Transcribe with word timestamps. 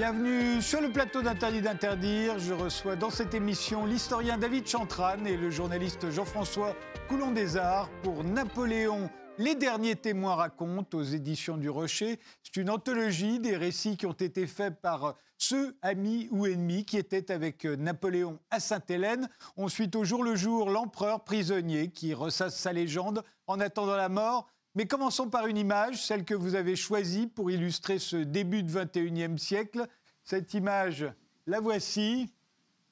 Bienvenue 0.00 0.62
sur 0.62 0.80
le 0.80 0.90
plateau 0.90 1.20
d'Interdit 1.20 1.60
d'interdire. 1.60 2.38
Je 2.38 2.54
reçois 2.54 2.96
dans 2.96 3.10
cette 3.10 3.34
émission 3.34 3.84
l'historien 3.84 4.38
David 4.38 4.66
Chantran 4.66 5.26
et 5.26 5.36
le 5.36 5.50
journaliste 5.50 6.10
Jean-François 6.10 6.74
Coulon 7.06 7.32
des 7.32 7.58
Arts 7.58 7.90
pour 8.02 8.24
Napoléon. 8.24 9.10
Les 9.36 9.54
derniers 9.54 9.96
témoins 9.96 10.36
racontent 10.36 10.96
aux 10.96 11.02
éditions 11.02 11.58
du 11.58 11.68
Rocher. 11.68 12.18
C'est 12.42 12.58
une 12.58 12.70
anthologie 12.70 13.40
des 13.40 13.58
récits 13.58 13.98
qui 13.98 14.06
ont 14.06 14.12
été 14.12 14.46
faits 14.46 14.80
par 14.80 15.16
ceux, 15.36 15.76
amis 15.82 16.28
ou 16.30 16.46
ennemis, 16.46 16.86
qui 16.86 16.96
étaient 16.96 17.30
avec 17.30 17.66
Napoléon 17.66 18.38
à 18.50 18.58
Sainte-Hélène. 18.58 19.28
On 19.58 19.68
suit 19.68 19.90
au 19.94 20.04
jour 20.04 20.24
le 20.24 20.34
jour 20.34 20.70
l'empereur 20.70 21.24
prisonnier 21.24 21.90
qui 21.90 22.14
ressasse 22.14 22.56
sa 22.56 22.72
légende 22.72 23.22
en 23.46 23.60
attendant 23.60 23.96
la 23.96 24.08
mort. 24.08 24.48
Mais 24.74 24.86
commençons 24.86 25.28
par 25.28 25.46
une 25.46 25.56
image, 25.56 26.06
celle 26.06 26.24
que 26.24 26.34
vous 26.34 26.54
avez 26.54 26.76
choisie 26.76 27.26
pour 27.26 27.50
illustrer 27.50 27.98
ce 27.98 28.16
début 28.16 28.62
de 28.62 28.70
21e 28.70 29.36
siècle. 29.36 29.86
Cette 30.22 30.54
image, 30.54 31.06
la 31.46 31.60
voici. 31.60 32.30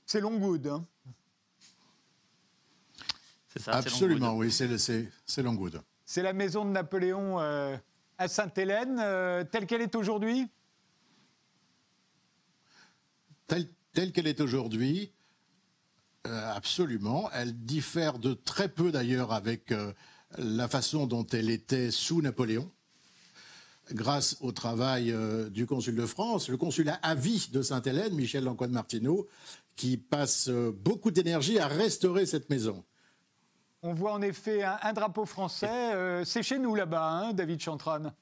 C'est 0.05 0.21
Longwood. 0.21 0.67
Hein. 0.67 0.85
C'est 3.49 3.63
ça, 3.63 3.73
Absolument, 3.73 4.37
oui, 4.37 4.51
c'est 4.51 5.43
Longwood. 5.43 5.81
C'est 6.05 6.23
la 6.23 6.33
maison 6.33 6.65
de 6.65 6.71
Napoléon 6.71 7.39
euh, 7.39 7.77
à 8.19 8.29
Sainte-Hélène, 8.29 8.99
euh, 9.01 9.45
telle 9.45 9.67
qu'elle 9.67 9.83
est 9.83 9.95
aujourd'hui? 9.95 10.49
Telle, 13.47 14.13
qu'elle 14.13 14.27
est 14.27 14.41
aujourd'hui, 14.41 15.13
euh, 16.27 16.53
absolument. 16.55 17.31
Elle 17.33 17.53
diffère 17.65 18.19
de 18.19 18.35
très 18.35 18.69
peu 18.69 18.93
d'ailleurs 18.93 19.33
avec 19.33 19.73
la 20.37 20.69
façon 20.69 21.07
dont 21.07 21.27
elle 21.33 21.51
était 21.51 21.91
sous 21.91 22.21
Napoléon, 22.21 22.71
grâce 23.93 24.37
au 24.41 24.53
travail 24.53 25.13
euh, 25.13 25.49
du 25.49 25.67
consul 25.67 25.95
de 25.95 26.07
France, 26.07 26.49
le 26.49 26.57
consul 26.57 26.93
à 27.03 27.15
vie 27.15 27.49
de 27.53 27.63
Sainte-Hélène, 27.63 28.15
Michel 28.15 28.45
Lancoine 28.45 28.73
Martineau, 28.73 29.27
qui 29.77 29.97
passe 29.97 30.49
euh, 30.49 30.73
beaucoup 30.73 31.11
d'énergie 31.11 31.59
à 31.59 31.69
restaurer 31.69 32.27
cette 32.27 32.51
maison. 32.51 32.85
On 33.83 33.95
voit 33.95 34.13
en 34.13 34.23
effet 34.23 34.65
un, 34.65 34.93
drapeau 34.93 35.25
français. 35.25 35.95
Euh, 35.95 36.25
c'est 36.25 36.43
chez 36.43 36.59
nous 36.59 36.75
là-bas, 36.75 37.11
hein, 37.11 37.33
David 37.33 37.61
Chantran 37.61 38.13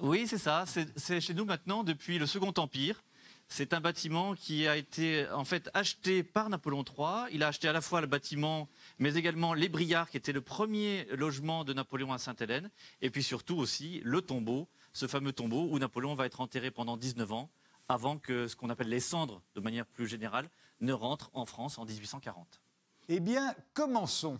Oui, 0.00 0.26
c'est 0.28 0.38
ça. 0.38 0.64
C'est 0.96 1.20
chez 1.20 1.34
nous 1.34 1.44
maintenant 1.44 1.82
depuis 1.82 2.18
le 2.18 2.26
Second 2.26 2.52
Empire. 2.56 3.02
C'est 3.50 3.72
un 3.72 3.80
bâtiment 3.80 4.34
qui 4.34 4.68
a 4.68 4.76
été 4.76 5.26
en 5.30 5.44
fait 5.44 5.70
acheté 5.72 6.22
par 6.22 6.50
Napoléon 6.50 6.84
III. 6.84 7.32
Il 7.32 7.42
a 7.42 7.48
acheté 7.48 7.66
à 7.66 7.72
la 7.72 7.80
fois 7.80 8.00
le 8.00 8.06
bâtiment, 8.06 8.68
mais 8.98 9.14
également 9.14 9.54
les 9.54 9.68
Briards, 9.68 10.10
qui 10.10 10.18
était 10.18 10.32
le 10.32 10.42
premier 10.42 11.06
logement 11.16 11.64
de 11.64 11.72
Napoléon 11.72 12.12
à 12.12 12.18
Sainte-Hélène, 12.18 12.70
et 13.00 13.10
puis 13.10 13.22
surtout 13.22 13.56
aussi 13.56 14.00
le 14.04 14.20
tombeau, 14.20 14.68
ce 14.92 15.06
fameux 15.06 15.32
tombeau 15.32 15.66
où 15.70 15.78
Napoléon 15.78 16.14
va 16.14 16.26
être 16.26 16.40
enterré 16.40 16.70
pendant 16.70 16.96
19 16.96 17.32
ans, 17.32 17.50
avant 17.88 18.18
que 18.18 18.48
ce 18.48 18.54
qu'on 18.54 18.68
appelle 18.68 18.90
les 18.90 19.00
cendres, 19.00 19.42
de 19.54 19.60
manière 19.60 19.86
plus 19.86 20.06
générale, 20.06 20.48
ne 20.80 20.92
rentrent 20.92 21.30
en 21.32 21.46
France 21.46 21.78
en 21.78 21.86
1840. 21.86 22.60
Eh 23.08 23.20
bien, 23.20 23.54
commençons. 23.72 24.38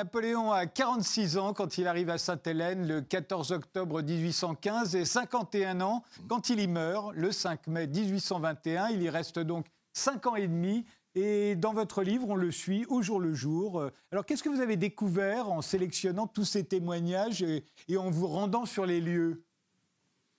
Napoléon 0.00 0.50
a 0.50 0.64
46 0.64 1.36
ans 1.36 1.52
quand 1.52 1.76
il 1.76 1.86
arrive 1.86 2.08
à 2.08 2.16
Sainte-Hélène 2.16 2.88
le 2.88 3.02
14 3.02 3.52
octobre 3.52 4.00
1815 4.00 4.96
et 4.96 5.04
51 5.04 5.82
ans 5.82 6.02
quand 6.26 6.48
il 6.48 6.58
y 6.58 6.66
meurt 6.66 7.12
le 7.14 7.30
5 7.30 7.66
mai 7.66 7.86
1821. 7.86 8.88
Il 8.88 9.02
y 9.02 9.10
reste 9.10 9.38
donc 9.38 9.66
5 9.92 10.26
ans 10.28 10.36
et 10.36 10.48
demi. 10.48 10.86
Et 11.14 11.54
dans 11.54 11.74
votre 11.74 12.02
livre, 12.02 12.30
on 12.30 12.34
le 12.34 12.50
suit 12.50 12.86
au 12.88 13.02
jour 13.02 13.20
le 13.20 13.34
jour. 13.34 13.90
Alors, 14.10 14.24
qu'est-ce 14.24 14.42
que 14.42 14.48
vous 14.48 14.62
avez 14.62 14.78
découvert 14.78 15.50
en 15.50 15.60
sélectionnant 15.60 16.26
tous 16.26 16.46
ces 16.46 16.64
témoignages 16.64 17.42
et, 17.42 17.62
en 17.94 18.10
vous 18.10 18.26
rendant 18.26 18.64
sur 18.64 18.86
les 18.86 19.02
lieux? 19.02 19.44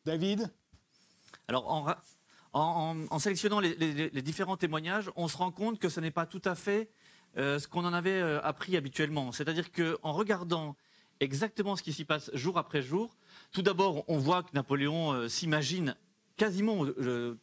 David? 0.05 0.51
Alors, 1.47 1.99
en, 2.53 3.19
sélectionnant 3.19 3.59
les, 3.59 4.09
différents 4.23 4.57
témoignages, 4.57 5.11
on 5.15 5.27
se 5.27 5.37
rend 5.37 5.51
compte 5.51 5.77
que 5.77 5.87
ce 5.87 5.99
n'est 5.99 6.09
pas 6.09 6.25
tout 6.25 6.41
à 6.45 6.55
fait 6.55 6.89
euh, 7.37 7.59
ce 7.59 7.67
qu'on 7.67 7.85
en 7.85 7.93
avait 7.93 8.21
euh, 8.21 8.41
appris 8.41 8.75
habituellement. 8.75 9.31
C'est-à-dire 9.31 9.71
qu'en 9.71 10.11
regardant 10.11 10.75
exactement 11.19 11.75
ce 11.75 11.83
qui 11.83 11.93
s'y 11.93 12.03
passe 12.03 12.29
jour 12.33 12.57
après 12.57 12.81
jour, 12.81 13.15
tout 13.51 13.61
d'abord, 13.61 14.03
on 14.09 14.17
voit 14.17 14.43
que 14.43 14.49
Napoléon 14.53 15.13
euh, 15.13 15.27
s'imagine 15.29 15.95
quasiment 16.35 16.85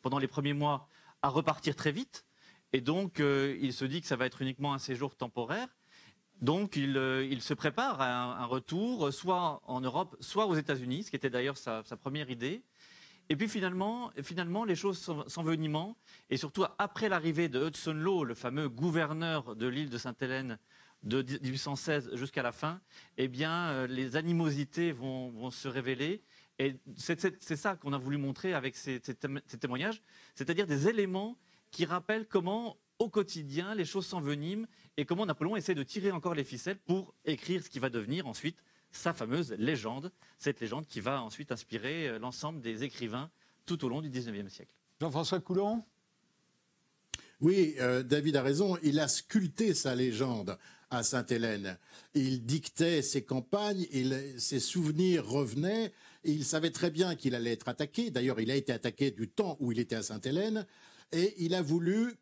pendant 0.02 0.18
les 0.18 0.26
premiers 0.26 0.52
mois 0.52 0.88
à 1.22 1.28
repartir 1.28 1.76
très 1.76 1.92
vite. 1.92 2.26
Et 2.72 2.80
donc, 2.80 3.20
il 3.20 3.72
se 3.72 3.84
dit 3.84 4.00
que 4.00 4.08
ça 4.08 4.16
va 4.16 4.26
être 4.26 4.42
uniquement 4.42 4.74
un 4.74 4.78
séjour 4.78 5.14
temporaire. 5.14 5.68
Donc, 6.40 6.74
il, 6.74 7.40
se 7.40 7.54
prépare 7.54 8.00
à 8.00 8.42
un, 8.42 8.44
retour, 8.46 9.12
soit 9.12 9.60
en 9.66 9.80
Europe, 9.80 10.16
soit 10.20 10.46
aux 10.46 10.56
États-Unis, 10.56 11.04
ce 11.04 11.10
qui 11.10 11.16
était 11.16 11.30
d'ailleurs 11.30 11.56
sa, 11.56 11.82
première 12.00 12.28
idée. 12.28 12.62
Et 13.30 13.36
puis 13.36 13.48
finalement, 13.48 14.10
finalement 14.22 14.64
les 14.64 14.74
choses 14.74 14.98
s'envenimant, 15.26 15.96
et 16.30 16.36
surtout 16.36 16.64
après 16.78 17.08
l'arrivée 17.08 17.48
de 17.48 17.66
Hudson 17.66 17.92
Law, 17.92 18.24
le 18.24 18.34
fameux 18.34 18.68
gouverneur 18.68 19.54
de 19.54 19.66
l'île 19.66 19.90
de 19.90 19.98
Sainte-Hélène 19.98 20.58
de 21.02 21.22
1816 21.22 22.14
jusqu'à 22.14 22.42
la 22.42 22.52
fin, 22.52 22.80
eh 23.18 23.28
bien, 23.28 23.68
euh, 23.68 23.86
les 23.86 24.16
animosités 24.16 24.92
vont, 24.92 25.50
se 25.50 25.68
révéler. 25.68 26.22
Et 26.58 26.76
c'est 26.96 27.56
ça 27.56 27.76
qu'on 27.76 27.92
a 27.92 27.98
voulu 27.98 28.16
montrer 28.16 28.52
avec 28.52 28.74
ces, 28.74 29.00
témoignages, 29.60 30.02
c'est-à-dire 30.34 30.66
des 30.66 30.88
éléments 30.88 31.38
qui 31.70 31.84
rappellent 31.84 32.26
comment, 32.26 32.76
au 32.98 33.08
quotidien, 33.08 33.74
les 33.74 33.84
choses 33.84 34.06
s'enveniment 34.06 34.66
et 34.96 35.04
comment 35.04 35.24
Napoléon 35.24 35.54
essaie 35.54 35.76
de 35.76 35.84
tirer 35.84 36.10
encore 36.10 36.34
les 36.34 36.42
ficelles 36.42 36.78
pour 36.78 37.14
écrire 37.24 37.62
ce 37.62 37.70
qui 37.70 37.78
va 37.78 37.90
devenir 37.90 38.26
ensuite 38.26 38.64
sa 38.90 39.12
fameuse 39.12 39.52
légende, 39.52 40.10
cette 40.38 40.60
légende 40.60 40.86
qui 40.86 41.00
va 41.00 41.22
ensuite 41.22 41.52
inspirer 41.52 42.08
euh, 42.08 42.18
l'ensemble 42.18 42.60
des 42.60 42.84
écrivains 42.84 43.30
tout 43.66 43.84
au 43.84 43.88
long 43.88 44.00
du 44.00 44.10
XIXe 44.10 44.52
siècle. 44.52 44.72
Jean-François 45.00 45.40
Coulon? 45.40 45.84
Oui, 47.40 47.76
euh, 47.78 48.02
David 48.02 48.36
a 48.36 48.42
raison. 48.42 48.78
Il 48.82 48.98
a 48.98 49.06
sculpté 49.06 49.74
sa 49.74 49.94
légende 49.94 50.58
à 50.90 51.02
Sainte-Hélène. 51.02 51.78
Il 52.14 52.44
dictait 52.44 53.02
ses 53.02 53.22
campagnes, 53.22 53.86
ses 54.38 54.60
souvenirs 54.60 55.26
revenaient. 55.28 55.92
Et 56.24 56.32
il 56.32 56.44
savait 56.44 56.70
très 56.70 56.90
bien 56.90 57.14
qu'il 57.14 57.34
allait 57.34 57.52
être 57.52 57.68
attaqué. 57.68 58.10
D'ailleurs, 58.10 58.40
il 58.40 58.50
a 58.50 58.56
été 58.56 58.72
attaqué 58.72 59.10
du 59.10 59.28
temps 59.28 59.56
où 59.60 59.70
il 59.70 59.78
était 59.78 59.96
à 59.96 60.02
Sainte-Hélène. 60.02 60.66
Et 61.12 61.34
il 61.38 61.54
a 61.54 61.62
voulu 61.62 62.14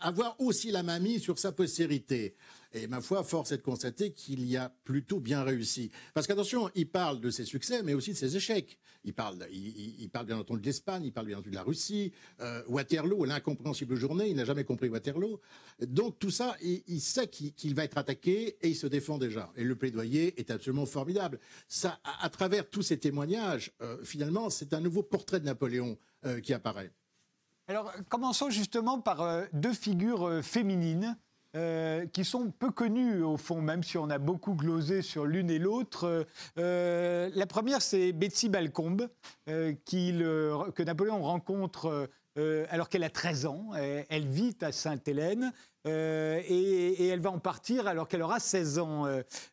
avoir 0.00 0.38
aussi 0.40 0.70
la 0.70 0.82
mamie 0.82 1.18
sur 1.18 1.38
sa 1.38 1.52
postérité. 1.52 2.36
Et 2.74 2.86
ma 2.86 3.00
foi, 3.00 3.22
force 3.22 3.52
est 3.52 3.58
de 3.58 3.62
constater 3.62 4.12
qu'il 4.12 4.44
y 4.46 4.56
a 4.56 4.74
plutôt 4.84 5.20
bien 5.20 5.42
réussi. 5.42 5.90
Parce 6.14 6.26
qu'attention, 6.26 6.70
il 6.74 6.88
parle 6.88 7.20
de 7.20 7.30
ses 7.30 7.44
succès, 7.44 7.82
mais 7.82 7.92
aussi 7.92 8.12
de 8.12 8.16
ses 8.16 8.36
échecs. 8.36 8.78
Il 9.04 9.12
parle, 9.12 9.36
il, 9.50 10.08
parle 10.10 10.26
bien 10.26 10.38
entendu 10.38 10.60
de 10.60 10.66
l'Espagne, 10.66 11.04
il 11.04 11.12
parle 11.12 11.26
bien 11.26 11.36
entendu 11.36 11.50
de 11.50 11.56
la 11.56 11.64
Russie, 11.64 12.12
euh, 12.40 12.62
Waterloo, 12.68 13.24
l'incompréhensible 13.24 13.96
journée, 13.96 14.28
il 14.28 14.36
n'a 14.36 14.44
jamais 14.44 14.64
compris 14.64 14.88
Waterloo. 14.88 15.40
Donc 15.80 16.18
tout 16.18 16.30
ça, 16.30 16.56
il, 16.62 17.00
sait 17.00 17.26
qu'il 17.26 17.74
va 17.74 17.84
être 17.84 17.98
attaqué 17.98 18.56
et 18.60 18.68
il 18.68 18.76
se 18.76 18.86
défend 18.86 19.18
déjà. 19.18 19.52
Et 19.56 19.64
le 19.64 19.74
plaidoyer 19.74 20.38
est 20.38 20.50
absolument 20.50 20.86
formidable. 20.86 21.40
Ça, 21.66 21.98
à, 22.04 22.30
travers 22.30 22.70
tous 22.70 22.82
ces 22.82 22.98
témoignages, 22.98 23.72
euh, 23.82 24.02
finalement, 24.04 24.50
c'est 24.50 24.72
un 24.72 24.80
nouveau 24.80 25.02
portrait 25.02 25.40
de 25.40 25.46
Napoléon 25.46 25.98
euh, 26.24 26.40
qui 26.40 26.54
apparaît. 26.54 26.92
Alors, 27.68 27.92
commençons 28.08 28.50
justement 28.50 29.00
par 29.00 29.46
deux 29.52 29.72
figures 29.72 30.42
féminines 30.42 31.16
euh, 31.54 32.06
qui 32.06 32.24
sont 32.24 32.50
peu 32.50 32.70
connus 32.70 33.22
au 33.22 33.36
fond, 33.36 33.60
même 33.60 33.82
si 33.82 33.98
on 33.98 34.08
a 34.08 34.16
beaucoup 34.16 34.54
glosé 34.54 35.02
sur 35.02 35.26
l'une 35.26 35.50
et 35.50 35.58
l'autre. 35.58 36.26
Euh, 36.56 37.30
la 37.34 37.46
première, 37.46 37.82
c'est 37.82 38.12
Betsy 38.12 38.48
Balcombe, 38.48 39.10
euh, 39.50 39.74
que 39.84 40.82
Napoléon 40.82 41.20
rencontre 41.22 42.08
alors 42.70 42.88
qu'elle 42.88 43.04
a 43.04 43.10
13 43.10 43.44
ans. 43.44 43.72
Elle, 44.08 44.26
vit 44.26 44.56
à 44.62 44.72
Sainte-Hélène 44.72 45.52
et, 45.84 47.08
elle 47.08 47.20
va 47.20 47.30
en 47.30 47.38
partir 47.38 47.86
alors 47.86 48.08
qu'elle 48.08 48.22
aura 48.22 48.40
16 48.40 48.78
ans. 48.78 49.06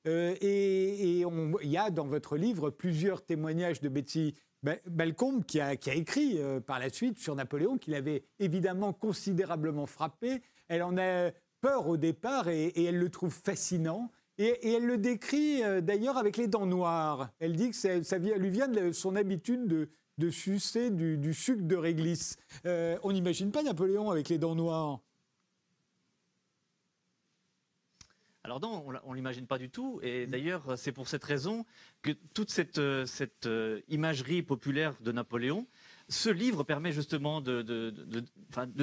et 0.06 1.22
il 1.22 1.70
y 1.70 1.78
a 1.78 1.90
dans 1.90 2.08
votre 2.08 2.38
livre 2.38 2.70
plusieurs 2.70 3.26
témoignages 3.26 3.82
de 3.82 3.90
Betsy 3.90 4.34
Balcombe 4.88 5.46
qui 5.46 5.60
a, 5.60 5.74
écrit 5.74 6.40
par 6.66 6.80
la 6.80 6.90
suite 6.90 7.18
sur 7.18 7.36
Napoléon, 7.36 7.78
qui 7.78 7.92
l'avait 7.92 8.24
évidemment 8.40 8.94
considérablement 8.94 9.86
frappé. 9.86 10.42
Elle 10.68 10.84
en 10.84 10.98
a 10.98 11.32
peur 11.62 11.88
au 11.88 11.98
départ 11.98 12.50
et, 12.50 12.72
elle 12.84 12.98
le 12.98 13.10
trouve 13.10 13.34
fascinant. 13.34 14.12
Et, 14.38 14.74
elle 14.74 14.86
le 14.86 14.98
décrit 14.98 15.64
euh, 15.64 15.82
d'ailleurs 15.82 16.18
avec 16.18 16.38
les 16.38 16.48
dents 16.48 16.66
noires. 16.66 17.30
Elle 17.40 17.56
dit 17.56 17.72
que 17.72 17.76
ça, 17.76 18.18
lui 18.18 18.50
vient 18.50 18.68
de 18.68 18.92
son 18.92 19.16
habitude 19.16 19.90
de, 20.18 20.30
sucer 20.30 20.90
du, 20.92 21.34
sucre 21.34 21.64
de 21.64 21.76
réglisse. 21.76 22.38
Euh, 22.66 22.98
on 23.04 23.12
n'imagine 23.12 23.52
pas 23.52 23.64
Napoléon 23.64 24.10
avec 24.10 24.30
les 24.30 24.38
dents 24.38 24.56
noires. 24.56 25.02
Alors 28.44 28.62
non, 28.62 28.86
on 29.04 29.12
ne 29.12 29.16
l'imagine 29.16 29.48
pas 29.48 29.58
du 29.58 29.70
tout. 29.70 30.00
Et 30.02 30.26
d'ailleurs, 30.26 30.78
c'est 30.78 30.92
pour 30.94 31.08
cette 31.08 31.24
raison 31.24 31.66
que 32.02 32.12
toute 32.34 32.50
cette, 32.50 32.80
cette, 33.06 33.48
euh, 33.48 33.82
imagerie 33.90 34.42
populaire 34.42 34.96
de 35.02 35.12
Napoléon 35.12 35.68
ce 36.10 36.30
livre 36.30 36.64
permet 36.64 36.92
justement 36.92 37.40
de, 37.40 37.62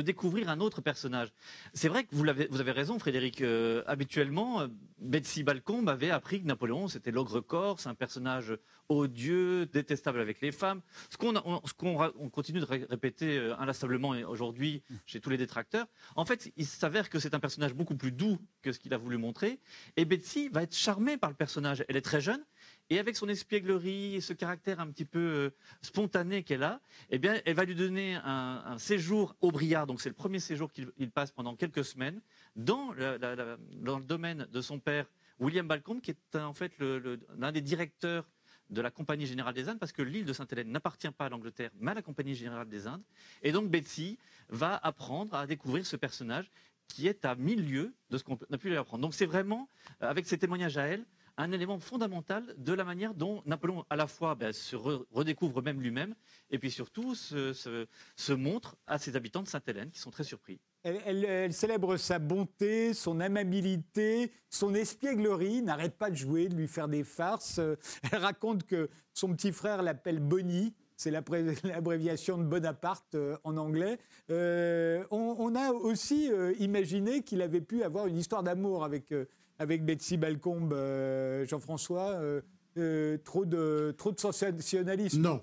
découvrir 0.00 0.48
un 0.48 0.60
autre 0.60 0.80
personnage. 0.80 1.28
C'est 1.74 1.88
vrai 1.88 2.04
que 2.04 2.14
vous, 2.14 2.28
avez, 2.28 2.72
raison, 2.72 2.98
Frédéric. 2.98 3.42
Euh, 3.42 3.82
habituellement, 3.86 4.60
euh, 4.60 4.68
Betsy 4.98 5.42
Balcombe 5.42 5.88
avait 5.88 6.10
appris 6.10 6.40
que 6.40 6.46
Napoléon, 6.46 6.88
c'était 6.88 7.10
l'ogre 7.10 7.40
corse, 7.40 7.86
un 7.86 7.94
personnage 7.94 8.56
odieux, 8.88 9.66
détestable 9.66 10.20
avec 10.20 10.40
les 10.40 10.52
femmes. 10.52 10.80
Ce 11.10 11.16
qu'on 11.16 11.36
on, 11.36 11.60
on 11.82 12.30
continue 12.30 12.60
de 12.60 12.64
répéter 12.64 13.36
euh, 13.36 13.58
inlassablement 13.58 14.10
aujourd'hui 14.28 14.82
chez 15.04 15.20
tous 15.20 15.30
les 15.30 15.36
détracteurs. 15.36 15.86
En 16.14 16.24
fait, 16.24 16.52
il 16.56 16.66
s'avère 16.66 17.10
que 17.10 17.18
c'est 17.18 17.34
un 17.34 17.40
personnage 17.40 17.74
beaucoup 17.74 17.96
plus 17.96 18.12
doux 18.12 18.38
que 18.62 18.70
ce 18.70 18.78
qu'il 18.78 18.94
a 18.94 18.98
voulu 18.98 19.16
montrer. 19.16 19.58
Et 19.96 20.04
Betsy 20.04 20.48
va 20.48 20.62
être 20.62 20.76
charmée 20.76 21.16
par 21.16 21.30
le 21.30 21.36
personnage. 21.36 21.84
Elle 21.88 21.96
est 21.96 22.02
très 22.02 22.20
jeune. 22.20 22.44
Et 22.88 22.98
avec 22.98 23.16
son 23.16 23.28
espièglerie 23.28 24.14
et 24.14 24.20
ce 24.20 24.32
caractère 24.32 24.78
un 24.78 24.86
petit 24.88 25.04
peu 25.04 25.18
euh, 25.18 25.50
spontané 25.82 26.44
qu'elle 26.44 26.62
a, 26.62 26.80
eh 27.10 27.18
bien, 27.18 27.40
elle 27.44 27.56
va 27.56 27.64
lui 27.64 27.74
donner 27.74 28.14
un, 28.22 28.78
séjour 28.78 29.34
au 29.40 29.50
Briard. 29.50 29.86
Donc, 29.86 30.00
c'est 30.00 30.08
le 30.08 30.14
premier 30.14 30.38
séjour 30.38 30.70
qu'il 30.72 31.10
passe 31.10 31.32
pendant 31.32 31.56
quelques 31.56 31.84
semaines 31.84 32.20
dans, 32.54 32.94
dans, 32.94 33.98
le 33.98 34.04
domaine 34.04 34.46
de 34.52 34.60
son 34.60 34.78
père, 34.78 35.06
William 35.40 35.66
Balcombe, 35.66 36.00
qui 36.00 36.12
est 36.12 36.36
en 36.36 36.54
fait 36.54 36.72
l'un 36.78 37.50
des 37.52 37.60
directeurs 37.60 38.24
de 38.70 38.80
la 38.80 38.90
Compagnie 38.90 39.26
Générale 39.26 39.54
des 39.54 39.68
Indes, 39.68 39.78
parce 39.78 39.92
que 39.92 40.02
l'île 40.02 40.24
de 40.24 40.32
Sainte-Hélène 40.32 40.70
n'appartient 40.70 41.10
pas 41.10 41.26
à 41.26 41.28
l'Angleterre, 41.28 41.70
mais 41.78 41.92
à 41.92 41.94
la 41.94 42.02
Compagnie 42.02 42.34
Générale 42.34 42.68
des 42.68 42.86
Indes. 42.86 43.02
Et 43.42 43.52
donc, 43.52 43.68
Betsy 43.68 44.18
va 44.48 44.76
apprendre 44.76 45.34
à 45.34 45.46
découvrir 45.46 45.86
ce 45.86 45.96
personnage 45.96 46.50
qui 46.88 47.08
est 47.08 47.24
à 47.24 47.34
mille 47.34 47.68
lieues 47.68 47.94
de 48.10 48.18
ce 48.18 48.24
qu'on 48.24 48.38
a 48.50 48.58
pu 48.58 48.68
lui 48.68 48.76
apprendre. 48.76 49.02
Donc, 49.02 49.14
c'est 49.14 49.26
vraiment, 49.26 49.68
avec 50.00 50.26
ses 50.26 50.38
témoignages 50.38 50.78
à 50.78 50.86
elle, 50.86 51.04
un 51.36 51.52
élément 51.52 51.78
fondamental 51.78 52.54
de 52.56 52.72
la 52.72 52.84
manière 52.84 53.14
dont 53.14 53.42
Napoléon 53.46 53.84
à 53.90 53.96
la 53.96 54.06
fois 54.06 54.34
ben, 54.34 54.52
se 54.52 54.76
redécouvre 54.76 55.62
même 55.62 55.80
lui-même 55.80 56.14
et 56.50 56.58
puis 56.58 56.70
surtout 56.70 57.14
se, 57.14 58.32
montre 58.32 58.76
à 58.86 58.98
ses 58.98 59.16
habitants 59.16 59.42
de 59.42 59.48
Sainte-Hélène 59.48 59.90
qui 59.90 59.98
sont 59.98 60.10
très 60.10 60.24
surpris. 60.24 60.60
Elle, 60.82 61.52
célèbre 61.52 61.96
sa 61.96 62.18
bonté, 62.20 62.94
son 62.94 63.18
amabilité, 63.18 64.32
son 64.48 64.74
espièglerie, 64.74 65.62
n'arrête 65.62 65.96
pas 65.96 66.10
de 66.10 66.16
jouer, 66.16 66.48
de 66.48 66.54
lui 66.54 66.68
faire 66.68 66.86
des 66.86 67.02
farces. 67.02 67.58
Elle 68.12 68.18
raconte 68.18 68.64
que 68.64 68.88
son 69.12 69.34
petit 69.34 69.50
frère 69.50 69.82
l'appelle 69.82 70.20
Bonnie, 70.20 70.74
c'est 70.96 71.10
l'abréviation 71.64 72.38
de 72.38 72.44
Bonaparte 72.44 73.14
euh, 73.14 73.36
en 73.44 73.56
anglais. 73.56 73.98
Euh, 74.30 75.04
on, 75.10 75.54
a 75.54 75.72
aussi 75.72 76.30
euh, 76.32 76.54
imaginé 76.58 77.22
qu'il 77.22 77.42
avait 77.42 77.60
pu 77.60 77.82
avoir 77.82 78.06
une 78.06 78.16
histoire 78.16 78.42
d'amour 78.42 78.84
avec 78.84 79.12
avec 79.58 79.84
Betsy 79.84 80.16
Balcombe, 80.16 80.72
euh, 80.72 81.46
Jean-François, 81.46 82.10
euh, 82.10 82.40
euh, 82.78 83.18
trop, 83.18 83.44
de, 83.44 83.94
trop 83.96 84.12
de 84.12 84.20
sensationnalisme. 84.20 85.20
Non. 85.20 85.40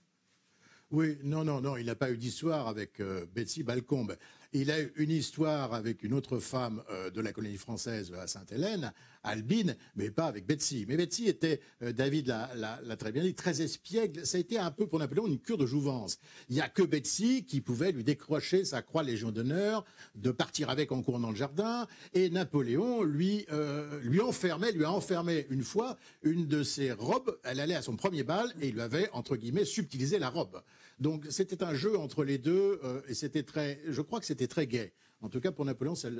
oui, 0.90 1.18
non, 1.22 1.44
non, 1.44 1.60
non, 1.60 1.76
il 1.76 1.86
n'a 1.86 1.94
pas 1.94 2.10
eu 2.10 2.18
d'histoire 2.18 2.68
avec 2.68 3.02
Betsy 3.34 3.62
Balcombe. 3.62 4.16
Il 4.56 4.70
a 4.70 4.80
eu 4.80 4.92
une 4.98 5.10
histoire 5.10 5.74
avec 5.74 6.04
une 6.04 6.14
autre 6.14 6.38
femme 6.38 6.80
euh, 6.88 7.10
de 7.10 7.20
la 7.20 7.32
colonie 7.32 7.56
française 7.56 8.12
à 8.14 8.28
Sainte-Hélène, 8.28 8.92
Albine, 9.24 9.74
mais 9.96 10.12
pas 10.12 10.26
avec 10.26 10.46
Betsy. 10.46 10.84
Mais 10.86 10.96
Betsy 10.96 11.26
était, 11.26 11.60
euh, 11.82 11.90
David 11.92 12.28
l'a 12.28 12.96
très 12.96 13.10
bien 13.10 13.24
dit, 13.24 13.34
très 13.34 13.62
espiègle. 13.62 14.24
Ça 14.24 14.36
a 14.36 14.40
été 14.40 14.56
un 14.56 14.70
peu 14.70 14.86
pour 14.86 15.00
Napoléon 15.00 15.26
une 15.26 15.40
cure 15.40 15.58
de 15.58 15.66
jouvence. 15.66 16.20
Il 16.48 16.54
n'y 16.54 16.60
a 16.60 16.68
que 16.68 16.84
Betsy 16.84 17.44
qui 17.44 17.60
pouvait 17.60 17.90
lui 17.90 18.04
décrocher 18.04 18.64
sa 18.64 18.80
croix 18.80 19.02
Légion 19.02 19.32
d'honneur, 19.32 19.84
de 20.14 20.30
partir 20.30 20.70
avec 20.70 20.92
en 20.92 21.02
courant 21.02 21.18
dans 21.18 21.30
le 21.30 21.36
jardin. 21.36 21.88
Et 22.12 22.30
Napoléon 22.30 23.02
lui, 23.02 23.46
euh, 23.50 23.98
lui 24.02 24.20
enfermait, 24.20 24.70
lui 24.70 24.84
a 24.84 24.92
enfermé 24.92 25.48
une 25.50 25.64
fois 25.64 25.98
une 26.22 26.46
de 26.46 26.62
ses 26.62 26.92
robes. 26.92 27.36
Elle 27.42 27.58
allait 27.58 27.74
à 27.74 27.82
son 27.82 27.96
premier 27.96 28.22
bal 28.22 28.54
et 28.60 28.68
il 28.68 28.74
lui 28.74 28.82
avait, 28.82 29.10
entre 29.14 29.34
guillemets, 29.34 29.64
subtilisé 29.64 30.20
la 30.20 30.30
robe. 30.30 30.62
Donc 30.98 31.26
c'était 31.30 31.62
un 31.62 31.74
jeu 31.74 31.98
entre 31.98 32.24
les 32.24 32.38
deux 32.38 32.80
euh, 32.84 33.00
et 33.08 33.14
c'était 33.14 33.42
très, 33.42 33.80
je 33.86 34.00
crois 34.00 34.20
que 34.20 34.26
c'était 34.26 34.46
très 34.46 34.66
gai. 34.66 34.92
En 35.20 35.28
tout 35.28 35.40
cas 35.40 35.52
pour 35.52 35.64
Napoléon, 35.64 35.94
ça, 35.94 36.10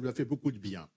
lui 0.00 0.08
a 0.08 0.12
fait 0.12 0.24
beaucoup 0.24 0.52
de 0.52 0.58
bien. 0.58 0.88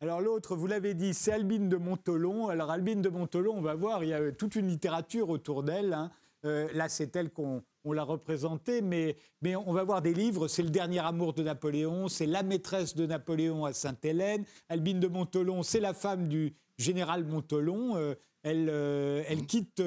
Alors 0.00 0.20
l'autre, 0.20 0.56
vous 0.56 0.66
l'avez 0.66 0.94
dit, 0.94 1.12
c'est 1.12 1.32
Albine 1.32 1.68
de 1.68 1.76
Montolon. 1.76 2.48
Alors 2.48 2.70
Albine 2.70 3.02
de 3.02 3.08
Montolon, 3.08 3.54
on 3.56 3.60
va 3.60 3.74
voir, 3.74 4.04
il 4.04 4.10
y 4.10 4.14
a 4.14 4.32
toute 4.32 4.54
une 4.56 4.68
littérature 4.68 5.28
autour 5.28 5.62
d'elle. 5.62 5.92
Hein. 5.92 6.10
Euh, 6.44 6.68
là, 6.72 6.88
c'est 6.88 7.14
elle 7.16 7.30
qu'on 7.30 7.62
l'a 7.84 8.04
représentée, 8.04 8.80
mais, 8.80 9.16
mais 9.42 9.56
on 9.56 9.72
va 9.72 9.82
voir 9.82 10.00
des 10.00 10.14
livres. 10.14 10.46
C'est 10.46 10.62
le 10.62 10.70
dernier 10.70 11.00
amour 11.00 11.34
de 11.34 11.42
Napoléon, 11.42 12.06
c'est 12.06 12.26
la 12.26 12.44
maîtresse 12.44 12.94
de 12.94 13.06
Napoléon 13.06 13.64
à 13.64 13.72
Sainte-Hélène. 13.72 14.44
Albine 14.68 15.00
de 15.00 15.08
Montolon, 15.08 15.64
c'est 15.64 15.80
la 15.80 15.94
femme 15.94 16.28
du 16.28 16.54
général 16.76 17.24
Montolon. 17.24 17.96
Euh, 17.96 18.14
elle, 18.44 18.68
elle 19.28 19.46
quitte 19.46 19.82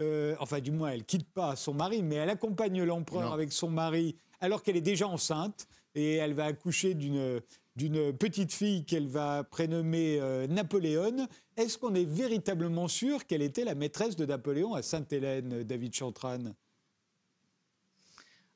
euh, 0.00 0.34
enfin 0.40 0.60
du 0.60 0.70
moins 0.70 0.90
elle 0.90 1.04
quitte 1.04 1.30
pas 1.32 1.56
son 1.56 1.74
mari, 1.74 2.02
mais 2.02 2.16
elle 2.16 2.30
accompagne 2.30 2.82
l'empereur 2.82 3.32
avec 3.32 3.52
son 3.52 3.70
mari 3.70 4.16
alors 4.40 4.62
qu'elle 4.62 4.76
est 4.76 4.80
déjà 4.80 5.06
enceinte 5.06 5.66
et 5.94 6.14
elle 6.14 6.34
va 6.34 6.46
accoucher 6.46 6.94
d'une 6.94 7.40
d'une 7.76 8.12
petite 8.12 8.52
fille 8.52 8.84
qu'elle 8.84 9.06
va 9.08 9.44
prénommer 9.44 10.18
euh, 10.20 10.46
Napoléon. 10.46 11.26
Est-ce 11.56 11.78
qu'on 11.78 11.94
est 11.94 12.04
véritablement 12.04 12.88
sûr 12.88 13.26
qu'elle 13.26 13.42
était 13.42 13.64
la 13.64 13.74
maîtresse 13.74 14.16
de 14.16 14.26
Napoléon 14.26 14.74
à 14.74 14.82
Sainte-Hélène, 14.82 15.62
David 15.62 15.94
Chantran 15.94 16.38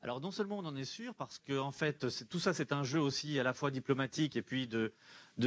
alors 0.04 0.20
non 0.20 0.30
seulement 0.30 0.58
on 0.58 0.66
en 0.66 0.76
est 0.76 0.84
sûr, 0.84 1.14
parce 1.14 1.38
que 1.38 1.58
en 1.58 1.72
fait 1.72 2.06
tout 2.28 2.38
ça 2.38 2.52
c'est 2.52 2.72
un 2.72 2.84
jeu 2.84 3.00
aussi 3.00 3.40
à 3.40 3.42
la 3.42 3.54
fois 3.54 3.70
diplomatique 3.70 4.36
et 4.36 4.42
puis 4.42 4.68
de, 4.68 4.92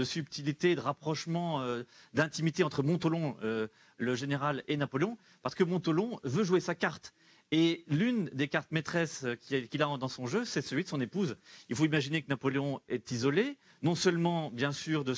subtilité, 0.03 0.73
de 0.75 0.81
rapprochement, 0.81 1.61
euh, 1.61 1.83
d'intimité 2.15 2.63
entre 2.63 2.81
Montolon, 2.81 3.37
euh, 3.43 3.67
le 3.97 4.15
général, 4.15 4.63
et 4.67 4.75
Napoléon, 4.75 5.15
parce 5.43 5.53
que 5.53 5.63
Montolon 5.63 6.19
veut 6.23 6.43
jouer 6.43 6.59
sa 6.59 6.73
carte. 6.73 7.13
Et 7.51 7.85
l'une 7.87 8.25
des 8.33 8.47
cartes 8.47 8.71
maîtresses 8.71 9.25
qu'il 9.47 9.81
a 9.81 9.97
dans 9.97 10.07
son 10.09 10.25
jeu, 10.25 10.43
c'est 10.43 10.63
celui 10.63 10.83
de 10.83 10.89
son 10.89 10.99
épouse. 10.99 11.37
Il 11.69 11.75
faut 11.75 11.85
imaginer 11.85 12.21
que 12.23 12.27
Napoléon 12.27 12.81
est 12.89 13.11
isolé, 13.11 13.57
non 13.83 13.93
seulement 13.93 14.49
bien 14.49 14.71
sûr 14.71 15.05
de, 15.05 15.13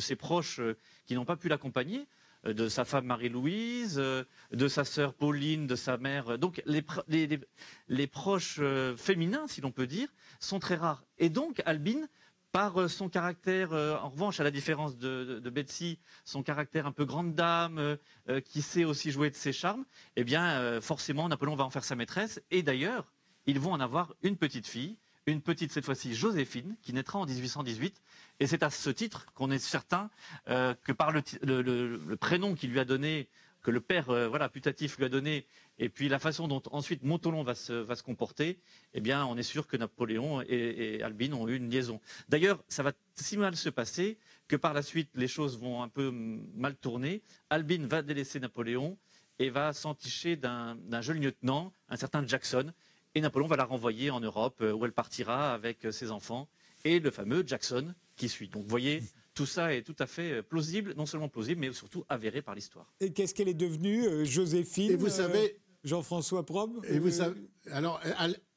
ses 0.00 0.16
proches 0.16 0.58
euh, 0.58 0.76
qui 1.06 1.14
n'ont 1.14 1.24
pas 1.24 1.36
pu 1.36 1.48
l'accompagner, 1.48 2.08
de 2.52 2.68
sa 2.68 2.84
femme 2.84 3.06
Marie-Louise, 3.06 3.96
euh, 3.98 4.24
de 4.52 4.68
sa 4.68 4.84
sœur 4.84 5.14
Pauline, 5.14 5.66
de 5.66 5.76
sa 5.76 5.96
mère. 5.96 6.38
Donc 6.38 6.62
les, 6.66 8.06
proches 8.06 8.58
euh, 8.60 8.96
féminins, 8.96 9.46
si 9.46 9.60
l'on 9.60 9.72
peut 9.72 9.86
dire, 9.86 10.08
sont 10.40 10.58
très 10.58 10.76
rares. 10.76 11.04
Et 11.18 11.28
donc 11.28 11.62
Albine, 11.66 12.08
par 12.52 12.88
son 12.88 13.10
caractère, 13.10 13.72
en 13.72 14.08
revanche, 14.08 14.40
à 14.40 14.44
la 14.44 14.50
différence 14.50 14.96
de, 14.96 15.50
Betsy, 15.50 15.98
son 16.24 16.42
caractère 16.42 16.86
un 16.86 16.92
peu 16.92 17.04
grande 17.04 17.34
dame, 17.34 17.98
qui 18.46 18.62
sait 18.62 18.84
aussi 18.84 19.10
jouer 19.10 19.28
de 19.28 19.34
ses 19.34 19.52
charmes, 19.52 19.84
eh 20.14 20.24
bien, 20.24 20.80
forcément, 20.80 21.28
Napoléon 21.28 21.54
va 21.54 21.64
en 21.64 21.70
faire 21.70 21.84
sa 21.84 21.96
maîtresse. 21.96 22.40
Et 22.50 22.62
d'ailleurs, 22.62 23.12
ils 23.44 23.60
vont 23.60 23.72
en 23.72 23.80
avoir 23.80 24.14
une 24.22 24.38
petite 24.38 24.66
fille, 24.66 24.96
une 25.26 25.40
petite 25.40 25.72
cette 25.72 25.84
fois-ci 25.84 26.14
Joséphine, 26.14 26.76
qui 26.82 26.92
naîtra 26.92 27.18
en 27.18 27.26
1818 27.26 28.00
et 28.38 28.46
c'est 28.46 28.62
à 28.62 28.70
ce 28.70 28.90
titre 28.90 29.26
qu'on 29.34 29.50
est 29.50 29.58
certain 29.58 30.08
euh, 30.48 30.74
que 30.84 30.92
par 30.92 31.10
le, 31.10 32.16
prénom 32.20 32.54
qu'il 32.54 32.70
lui 32.70 32.78
a 32.78 32.84
donné, 32.84 33.28
que 33.62 33.72
le 33.72 33.80
père 33.80 34.10
euh, 34.10 34.28
voilà, 34.28 34.48
putatif 34.48 34.98
lui 34.98 35.04
a 35.04 35.08
donné, 35.08 35.44
et 35.80 35.88
puis 35.88 36.08
la 36.08 36.20
façon 36.20 36.46
dont 36.46 36.62
ensuite 36.70 37.02
Montolon 37.02 37.42
va 37.42 37.56
se, 37.56 38.02
comporter, 38.02 38.60
eh 38.94 39.00
bien, 39.00 39.26
on 39.26 39.36
est 39.36 39.42
sûr 39.42 39.66
que 39.66 39.76
Napoléon 39.76 40.42
et, 40.42 41.02
Albine 41.02 41.34
ont 41.34 41.48
eu 41.48 41.56
une 41.56 41.70
liaison. 41.70 42.00
D'ailleurs, 42.28 42.62
ça 42.68 42.84
va 42.84 42.92
si 43.14 43.36
mal 43.36 43.56
se 43.56 43.68
passer 43.68 44.18
que 44.46 44.54
par 44.54 44.74
la 44.74 44.82
suite, 44.82 45.10
les 45.16 45.28
choses 45.28 45.58
vont 45.58 45.82
un 45.82 45.88
peu 45.88 46.12
mal 46.54 46.76
tourner. 46.76 47.20
Albine 47.50 47.86
va 47.86 48.02
délaisser 48.02 48.38
Napoléon 48.38 48.96
et 49.40 49.50
va 49.50 49.72
s'enticher 49.72 50.36
d'un 50.36 51.00
jeune 51.00 51.20
lieutenant, 51.20 51.72
un 51.88 51.96
certain 51.96 52.24
Jackson, 52.24 52.72
et 53.16 53.20
Napoléon 53.20 53.48
va 53.48 53.56
la 53.56 53.64
renvoyer 53.64 54.10
en 54.10 54.20
Europe, 54.20 54.58
euh, 54.60 54.72
où 54.72 54.84
elle 54.84 54.92
partira 54.92 55.54
avec 55.54 55.86
ses 55.90 56.10
enfants, 56.10 56.48
et 56.84 57.00
le 57.00 57.10
fameux 57.10 57.42
Jackson, 57.44 57.94
qui 58.16 58.28
suit. 58.28 58.48
Donc 58.48 58.62
vous 58.62 58.68
voyez, 58.68 59.02
tout 59.36 59.46
ça 59.46 59.74
est 59.74 59.82
tout 59.82 59.94
à 59.98 60.06
fait 60.06 60.32
euh, 60.32 60.42
plausible, 60.42 60.94
non 60.96 61.06
seulement 61.06 61.28
plausible, 61.28 61.60
mais 61.60 61.72
surtout 61.72 62.04
avéré 62.08 62.42
par 62.42 62.54
l'histoire. 62.54 62.92
Et 63.00 63.12
qu'est-ce 63.12 63.34
qu'elle 63.34 63.48
est 63.48 63.54
devenue, 63.54 64.06
euh, 64.06 64.24
Joséphine 64.24 64.90
Et 64.90 64.96
vous 64.96 65.10
savez, 65.10 65.44
euh, 65.44 65.58
Jean-François 65.84 66.44
Probe 66.44 66.84
Et 66.88 66.98
vous 66.98 67.10
savez, 67.10 67.40
alors 67.70 68.00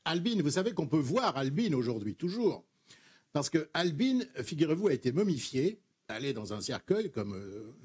Albine, 0.05 0.41
vous 0.41 0.51
savez 0.51 0.71
qu'on 0.71 0.87
peut 0.87 0.97
voir 0.97 1.37
Albine 1.37 1.75
aujourd'hui, 1.75 2.15
toujours. 2.15 2.65
Parce 3.33 3.49
que 3.49 3.69
Albine, 3.73 4.25
figurez-vous, 4.41 4.87
a 4.87 4.93
été 4.93 5.11
momifiée, 5.11 5.79
elle 6.07 6.25
est 6.25 6.33
dans 6.33 6.53
un 6.53 6.61
cercueil, 6.61 7.11
comme 7.11 7.39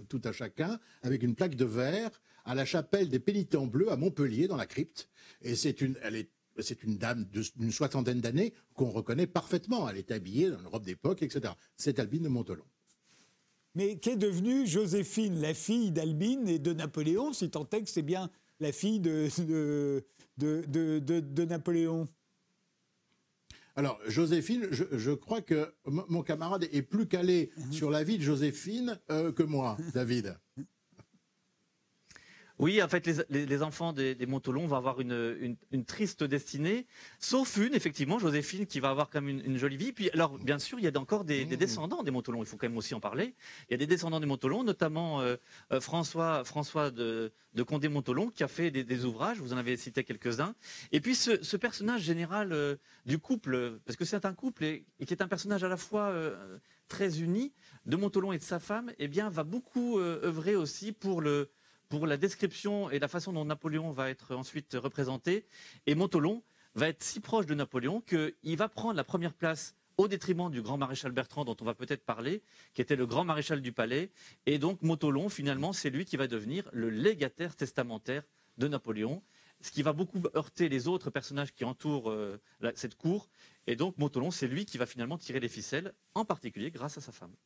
tout 0.08 0.22
à 0.24 0.32
chacun, 0.32 0.80
avec 1.02 1.22
une 1.22 1.34
plaque 1.34 1.56
de 1.56 1.66
verre 1.66 2.10
à 2.46 2.54
la 2.54 2.64
chapelle 2.64 3.10
des 3.10 3.18
Pénitents 3.18 3.66
Bleus 3.66 3.90
à 3.90 3.96
Montpellier, 3.96 4.48
dans 4.48 4.56
la 4.56 4.66
crypte. 4.66 5.10
Et 5.42 5.56
c'est 5.56 5.82
une, 5.82 5.98
elle 6.02 6.16
est 6.16 6.30
c'est 6.60 6.82
une 6.82 6.96
dame 6.96 7.24
d'une 7.56 7.72
soixantaine 7.72 8.20
d'années 8.20 8.54
qu'on 8.74 8.90
reconnaît 8.90 9.26
parfaitement. 9.26 9.88
Elle 9.88 9.98
est 9.98 10.10
habillée 10.10 10.50
dans 10.50 10.58
une 10.60 10.66
robe 10.66 10.84
d'époque, 10.84 11.22
etc. 11.22 11.54
C'est 11.76 11.98
Albine 11.98 12.22
de 12.22 12.28
Montelon. 12.28 12.64
Mais 13.74 13.96
qu'est 13.96 14.16
devenue 14.16 14.66
Joséphine, 14.66 15.40
la 15.40 15.52
fille 15.52 15.90
d'Albine 15.90 16.48
et 16.48 16.60
de 16.60 16.72
Napoléon, 16.72 17.32
si 17.32 17.50
tant 17.50 17.68
est 17.72 17.82
que 17.82 17.90
c'est 17.90 18.02
bien 18.02 18.30
la 18.60 18.70
fille 18.70 19.00
de, 19.00 19.28
de, 20.38 21.44
Napoléon? 21.44 22.08
Alors, 23.76 23.98
Joséphine, 24.06 24.68
je, 24.70 25.10
crois 25.10 25.40
que 25.42 25.74
mon 25.86 26.22
camarade 26.22 26.68
est 26.70 26.82
plus 26.82 27.08
calé 27.08 27.50
sur 27.72 27.90
la 27.90 28.04
vie 28.04 28.18
de 28.18 28.22
Joséphine 28.22 29.00
euh, 29.10 29.32
que 29.32 29.42
moi, 29.42 29.76
David. 29.92 30.38
Oui, 32.64 32.82
en 32.82 32.88
fait, 32.88 33.06
les, 33.28 33.62
enfants 33.62 33.92
des, 33.92 34.14
des 34.14 34.24
Montolon 34.24 34.66
vont 34.66 34.76
avoir 34.76 34.98
une, 34.98 35.54
triste 35.86 36.24
destinée, 36.24 36.86
sauf 37.18 37.58
une, 37.58 37.74
effectivement, 37.74 38.18
Joséphine, 38.18 38.64
qui 38.64 38.80
va 38.80 38.88
avoir 38.88 39.10
quand 39.10 39.20
même 39.20 39.38
une, 39.44 39.58
jolie 39.58 39.76
vie. 39.76 39.92
Puis, 39.92 40.08
alors, 40.14 40.38
bien 40.38 40.58
sûr, 40.58 40.78
il 40.78 40.84
y 40.86 40.88
a 40.88 40.98
encore 40.98 41.24
des, 41.24 41.44
mmh. 41.44 41.56
descendants 41.56 42.02
des 42.02 42.10
Montolon, 42.10 42.42
il 42.42 42.46
faut 42.46 42.56
quand 42.56 42.66
même 42.66 42.78
aussi 42.78 42.94
en 42.94 43.00
parler. 43.00 43.34
Il 43.68 43.72
y 43.72 43.74
a 43.74 43.76
des 43.76 43.86
descendants 43.86 44.18
des 44.18 44.24
Montolon, 44.24 44.64
notamment 44.64 45.20
euh, 45.20 45.36
euh, 45.72 45.80
François, 45.82 46.42
François 46.44 46.90
de, 46.90 47.32
Condé-Montolon, 47.54 48.30
qui 48.30 48.42
a 48.42 48.48
fait 48.48 48.70
des, 48.70 49.04
ouvrages, 49.04 49.40
vous 49.40 49.52
en 49.52 49.58
avez 49.58 49.76
cité 49.76 50.02
quelques-uns. 50.02 50.54
Et 50.90 51.02
puis, 51.02 51.14
ce, 51.14 51.56
personnage 51.58 52.00
général 52.00 52.54
euh, 52.54 52.76
du 53.04 53.18
couple, 53.18 53.78
parce 53.84 53.98
que 53.98 54.06
c'est 54.06 54.24
un 54.24 54.32
couple 54.32 54.64
et, 54.64 54.86
qui 55.06 55.12
est 55.12 55.20
un 55.20 55.28
personnage 55.28 55.64
à 55.64 55.68
la 55.68 55.76
fois 55.76 56.14
très 56.88 57.20
uni, 57.20 57.52
de 57.84 57.96
Montolon 57.96 58.32
et 58.32 58.38
de 58.38 58.42
sa 58.42 58.58
femme, 58.58 58.90
eh 58.98 59.06
bien, 59.06 59.28
va 59.28 59.44
beaucoup 59.44 59.98
œuvrer 59.98 60.56
aussi 60.56 60.92
pour 60.92 61.20
le 61.20 61.50
pour 61.98 62.08
la 62.08 62.16
description 62.16 62.90
et 62.90 62.98
la 62.98 63.06
façon 63.06 63.32
dont 63.32 63.44
Napoléon 63.44 63.92
va 63.92 64.10
être 64.10 64.34
ensuite 64.34 64.74
représenté. 64.74 65.46
Et 65.86 65.94
Montolon 65.94 66.42
va 66.74 66.88
être 66.88 67.04
si 67.04 67.20
proche 67.20 67.46
de 67.46 67.54
Napoléon 67.54 68.00
qu'il 68.00 68.56
va 68.56 68.68
prendre 68.68 68.94
la 68.94 69.04
première 69.04 69.32
place 69.32 69.76
au 69.96 70.08
détriment 70.08 70.50
du 70.50 70.60
grand 70.60 70.76
maréchal 70.76 71.12
Bertrand 71.12 71.44
dont 71.44 71.56
on 71.60 71.64
va 71.64 71.74
peut-être 71.74 72.04
parler, 72.04 72.42
qui 72.72 72.82
était 72.82 72.96
le 72.96 73.06
grand 73.06 73.22
maréchal 73.22 73.62
du 73.62 73.70
palais. 73.70 74.10
Et 74.44 74.58
donc 74.58 74.82
Montolon, 74.82 75.28
finalement, 75.28 75.72
c'est 75.72 75.88
lui 75.88 76.04
qui 76.04 76.16
va 76.16 76.26
devenir 76.26 76.68
le 76.72 76.90
légataire 76.90 77.54
testamentaire 77.54 78.24
de 78.58 78.66
Napoléon, 78.66 79.22
ce 79.60 79.70
qui 79.70 79.82
va 79.82 79.92
beaucoup 79.92 80.20
heurter 80.34 80.68
les 80.68 80.88
autres 80.88 81.10
personnages 81.10 81.54
qui 81.54 81.64
entourent 81.64 82.10
euh, 82.10 82.40
cette 82.74 82.96
cour. 82.96 83.28
Et 83.68 83.76
donc 83.76 83.98
Montolon, 83.98 84.32
c'est 84.32 84.48
lui 84.48 84.64
qui 84.64 84.78
va 84.78 84.86
finalement 84.86 85.16
tirer 85.16 85.38
les 85.38 85.48
ficelles, 85.48 85.94
en 86.16 86.24
particulier 86.24 86.72
grâce 86.72 86.98
à 86.98 87.00
sa 87.00 87.12
femme. 87.12 87.36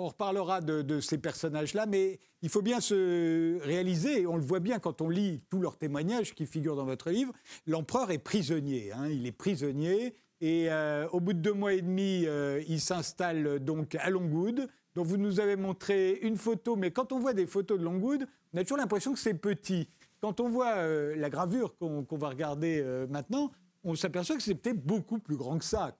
On 0.00 0.06
reparlera 0.06 0.60
de, 0.60 1.00
ces 1.00 1.18
personnages-là, 1.18 1.86
mais 1.86 2.20
il 2.42 2.48
faut 2.48 2.62
bien 2.62 2.80
se 2.80 3.60
réaliser, 3.64 4.28
on 4.28 4.36
le 4.36 4.44
voit 4.44 4.60
bien 4.60 4.78
quand 4.78 5.00
on 5.00 5.08
lit 5.08 5.42
tous 5.50 5.60
leurs 5.60 5.76
témoignages 5.76 6.36
qui 6.36 6.46
figurent 6.46 6.76
dans 6.76 6.84
votre 6.84 7.10
livre, 7.10 7.32
l'empereur 7.66 8.12
est 8.12 8.18
prisonnier. 8.18 8.92
Hein. 8.92 9.08
il 9.08 9.26
est 9.26 9.32
prisonnier, 9.32 10.14
et 10.40 10.70
euh, 10.70 11.08
au 11.08 11.18
bout 11.18 11.32
de 11.32 11.40
deux 11.40 11.52
mois 11.52 11.72
et 11.72 11.82
demi, 11.82 12.26
euh, 12.26 12.62
il 12.68 12.80
s'installe 12.80 13.58
donc 13.58 13.96
à 13.96 14.08
Longwood, 14.08 14.68
dont 14.94 15.02
vous 15.02 15.16
nous 15.16 15.40
avez 15.40 15.56
montré 15.56 16.20
une 16.22 16.36
photo, 16.36 16.76
mais 16.76 16.92
quand 16.92 17.10
on 17.10 17.18
voit 17.18 17.32
des 17.32 17.46
photos 17.46 17.76
de 17.76 17.82
Longwood, 17.82 18.24
on 18.54 18.58
a 18.58 18.62
toujours 18.62 18.78
l'impression 18.78 19.12
que 19.12 19.18
c'est 19.18 19.34
petit. 19.34 19.88
Quand 20.20 20.38
on 20.38 20.48
voit 20.48 20.76
euh, 20.76 21.16
la 21.16 21.28
gravure 21.28 21.76
qu'on 21.76 22.06
va 22.12 22.28
regarder 22.28 22.84
maintenant, 23.10 23.50
on 23.82 23.96
s'aperçoit 23.96 24.36
que 24.36 24.42
c'est 24.42 24.54
peut-être 24.54 24.84
beaucoup 24.84 25.18
plus 25.18 25.36
grand 25.36 25.58
que 25.58 25.64
ça. 25.64 25.96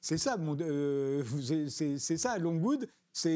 C'est 0.00 0.18
ça, 0.18 0.36
c'est 1.98 2.16
ça, 2.16 2.38
Longwood 2.38 2.86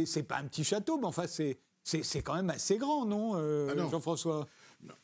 c'est 0.06 0.22
pas 0.22 0.38
un 0.38 0.44
petit 0.44 0.64
château, 0.64 0.98
mais 0.98 1.06
enfin, 1.06 1.26
c'est 1.26 2.22
quand 2.22 2.34
même 2.34 2.50
assez 2.50 2.78
grand, 2.78 3.04
non, 3.04 3.32
euh, 3.36 3.74
ah 3.76 3.90
Jean-François? 3.90 4.46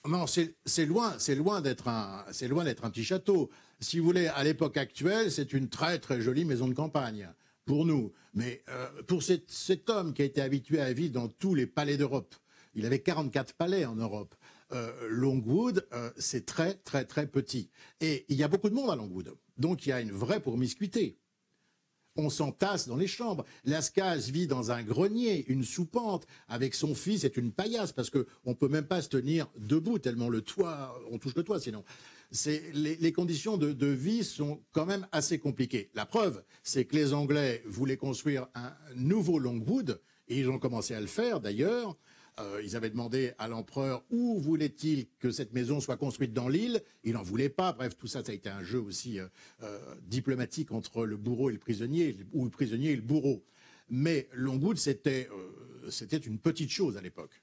Non, 0.06 0.26
c'est 0.26 0.86
loin, 0.86 1.14
c'est 1.18 1.34
loin 1.34 1.60
d'être 1.60 1.88
un, 1.88 2.24
c'est 2.32 2.48
loin 2.48 2.64
d'être 2.64 2.84
un 2.84 2.90
petit 2.90 3.04
château. 3.04 3.50
Si 3.80 3.98
vous 3.98 4.04
voulez, 4.04 4.26
à 4.26 4.44
l'époque 4.44 4.76
actuelle, 4.76 5.32
c'est 5.32 5.52
une 5.52 5.68
très 5.68 5.98
très 5.98 6.20
jolie 6.20 6.44
maison 6.44 6.68
de 6.68 6.74
campagne 6.74 7.30
pour 7.64 7.86
nous. 7.86 8.12
Mais 8.34 8.62
euh, 8.68 9.02
pour 9.06 9.22
cet, 9.22 9.88
homme 9.88 10.12
qui 10.12 10.22
a 10.22 10.24
été 10.24 10.42
habitué 10.42 10.80
à 10.80 10.92
vivre 10.92 11.14
dans 11.14 11.28
tous 11.28 11.54
les 11.54 11.66
palais 11.66 11.96
d'Europe, 11.96 12.34
il 12.74 12.84
avait 12.84 13.00
44 13.00 13.54
palais 13.54 13.86
en 13.86 13.96
Europe. 13.96 14.34
Euh, 14.72 14.92
Longwood, 15.08 15.88
c'est 16.16 16.46
très 16.46 16.74
très 16.74 17.04
très 17.04 17.26
petit. 17.26 17.70
Et 18.00 18.26
il 18.28 18.36
y 18.36 18.42
a 18.42 18.48
beaucoup 18.48 18.68
de 18.68 18.74
monde 18.74 18.90
à 18.90 18.96
Longwood, 18.96 19.34
donc 19.56 19.86
il 19.86 19.88
y 19.88 19.92
a 19.92 20.00
une 20.00 20.12
vraie 20.12 20.40
promiscuité 20.40 21.19
on 22.16 22.30
s'entasse 22.30 22.88
dans 22.88 22.96
les 22.96 23.06
chambres. 23.06 23.44
Lascaz 23.64 24.30
vit 24.30 24.46
dans 24.46 24.70
un 24.70 24.82
grenier, 24.82 25.44
une 25.48 25.64
soupente, 25.64 26.26
avec 26.48 26.74
son 26.74 26.94
fils, 26.94 27.22
c'est 27.22 27.36
une 27.36 27.52
paillasse, 27.52 27.92
parce 27.92 28.10
qu'on 28.10 28.24
ne 28.46 28.54
peut 28.54 28.68
même 28.68 28.86
pas 28.86 29.02
se 29.02 29.08
tenir 29.08 29.48
debout, 29.58 29.98
tellement 29.98 30.28
le 30.28 30.42
toit, 30.42 31.00
on 31.10 31.18
touche 31.18 31.34
le 31.34 31.44
toit 31.44 31.60
sinon. 31.60 31.84
Les, 32.74 32.96
les, 32.96 33.12
conditions 33.12 33.56
de, 33.56 33.72
de, 33.72 33.86
vie 33.88 34.22
sont 34.22 34.60
quand 34.70 34.86
même 34.86 35.06
assez 35.10 35.40
compliquées. 35.40 35.90
La 35.94 36.06
preuve, 36.06 36.44
c'est 36.62 36.84
que 36.84 36.94
les 36.94 37.12
Anglais 37.12 37.62
voulaient 37.66 37.96
construire 37.96 38.46
un 38.54 38.72
nouveau 38.94 39.40
Longwood, 39.40 40.00
et 40.28 40.38
ils 40.38 40.48
ont 40.48 40.58
commencé 40.60 40.94
à 40.94 41.00
le 41.00 41.08
faire 41.08 41.40
d'ailleurs. 41.40 41.96
Euh, 42.40 42.62
ils 42.64 42.76
avaient 42.76 42.90
demandé 42.90 43.32
à 43.38 43.48
l'empereur 43.48 44.02
où 44.10 44.38
voulait-il 44.40 45.06
que 45.18 45.30
cette 45.30 45.52
maison 45.52 45.80
soit 45.80 45.96
construite 45.96 46.32
dans 46.32 46.48
l'île. 46.48 46.82
Il 47.04 47.12
n'en 47.12 47.22
voulait 47.22 47.48
pas. 47.48 47.72
Bref, 47.72 47.96
tout 47.96 48.06
ça, 48.06 48.24
ça 48.24 48.32
a 48.32 48.34
été 48.34 48.48
un 48.48 48.62
jeu 48.62 48.80
aussi 48.80 49.20
euh, 49.20 49.26
euh, 49.62 49.78
diplomatique 50.02 50.72
entre 50.72 51.04
le 51.04 51.16
bourreau 51.16 51.50
et 51.50 51.52
le 51.52 51.58
prisonnier, 51.58 52.16
ou 52.32 52.44
le 52.44 52.50
prisonnier 52.50 52.90
et 52.90 52.96
le 52.96 53.02
bourreau. 53.02 53.44
Mais 53.88 54.28
Longwood, 54.32 54.78
c'était 54.78 55.28
c'était 55.88 56.18
une 56.18 56.38
petite 56.38 56.70
chose 56.70 56.96
à 56.96 57.00
l'époque. 57.00 57.42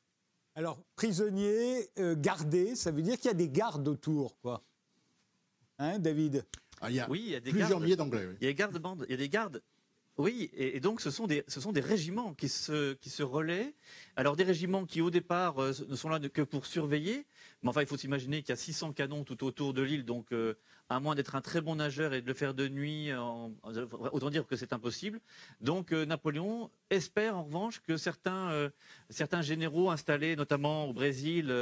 Alors, 0.55 0.81
prisonnier, 0.95 1.89
gardé, 2.15 2.75
ça 2.75 2.89
veut 2.89 3.01
dire 3.01 3.17
qu'il 3.17 3.25
y 3.25 3.31
a 3.31 3.33
des 3.33 3.49
gardes 3.49 3.87
autour, 3.87 4.39
quoi. 4.39 4.63
Hein, 5.77 5.99
David? 5.99 6.45
Ah, 6.79 6.89
il 6.89 6.95
y 6.95 6.99
a 7.01 7.09
Oui, 7.09 7.21
il 7.25 7.31
y 7.31 7.35
a 7.35 7.41
des 7.41 7.51
plusieurs 7.51 7.81
milliers 7.81 7.97
d'anglais. 7.97 8.25
Il 8.39 8.45
y 8.45 8.47
a 8.47 8.51
des 8.51 8.55
gardes, 8.55 8.79
il 9.07 9.11
y 9.11 9.13
a 9.13 9.17
des 9.17 9.29
gardes 9.29 9.61
oui, 10.17 10.49
et, 10.53 10.79
donc 10.79 10.99
ce 10.99 11.11
sont 11.11 11.27
des, 11.27 11.43
régiments 11.79 12.33
qui 12.33 12.49
se, 12.49 12.93
qui 12.93 13.09
se 13.09 13.21
relaient. 13.21 13.75
Alors 14.15 14.35
des 14.35 14.43
régiments 14.43 14.85
qui 14.85 14.99
au 15.01 15.11
départ 15.11 15.61
euh, 15.61 15.73
ne 15.87 15.95
sont 15.95 16.09
là 16.09 16.19
que 16.19 16.41
pour 16.41 16.65
surveiller, 16.65 17.27
mais 17.61 17.69
enfin 17.69 17.81
il 17.81 17.87
faut 17.87 17.97
s'imaginer 17.97 18.41
qu'il 18.41 18.49
y 18.49 18.53
a 18.53 18.57
600 18.57 18.93
canons 18.93 19.23
tout 19.23 19.43
autour 19.43 19.73
de 19.73 19.81
l'île, 19.81 20.05
donc 20.05 20.31
euh, 20.31 20.55
à 20.89 20.99
moins 20.99 21.15
d'être 21.15 21.35
un 21.35 21.41
très 21.41 21.61
bon 21.61 21.75
nageur 21.75 22.13
et 22.13 22.21
de 22.21 22.27
le 22.27 22.33
faire 22.33 22.53
de 22.53 22.67
nuit, 22.67 23.11
autant 24.11 24.29
dire 24.29 24.47
que 24.47 24.55
c'est 24.55 24.73
impossible. 24.73 25.19
Donc 25.59 25.91
euh, 25.91 26.05
Napoléon 26.05 26.71
espère 26.89 27.35
en 27.35 27.43
revanche 27.43 27.81
que 27.81 27.97
certains, 27.97 28.71
certains 29.09 29.41
généraux 29.41 29.89
installés 29.89 30.35
notamment 30.35 30.85
au 30.85 30.93
Brésil, 30.93 31.53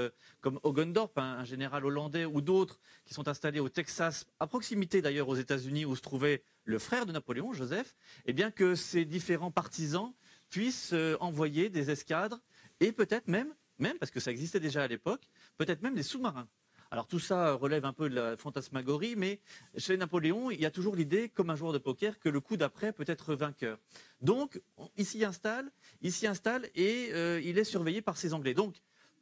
comme 0.41 0.59
Ogendorp, 0.61 1.17
un, 1.17 1.43
général 1.43 1.85
hollandais, 1.85 2.25
ou 2.25 2.41
d'autres 2.41 2.79
qui 3.05 3.13
sont 3.13 3.27
installés 3.27 3.59
au 3.59 3.69
Texas, 3.69 4.27
à 4.39 4.47
proximité 4.47 5.01
d'ailleurs 5.01 5.29
aux 5.29 5.35
États-Unis 5.35 5.85
où 5.85 5.95
se 5.95 6.01
trouvait 6.01 6.43
le 6.65 6.79
frère 6.79 7.05
de 7.05 7.11
Napoléon, 7.11 7.53
Joseph, 7.53 7.95
eh 8.25 8.33
bien 8.33 8.51
que 8.51 8.75
ces 8.75 9.05
différents 9.05 9.51
partisans 9.51 10.13
puissent 10.49 10.93
euh, 10.93 11.15
envoyer 11.19 11.69
des 11.69 11.91
escadres 11.91 12.39
et 12.79 12.91
peut-être 12.91 13.27
même, 13.27 13.53
même 13.79 13.97
parce 13.97 14.11
que 14.11 14.19
ça 14.19 14.31
existait 14.31 14.59
déjà 14.59 14.83
à 14.83 14.87
l'époque, 14.87 15.23
peut-être 15.57 15.81
même 15.81 15.95
des 15.95 16.03
sous-marins. 16.03 16.47
Alors 16.91 17.07
tout 17.07 17.19
ça 17.19 17.53
relève 17.53 17.83
un 17.85 17.93
peu 17.93 18.09
de 18.09 18.15
la 18.15 18.37
fantasmagorie, 18.37 19.15
mais 19.15 19.39
chez 19.77 19.97
Napoléon, 19.97 20.51
il 20.51 20.61
y 20.61 20.65
a 20.65 20.71
toujours 20.71 20.95
l'idée, 20.95 21.29
comme 21.29 21.49
un 21.49 21.55
joueur 21.55 21.73
de 21.73 21.77
poker, 21.77 22.19
que 22.19 22.29
le 22.29 22.39
coup 22.39 22.57
d'après 22.57 22.93
peut 22.93 23.05
être 23.07 23.33
vainqueur. 23.35 23.79
Donc, 24.21 24.61
il 24.95 25.05
s'y 25.05 25.25
installe, 25.25 25.71
il 26.01 26.11
s'y 26.11 26.27
installe 26.27 26.69
et 26.75 27.09
euh, 27.13 27.41
il 27.43 27.57
est 27.57 27.63
surveillé 27.63 28.01
par 28.01 28.17
ses 28.17 28.33
Anglais. 28.33 28.53
Donc, 28.53 28.75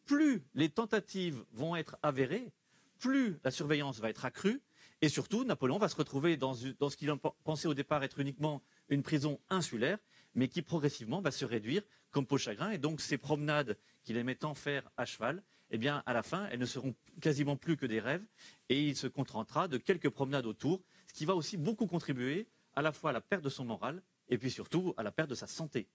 plus 0.05 0.43
les 0.53 0.69
tentatives 0.69 1.43
vont 1.53 1.75
être 1.75 1.97
avérées, 2.03 2.51
plus 2.99 3.37
la 3.43 3.51
surveillance 3.51 3.99
va 3.99 4.09
être 4.09 4.25
accrue, 4.25 4.61
et 5.03 5.09
surtout, 5.09 5.43
Napoléon 5.43 5.79
va 5.79 5.89
se 5.89 5.97
retrouver 5.97 6.37
dans, 6.37 6.53
ce 6.53 6.95
qu'il 6.95 7.13
pensait 7.43 7.67
au 7.67 7.73
départ 7.73 8.01
être 8.05 8.19
uniquement 8.19 8.63
une 8.87 9.03
prison 9.03 9.37
insulaire, 9.49 9.97
mais 10.33 10.47
qui 10.47 10.61
progressivement 10.61 11.19
va 11.19 11.29
se 11.29 11.43
réduire 11.43 11.83
comme 12.11 12.25
peau 12.25 12.37
chagrin. 12.37 12.71
Et 12.71 12.77
donc, 12.77 13.01
ces 13.01 13.17
promenades 13.17 13.77
qu'il 14.03 14.17
aimait 14.17 14.35
tant 14.35 14.53
faire 14.53 14.89
à 14.97 15.05
cheval, 15.05 15.43
eh 15.71 15.77
bien, 15.77 16.03
à 16.05 16.13
la 16.13 16.23
fin, 16.23 16.47
elles 16.51 16.59
ne 16.59 16.65
seront 16.65 16.93
quasiment 17.21 17.55
plus 17.55 17.77
que 17.77 17.85
des 17.85 17.99
rêves. 17.99 18.23
Et 18.69 18.81
il 18.81 18.95
se 18.95 19.07
contentera 19.07 19.67
de 19.67 19.77
quelques 19.77 20.09
promenades 20.09 20.45
autour, 20.45 20.81
ce 21.07 21.13
qui 21.13 21.25
va 21.25 21.35
aussi 21.35 21.57
beaucoup 21.57 21.87
contribuer 21.87 22.47
à 22.75 22.81
la 22.81 22.91
fois 22.91 23.09
à 23.09 23.13
la 23.13 23.21
perte 23.21 23.43
de 23.43 23.49
son 23.49 23.65
moral 23.65 24.01
et 24.29 24.37
puis 24.37 24.51
surtout 24.51 24.93
à 24.97 25.03
la 25.03 25.11
perte 25.11 25.29
de 25.29 25.35
sa 25.35 25.47
santé. 25.47 25.87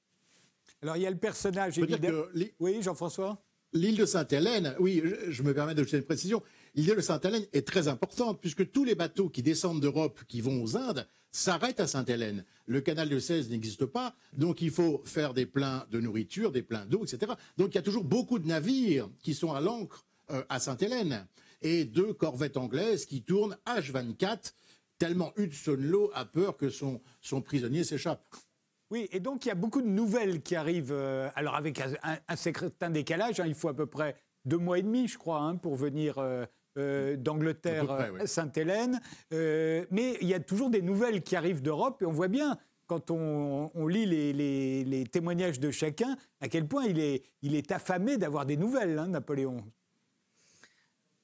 Alors, 0.83 0.97
il 0.97 1.03
y 1.03 1.07
a 1.07 1.11
le 1.11 1.19
personnage 1.19 1.79
évidemment. 1.79 2.25
Oui, 2.59 2.83
Jean-François? 2.83 3.43
L'île 3.73 3.99
de 3.99 4.07
Sainte-Hélène, 4.07 4.75
oui, 4.79 5.03
je 5.29 5.43
me 5.43 5.53
permets 5.53 5.75
de 5.75 5.85
faire 5.85 5.99
une 5.99 6.07
précision. 6.07 6.43
L'île 6.75 6.97
de 6.97 7.01
Sainte-Hélène 7.01 7.47
est 7.53 7.67
très 7.67 7.89
importante 7.89 8.41
puisque 8.41 8.71
tous 8.71 8.85
les 8.85 8.95
bateaux 8.95 9.29
qui 9.29 9.43
descendent 9.43 9.81
d'Europe, 9.81 10.21
qui 10.29 10.41
vont 10.41 10.63
aux 10.63 10.77
Indes, 10.77 11.07
s'arrêtent 11.31 11.81
à 11.81 11.87
Sainte-Hélène. 11.87 12.45
Le 12.67 12.81
canal 12.81 13.09
de 13.09 13.19
16 13.19 13.51
n'existe 13.51 13.87
pas, 13.87 14.15
donc 14.33 14.63
il 14.63 14.71
faut 14.71 15.03
faire 15.05 15.35
des 15.35 15.47
pleins 15.47 15.87
de 15.91 16.01
nourriture, 16.01 16.53
des 16.53 16.63
pleins 16.63 16.87
d'eau, 16.87 17.05
etc. 17.05 17.33
Donc 17.57 17.71
il 17.73 17.75
y 17.77 17.79
a 17.79 17.83
toujours 17.83 18.05
beaucoup 18.05 18.39
de 18.39 18.47
navires 18.47 19.09
qui 19.23 19.35
sont 19.35 19.53
à 19.53 19.61
l'ancre 19.61 20.07
euh, 20.31 20.43
à 20.49 20.61
Sainte-Hélène 20.61 21.27
et 21.63 21.85
deux 21.85 22.13
corvettes 22.13 22.57
anglaises 22.57 23.07
qui 23.07 23.23
tournent 23.23 23.57
H24 23.67 24.53
tellement 24.99 25.33
Hudson 25.37 25.77
Lowe 25.79 26.11
a 26.15 26.25
peur 26.25 26.57
que 26.57 26.71
son, 26.71 27.01
son 27.21 27.41
prisonnier 27.41 27.85
s'échappe. 27.85 28.23
Oui, 28.91 29.09
et 29.13 29.21
donc 29.21 29.45
il 29.45 29.49
y 29.49 29.53
a 29.53 29.55
beaucoup 29.55 29.83
de 29.83 29.87
nouvelles 29.87 30.43
qui 30.43 30.57
arrivent, 30.57 30.93
euh, 30.93 31.29
alors 31.35 31.55
avec 31.55 31.81
un, 31.81 32.37
certain 32.37 32.91
décalage, 32.91 33.39
hein, 33.39 33.45
il 33.47 33.55
faut 33.55 33.69
à 33.69 33.75
peu 33.75 33.87
près 33.87 34.17
deux 34.45 34.57
mois 34.57 34.79
et 34.79 34.83
demi, 34.83 35.09
je 35.09 35.19
crois, 35.19 35.41
hein, 35.41 35.57
pour 35.57 35.77
venir 35.77 36.19
euh, 36.19 36.47
euh, 36.79 37.17
d'Angleterre 37.17 37.91
à 37.91 38.27
Sainte-Hélène. 38.27 39.01
mais 39.31 40.17
il 40.21 40.29
y 40.29 40.35
a 40.35 40.41
toujours 40.41 40.71
des 40.71 40.83
nouvelles 40.83 41.23
qui 41.23 41.37
arrivent 41.37 41.63
d'Europe, 41.63 42.03
et 42.03 42.07
on 42.07 42.13
voit 42.13 42.29
bien, 42.29 42.57
quand 42.87 43.11
on, 43.11 43.87
lit 43.87 44.07
les, 44.07 45.05
témoignages 45.11 45.61
de 45.61 45.71
chacun, 45.71 46.17
à 46.41 46.49
quel 46.49 46.67
point 46.67 46.85
il 46.87 46.99
est, 46.99 47.23
il 47.43 47.55
est 47.55 47.71
affamé 47.71 48.17
d'avoir 48.17 48.47
des 48.47 48.57
nouvelles, 48.57 48.99
hein, 48.99 49.09
Napoléon. 49.09 49.63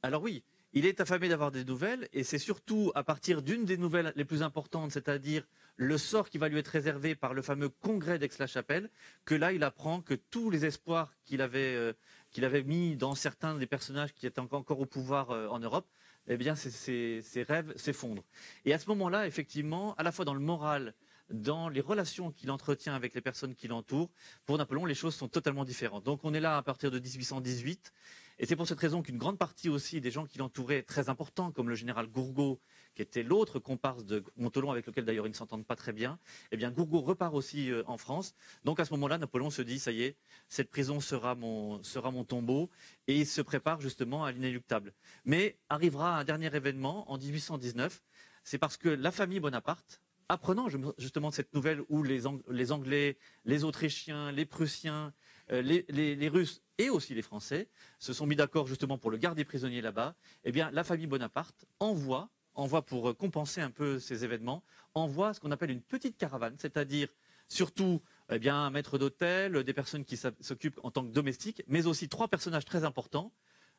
Alors 0.03 0.23
oui, 0.23 0.45
il 0.75 0.87
est 0.87 1.01
affamé 1.01 1.29
d'avoir 1.29 1.53
des 1.53 1.65
nouvelles, 1.65 2.09
et 2.13 2.25
c'est 2.25 2.39
surtout 2.39 2.93
à 2.95 3.05
partir 3.05 3.43
d'une 3.43 3.65
des 3.65 3.79
nouvelles 3.79 4.13
les 4.17 4.25
plus 4.25 4.43
importantes, 4.43 4.91
c'est-à-dire 4.91 5.47
le 5.77 5.99
sort 5.99 6.29
qui 6.29 6.37
va 6.37 6.49
lui 6.49 6.59
être 6.59 6.69
réservé 6.69 7.15
par 7.15 7.33
le 7.33 7.43
fameux 7.43 7.69
congrès 7.69 8.19
d'Aix-la-Chapelle, 8.19 8.91
que 9.25 9.35
là, 9.35 9.53
il 9.53 9.63
apprend 9.63 10.01
que 10.01 10.15
tous 10.15 10.51
les 10.51 10.67
espoirs 10.67 11.15
qu'il 11.25 11.43
avait, 11.43 11.75
euh, 11.75 11.93
qu'il 12.35 12.45
avait 12.45 12.65
mis 12.65 12.97
dans 12.97 13.15
certains 13.15 13.57
des 13.57 13.67
personnages 13.67 14.13
qui 14.13 14.27
étaient 14.27 14.41
encore 14.41 14.81
au 14.81 14.85
pouvoir 14.85 15.31
en 15.31 15.59
Europe, 15.61 15.87
eh 16.27 16.37
bien, 16.37 16.55
ces, 16.55 17.23
rêves 17.49 17.73
s'effondrent. 17.77 18.25
Et 18.65 18.75
à 18.75 18.79
ce 18.79 18.89
moment-là, 18.89 19.27
effectivement, 19.27 19.95
à 19.95 20.03
la 20.03 20.13
fois 20.13 20.25
dans 20.25 20.35
le 20.35 20.41
moral, 20.41 20.95
dans 21.31 21.69
les 21.69 21.81
relations 21.81 22.33
qu'il 22.33 22.51
entretient 22.51 22.95
avec 22.95 23.15
les 23.15 23.21
personnes 23.21 23.55
qui 23.55 23.69
l'entourent, 23.69 24.11
pour 24.47 24.59
Napoléon, 24.59 24.85
les 24.85 24.95
choses 24.95 25.15
sont 25.15 25.29
totalement 25.29 25.65
différentes. 25.65 26.05
Donc 26.05 26.21
on 26.25 26.35
est 26.35 26.41
là 26.41 26.57
à 26.57 26.63
partir 26.63 26.91
de 26.91 26.99
1818, 26.99 27.93
et 28.41 28.47
c'est 28.47 28.57
pour 28.57 28.67
cette 28.67 28.81
raison 28.81 29.01
qu'une 29.01 29.19
grande 29.19 29.39
partie 29.39 29.69
aussi 29.69 30.01
des 30.01 30.11
gens 30.11 30.27
qui 30.27 30.39
l'entouraient, 30.39 30.83
très 30.83 31.09
importants, 31.09 31.53
comme 31.53 31.69
le 31.69 31.77
général 31.77 32.09
Gourgaud, 32.09 32.59
qui 32.95 33.03
était 33.03 33.23
l'autre 33.23 33.59
comparse 33.59 34.05
de 34.05 34.25
Montolon, 34.37 34.71
avec 34.71 34.87
lequel 34.87 35.05
d'ailleurs 35.05 35.27
ils 35.27 35.31
ne 35.31 35.35
s'entendent 35.35 35.67
pas 35.67 35.77
très 35.77 35.93
bien, 35.93 36.19
eh 36.51 36.57
bien 36.57 36.71
Gourgaud 36.71 37.01
repart 37.01 37.35
aussi 37.35 37.71
euh, 37.71 37.83
en 37.87 37.97
France. 37.97 38.35
Donc 38.65 38.81
à 38.81 38.85
ce 38.85 38.93
moment-là, 38.95 39.19
Napoléon 39.19 39.51
se 39.51 39.63
dit, 39.63 39.79
ça 39.79 39.93
y 39.93 40.03
est, 40.03 40.17
cette 40.49 40.71
prison 40.71 41.01
sera 41.01 41.35
mon, 41.35 41.81
tombeau, 42.25 42.71
et 43.07 43.19
il 43.21 43.27
se 43.27 43.43
prépare 43.43 43.81
justement 43.81 44.25
à 44.25 44.33
l'inéluctable. 44.33 44.95
Mais 45.25 45.59
arrivera 45.69 46.19
un 46.19 46.25
dernier 46.25 46.55
événement 46.55 47.11
en 47.11 47.19
1819, 47.19 48.03
c'est 48.45 48.59
parce 48.59 48.77
que 48.77 48.89
la 48.89 49.11
famille 49.11 49.41
Bonaparte, 49.41 50.01
apprenant 50.29 50.69
justement 50.99 51.31
cette 51.31 51.53
nouvelle 51.55 51.83
où 51.89 52.03
les, 52.03 52.27
Anglais, 52.27 53.19
les 53.45 53.65
Autrichiens, 53.65 54.33
les 54.33 54.47
Prussiens, 54.47 55.13
euh, 55.51 55.61
les, 55.61 56.29
Russes 56.29 56.63
et 56.79 56.89
aussi 56.89 57.15
les 57.15 57.23
Français 57.23 57.69
se 57.99 58.13
sont 58.13 58.27
mis 58.27 58.37
d'accord 58.37 58.67
justement 58.67 58.97
pour 58.97 59.11
le 59.11 59.19
garder 59.19 59.45
prisonnier 59.45 59.83
là-bas, 59.83 60.17
eh 60.45 60.53
bien 60.53 60.71
la 60.71 60.85
famille 60.85 61.07
Bonaparte 61.07 61.67
envoie, 61.81 62.31
envoie 62.55 62.83
pour 62.83 63.11
euh, 63.11 63.15
compenser 63.15 63.61
un 63.61 63.71
peu 63.71 63.99
ces 63.99 64.25
événements, 64.25 64.63
envoie 64.95 65.35
ce 65.35 65.41
qu'on 65.41 65.51
appelle 65.51 65.71
une 65.71 65.83
petite 65.83 66.17
caravane, 66.17 66.57
c'est-à-dire 66.59 67.09
surtout 67.49 68.01
eh 68.31 68.39
bien, 68.39 68.57
un 68.57 68.71
maître 68.71 68.99
d'hôtel, 68.99 69.65
des 69.65 69.75
personnes 69.75 70.05
qui 70.05 70.17
s'occupent 70.17 70.81
en 70.83 70.91
tant 70.91 71.05
que 71.05 71.13
domestiques, 71.13 71.63
mais 71.67 71.87
aussi 71.87 72.09
trois 72.09 72.29
personnages 72.29 72.65
très 72.65 72.85
importants, 72.85 73.33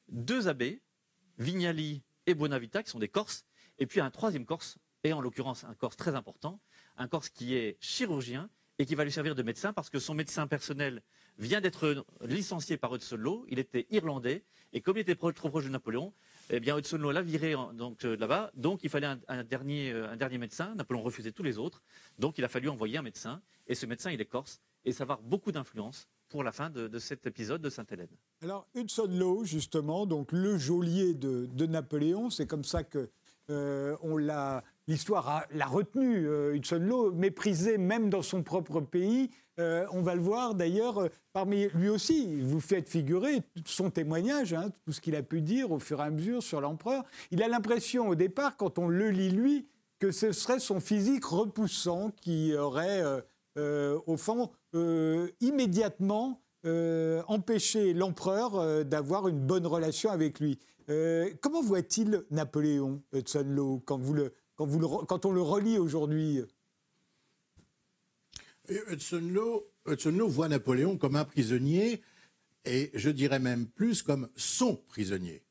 deux 0.09 0.47
abbés, 0.47 0.81
Vignali 1.37 2.03
et 2.27 2.35
Bonavita, 2.35 2.83
qui 2.83 2.91
sont 2.91 2.99
des 2.99 3.09
Corses, 3.09 3.45
et 3.79 3.87
puis 3.87 3.99
un 3.99 4.11
troisième 4.11 4.45
Corse, 4.45 4.77
et 5.03 5.13
en 5.13 5.21
l'occurrence 5.21 5.63
un 5.63 5.73
Corse 5.73 5.97
très 5.97 6.15
important, 6.15 6.59
un 6.97 7.07
Corse 7.07 7.29
qui 7.29 7.55
est 7.55 7.77
chirurgien 7.79 8.49
et 8.77 8.85
qui 8.85 8.95
va 8.95 9.03
lui 9.03 9.11
servir 9.11 9.35
de 9.35 9.43
médecin 9.43 9.73
parce 9.73 9.89
que 9.89 9.99
son 9.99 10.13
médecin 10.13 10.47
personnel 10.47 11.01
vient 11.37 11.61
d'être 11.61 12.05
licencié 12.21 12.77
par 12.77 12.91
Law. 13.11 13.45
Il 13.49 13.59
était 13.59 13.87
irlandais 13.89 14.43
et 14.73 14.81
comme 14.81 14.97
il 14.97 15.01
était 15.01 15.15
trop 15.15 15.31
proche 15.31 15.65
de 15.65 15.69
Napoléon, 15.69 16.13
eh 16.49 16.59
bien 16.59 16.77
Hudson 16.77 16.97
l'a 16.97 17.21
viré 17.21 17.55
donc 17.73 18.05
euh, 18.05 18.15
là-bas. 18.17 18.51
Donc 18.55 18.83
il 18.83 18.89
fallait 18.89 19.07
un, 19.27 19.43
dernier, 19.43 19.91
euh, 19.91 20.09
un 20.09 20.15
dernier 20.15 20.37
médecin. 20.37 20.75
Napoléon 20.75 21.03
refusait 21.03 21.31
tous 21.31 21.43
les 21.43 21.57
autres. 21.57 21.81
Donc 22.19 22.37
il 22.37 22.43
a 22.43 22.47
fallu 22.47 22.69
envoyer 22.69 22.97
un 22.97 23.01
médecin. 23.01 23.41
Et 23.67 23.75
ce 23.75 23.85
médecin, 23.85 24.11
il 24.11 24.21
est 24.21 24.25
corse 24.25 24.61
et 24.83 24.91
ça 24.91 25.05
va 25.05 25.13
avoir 25.13 25.27
beaucoup 25.27 25.51
d'influence 25.51 26.07
pour 26.29 26.43
la 26.43 26.51
fin 26.51 26.69
de, 26.69 26.99
cet 26.99 27.25
épisode 27.27 27.61
de 27.61 27.69
Sainte-Hélène. 27.69 28.09
Alors 28.41 28.67
Hudson 28.75 29.07
Law, 29.09 29.43
justement, 29.43 30.05
donc 30.05 30.31
le 30.31 30.57
geôlier 30.57 31.13
de, 31.13 31.45
de 31.45 31.65
Napoléon, 31.65 32.29
c'est 32.29 32.47
comme 32.47 32.63
ça 32.63 32.83
que 32.83 33.09
euh, 33.49 33.95
on 34.01 34.17
l'a, 34.17 34.63
l'histoire 34.87 35.45
l'a 35.51 35.65
retenu. 35.65 36.27
Euh, 36.27 36.55
Hudson 36.55 36.79
Law, 36.79 37.11
méprisé 37.11 37.77
même 37.77 38.09
dans 38.09 38.21
son 38.21 38.43
propre 38.43 38.81
pays. 38.81 39.29
Euh, 39.59 39.85
on 39.91 40.01
va 40.01 40.15
le 40.15 40.21
voir 40.21 40.53
d'ailleurs 40.53 41.07
parmi 41.33 41.67
lui 41.69 41.89
aussi. 41.89 42.41
Vous 42.41 42.59
faites 42.59 42.89
figurer 42.89 43.41
son 43.65 43.89
témoignage, 43.89 44.53
hein, 44.53 44.69
tout 44.85 44.91
ce 44.91 45.01
qu'il 45.01 45.15
a 45.15 45.23
pu 45.23 45.41
dire 45.41 45.71
au 45.71 45.79
fur 45.79 45.99
et 45.99 46.03
à 46.03 46.09
mesure 46.09 46.43
sur 46.43 46.61
l'empereur. 46.61 47.03
Il 47.31 47.41
a 47.41 47.47
l'impression 47.47 48.09
au 48.09 48.15
départ, 48.15 48.57
quand 48.57 48.79
on 48.79 48.87
le 48.87 49.09
lit 49.09 49.29
lui, 49.29 49.67
que 49.99 50.11
ce 50.11 50.33
serait 50.33 50.59
son 50.59 50.79
physique 50.79 51.23
repoussant 51.23 52.11
qui 52.21 52.53
aurait, 52.53 53.01
au 53.55 54.17
fond, 54.17 54.51
immédiatement 55.39 56.41
empêché 56.65 57.93
l'empereur 57.93 58.83
d'avoir 58.83 59.29
une 59.29 59.39
bonne 59.39 59.65
relation 59.65 60.09
avec 60.09 60.41
lui. 60.41 60.59
Euh, 60.89 61.31
comment 61.41 61.61
voit-il 61.61 62.23
Napoléon, 62.29 63.01
Hudson 63.13 63.45
Law, 63.47 63.81
quand, 63.85 63.97
vous 63.97 64.13
le, 64.13 64.33
quand, 64.55 65.25
on 65.25 65.31
le 65.31 65.41
relit 65.41 65.77
aujourd'hui 65.77 66.41
Hudson 68.69 69.61
Hudson 69.87 70.27
voit 70.27 70.47
Napoléon 70.47 70.97
comme 70.97 71.15
un 71.15 71.25
prisonnier, 71.25 72.01
et 72.65 72.89
je 72.95 73.09
dirais 73.09 73.39
même 73.39 73.67
plus 73.67 74.01
comme 74.01 74.27
son 74.35 74.75
prisonnier. 74.75 75.43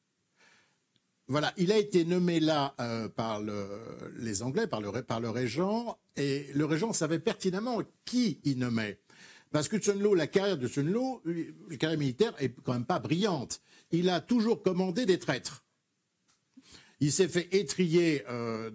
Voilà, 1.29 1.53
il 1.57 1.71
a 1.71 1.79
été 1.79 2.05
nommé 2.05 2.41
là 2.41 2.75
euh, 2.81 3.09
par 3.09 3.41
le, 3.41 3.69
les 4.17 4.43
Anglais, 4.43 4.67
par 4.67 4.81
le, 4.81 4.91
par 5.03 5.21
le 5.21 5.31
régent, 5.31 5.97
et 6.17 6.49
le 6.55 6.65
régent 6.65 6.93
savait 6.93 7.21
pertinemment 7.21 7.81
qui 8.05 8.41
il 8.45 8.59
nommait. 8.59 8.99
Parce 9.53 9.69
que 9.69 9.77
Law, 9.93 10.17
la 10.17 10.27
carrière 10.27 10.59
de 10.59 10.69
Law, 10.81 11.23
la 11.71 11.77
carrière 11.77 11.99
militaire 11.99 12.35
est 12.41 12.53
quand 12.65 12.73
même 12.73 12.85
pas 12.85 12.99
brillante 12.99 13.63
il 13.95 14.09
a 14.09 14.21
toujours 14.21 14.63
commandé 14.63 15.07
des 15.07 15.19
traîtres. 15.19 15.64
Il 17.05 17.13
s'est 17.13 17.29
fait 17.29 17.55
étrier 17.55 18.23
euh, 18.31 18.71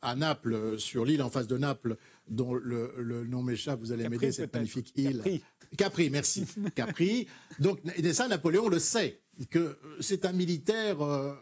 à 0.00 0.16
Naples, 0.16 0.78
sur 0.78 1.04
l'île 1.04 1.22
en 1.22 1.28
face 1.28 1.46
de 1.46 1.58
Naples, 1.58 1.98
dont 2.26 2.54
le, 2.54 3.26
nom 3.28 3.42
m'échappe, 3.42 3.78
vous 3.78 3.92
allez 3.92 4.08
m'aider, 4.08 4.32
cette 4.32 4.54
magnifique 4.54 4.90
île. 4.96 5.18
Capri. 5.18 5.42
Capri, 5.76 6.08
merci. 6.08 6.46
Capri. 6.74 7.26
Donc, 7.58 7.78
et 7.94 8.12
ça, 8.14 8.26
Napoléon 8.26 8.70
le 8.70 8.78
sait, 8.78 9.20
que 9.50 9.76
c'est 10.00 10.24
un 10.24 10.32
militaire, 10.32 11.02
euh, 11.02 11.34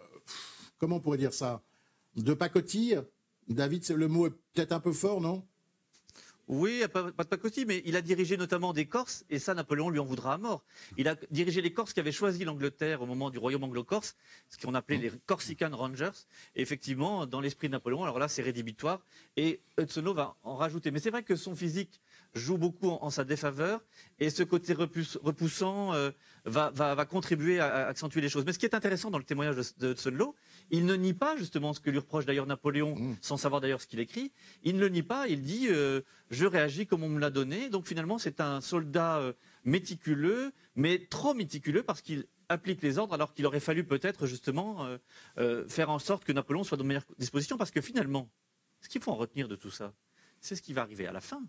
comment 0.79 0.97
on 0.97 1.01
pourrait 1.01 1.17
dire 1.17 1.33
ça, 1.33 1.63
de 2.17 2.35
pacotille? 2.35 3.01
David, 3.49 3.89
le 3.91 4.09
mot 4.09 4.27
est 4.27 4.35
peut-être 4.53 4.73
un 4.73 4.81
peu 4.81 4.93
fort, 4.93 5.21
non? 5.21 5.47
Oui, 6.51 6.83
pas, 6.93 7.05
de 7.05 7.29
pacotille, 7.29 7.65
mais 7.65 7.81
il 7.85 7.95
a 7.95 8.03
dirigé 8.03 8.37
notamment 8.37 8.73
des 8.73 8.85
Corses, 8.85 9.25
et 9.31 9.39
ça, 9.39 9.55
Napoléon 9.55 9.89
lui 9.89 10.01
en 10.01 10.05
voudra 10.05 10.35
à 10.35 10.39
mort. 10.39 10.65
Il 10.97 11.07
a 11.07 11.15
dirigé 11.31 11.63
les 11.63 11.73
Corses 11.73 11.93
qui 11.93 12.01
avaient 12.01 12.11
choisi 12.11 12.45
l'Angleterre 12.45 13.03
au 13.03 13.07
moment 13.07 13.31
du 13.31 13.39
royaume 13.39 13.63
anglo-corse, 13.63 14.17
ce 14.49 14.59
qu'on 14.59 14.75
appelait 14.75 14.97
les 14.97 15.13
Corsican 15.27 15.71
Rangers. 15.73 16.11
Et 16.57 16.63
effectivement, 16.63 17.25
dans 17.25 17.41
l'esprit 17.41 17.69
de 17.69 17.73
Napoléon, 17.73 18.03
alors 18.03 18.19
là, 18.19 18.27
c'est 18.27 18.43
rédhibitoire, 18.43 19.01
et 19.37 19.61
Hudson 19.79 20.13
va 20.13 20.35
en 20.43 20.57
rajouter. 20.57 20.91
Mais 20.91 20.99
c'est 20.99 21.11
vrai 21.11 21.23
que 21.23 21.37
son 21.37 21.55
physique 21.55 22.01
joue 22.35 22.59
beaucoup 22.59 22.89
en, 22.89 23.11
sa 23.11 23.25
défaveur, 23.25 23.83
et 24.19 24.31
ce 24.31 24.43
côté 24.43 24.73
repoussant 24.73 25.95
euh, 25.95 26.11
va, 26.45 27.05
contribuer 27.07 27.61
à, 27.61 27.87
accentuer 27.87 28.21
les 28.21 28.29
choses. 28.29 28.45
Mais 28.45 28.53
ce 28.53 28.59
qui 28.59 28.67
est 28.67 28.75
intéressant 28.75 29.11
dans 29.11 29.19
le 29.19 29.25
témoignage 29.25 29.57
de, 29.79 29.93
de 29.93 29.95
il 30.71 30.87
ne 30.87 30.95
nie 30.95 31.15
pas 31.15 31.37
justement 31.37 31.73
ce 31.73 31.81
que 31.81 31.91
lui 31.91 31.99
reproche 31.99 32.27
d'ailleurs 32.27 32.47
Napoléon, 32.47 32.95
mmh. 32.95 33.17
sans 33.21 33.37
savoir 33.37 33.61
d'ailleurs 33.61 33.81
ce 33.81 33.87
qu'il 33.87 34.01
écrit. 34.01 34.33
Il 34.63 34.77
ne 34.77 34.81
le 34.81 34.89
nie 34.89 35.03
pas, 35.03 35.29
il 35.29 35.43
dit 35.43 35.69
euh, 35.69 36.03
je 36.31 36.47
réagis 36.47 36.87
comme 36.87 37.03
on 37.03 37.09
me 37.09 37.21
l'a 37.21 37.31
donné. 37.31 37.69
Donc 37.69 37.87
finalement, 37.87 38.19
c'est 38.19 38.41
un 38.41 38.61
soldat 38.61 39.19
euh, 39.19 39.33
méticuleux, 39.65 40.53
mais 40.77 41.07
trop 41.11 41.35
méticuleux 41.35 41.83
parce 41.83 42.01
qu'il 42.01 42.27
applique 42.49 42.83
les 42.83 42.99
ordres 42.99 43.15
alors 43.15 43.33
qu'il 43.33 43.47
aurait 43.47 43.61
fallu 43.61 43.85
peut-être 43.85 44.27
justement 44.27 44.87
euh, 45.39 45.69
faire 45.69 45.91
en 45.91 45.99
sorte 45.99 46.25
que 46.25 46.33
Napoléon 46.33 46.65
soit 46.65 46.77
dans 46.77 46.85
de 46.85 46.89
meilleures 46.89 47.07
dispositions. 47.19 47.57
Parce 47.57 47.71
que 47.71 47.81
finalement, 47.81 48.29
ce 48.81 48.89
qu'il 48.89 49.01
faut 49.01 49.13
en 49.13 49.17
retenir 49.17 49.49
de 49.49 49.57
tout 49.57 49.71
ça, 49.71 49.93
c'est 50.41 50.57
ce 50.57 50.63
qui 50.63 50.73
va 50.73 50.83
arriver 50.83 51.07
à 51.07 51.13
la 51.13 51.21
fin. 51.21 51.43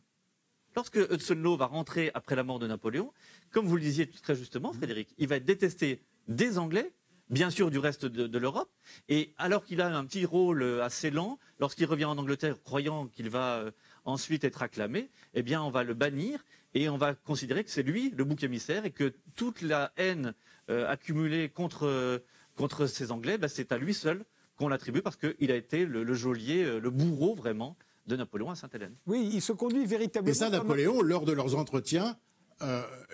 Lorsque 0.75 0.95
Hudson 0.95 1.35
Law 1.35 1.57
va 1.57 1.65
rentrer 1.65 2.11
après 2.13 2.35
la 2.35 2.43
mort 2.43 2.59
de 2.59 2.67
Napoléon, 2.67 3.11
comme 3.51 3.67
vous 3.67 3.75
le 3.75 3.81
disiez 3.81 4.09
très 4.09 4.35
justement, 4.35 4.71
Frédéric, 4.71 5.09
il 5.17 5.27
va 5.27 5.35
être 5.35 5.45
détesté 5.45 6.01
des 6.27 6.57
Anglais, 6.57 6.93
bien 7.29 7.49
sûr 7.49 7.71
du 7.71 7.79
reste 7.79 8.05
de, 8.05 8.37
l'Europe. 8.37 8.69
Et 9.09 9.33
alors 9.37 9.65
qu'il 9.65 9.81
a 9.81 9.95
un 9.95 10.05
petit 10.05 10.25
rôle 10.25 10.61
euh, 10.63 10.83
assez 10.83 11.11
lent, 11.11 11.39
lorsqu'il 11.59 11.85
revient 11.85 12.05
en 12.05 12.17
Angleterre 12.17 12.61
croyant 12.63 13.07
qu'il 13.07 13.29
va 13.29 13.57
euh, 13.57 13.71
ensuite 14.05 14.43
être 14.43 14.61
acclamé, 14.61 15.09
eh 15.33 15.43
bien 15.43 15.61
on 15.61 15.71
va 15.71 15.83
le 15.83 15.93
bannir 15.93 16.43
et 16.73 16.87
on 16.89 16.97
va 16.97 17.15
considérer 17.15 17.63
que 17.63 17.71
c'est 17.71 17.83
lui 17.83 18.11
le 18.15 18.23
bouc 18.23 18.43
émissaire 18.43 18.85
et 18.85 18.91
que 18.91 19.13
toute 19.35 19.61
la 19.61 19.91
haine 19.97 20.33
euh, 20.69 20.87
accumulée 20.89 21.49
contre, 21.49 22.21
contre 22.55 22.85
ces 22.85 23.11
Anglais, 23.11 23.37
bah, 23.37 23.49
c'est 23.49 23.71
à 23.71 23.77
lui 23.77 23.93
seul 23.93 24.23
qu'on 24.55 24.67
l'attribue 24.69 25.01
parce 25.01 25.17
qu'il 25.17 25.51
a 25.51 25.55
été 25.55 25.85
le, 25.85 26.13
geôlier, 26.13 26.79
le 26.79 26.89
bourreau 26.89 27.33
vraiment 27.33 27.77
de 28.07 28.15
Napoléon 28.15 28.49
à 28.49 28.55
Sainte-Hélène. 28.55 28.95
Oui, 29.05 29.29
il 29.33 29.41
se 29.41 29.53
conduit 29.53 29.85
véritablement. 29.85 30.31
Et 30.31 30.35
ça, 30.35 30.49
Napoléon, 30.49 31.01
lors 31.01 31.25
de 31.25 31.31
leurs 31.31 31.55
entretiens, 31.55 32.17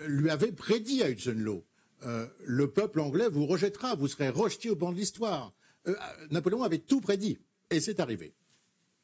lui 0.05 0.29
avait 0.29 0.51
prédit 0.51 1.03
à 1.03 1.09
Hudson 1.09 1.35
Law 1.37 1.63
euh, 2.05 2.27
le 2.45 2.69
peuple 2.69 2.99
anglais 2.99 3.27
vous 3.27 3.45
rejettera, 3.45 3.95
vous 3.95 4.07
serez 4.07 4.29
rejeté 4.29 4.69
au 4.69 4.75
banc 4.75 4.91
de 4.91 4.97
l'histoire. 4.97 5.53
Euh, 5.87 5.95
Napoléon 6.29 6.63
avait 6.63 6.77
tout 6.77 7.01
prédit, 7.01 7.39
et 7.69 7.79
c'est 7.79 7.99
arrivé. 7.99 8.33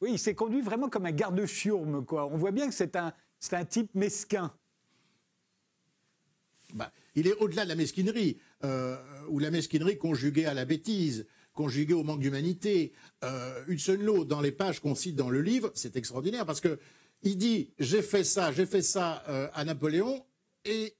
Oui, 0.00 0.10
il 0.12 0.18
s'est 0.18 0.34
conduit 0.34 0.60
vraiment 0.60 0.88
comme 0.88 1.06
un 1.06 1.12
garde-chiourme, 1.12 2.04
quoi. 2.04 2.26
On 2.26 2.36
voit 2.36 2.52
bien 2.52 2.68
que 2.68 2.74
c'est 2.74 2.94
un, 2.96 3.12
un 3.52 3.64
type 3.64 3.94
mesquin. 3.94 4.52
Bah, 6.72 6.92
il 7.14 7.26
est 7.26 7.34
au-delà 7.34 7.64
de 7.64 7.68
la 7.68 7.74
mesquinerie, 7.74 8.38
euh, 8.64 8.96
ou 9.28 9.38
la 9.38 9.50
mesquinerie 9.50 9.98
conjuguée 9.98 10.46
à 10.46 10.54
la 10.54 10.64
bêtise, 10.64 11.26
conjuguée 11.54 11.94
au 11.94 12.04
manque 12.04 12.20
d'humanité. 12.20 12.92
Euh, 13.22 13.64
Hudson 13.68 14.24
dans 14.26 14.40
les 14.40 14.52
pages 14.52 14.80
qu'on 14.80 14.94
cite 14.94 15.16
dans 15.16 15.30
le 15.30 15.40
livre, 15.40 15.70
c'est 15.74 15.96
extraordinaire, 15.96 16.44
parce 16.44 16.60
que 16.60 16.78
il 17.22 17.38
dit 17.38 17.70
j'ai 17.78 18.02
fait 18.02 18.24
ça, 18.24 18.52
j'ai 18.52 18.66
fait 18.66 18.82
ça 18.82 19.24
à 19.54 19.64
Napoléon, 19.64 20.26
et 20.66 20.94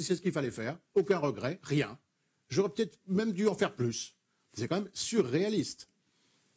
c'est 0.00 0.16
ce 0.16 0.20
qu'il 0.20 0.32
fallait 0.32 0.50
faire. 0.50 0.78
Aucun 0.94 1.18
regret, 1.18 1.60
rien. 1.62 1.98
J'aurais 2.48 2.70
peut-être 2.70 2.98
même 3.06 3.32
dû 3.32 3.48
en 3.48 3.54
faire 3.54 3.74
plus. 3.74 4.14
C'est 4.54 4.68
quand 4.68 4.82
même 4.82 4.90
surréaliste. 4.92 5.88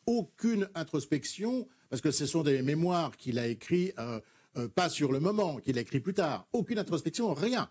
Aucune 0.05 0.69
introspection, 0.75 1.67
parce 1.89 2.01
que 2.01 2.11
ce 2.11 2.25
sont 2.25 2.43
des 2.43 2.61
mémoires 2.61 3.15
qu'il 3.17 3.39
a 3.39 3.47
écrits, 3.47 3.93
euh, 3.97 4.19
euh, 4.57 4.67
pas 4.67 4.89
sur 4.89 5.11
le 5.11 5.19
moment, 5.19 5.57
qu'il 5.57 5.77
a 5.77 5.81
écrit 5.81 5.99
plus 5.99 6.13
tard. 6.13 6.47
Aucune 6.53 6.79
introspection, 6.79 7.33
rien. 7.33 7.69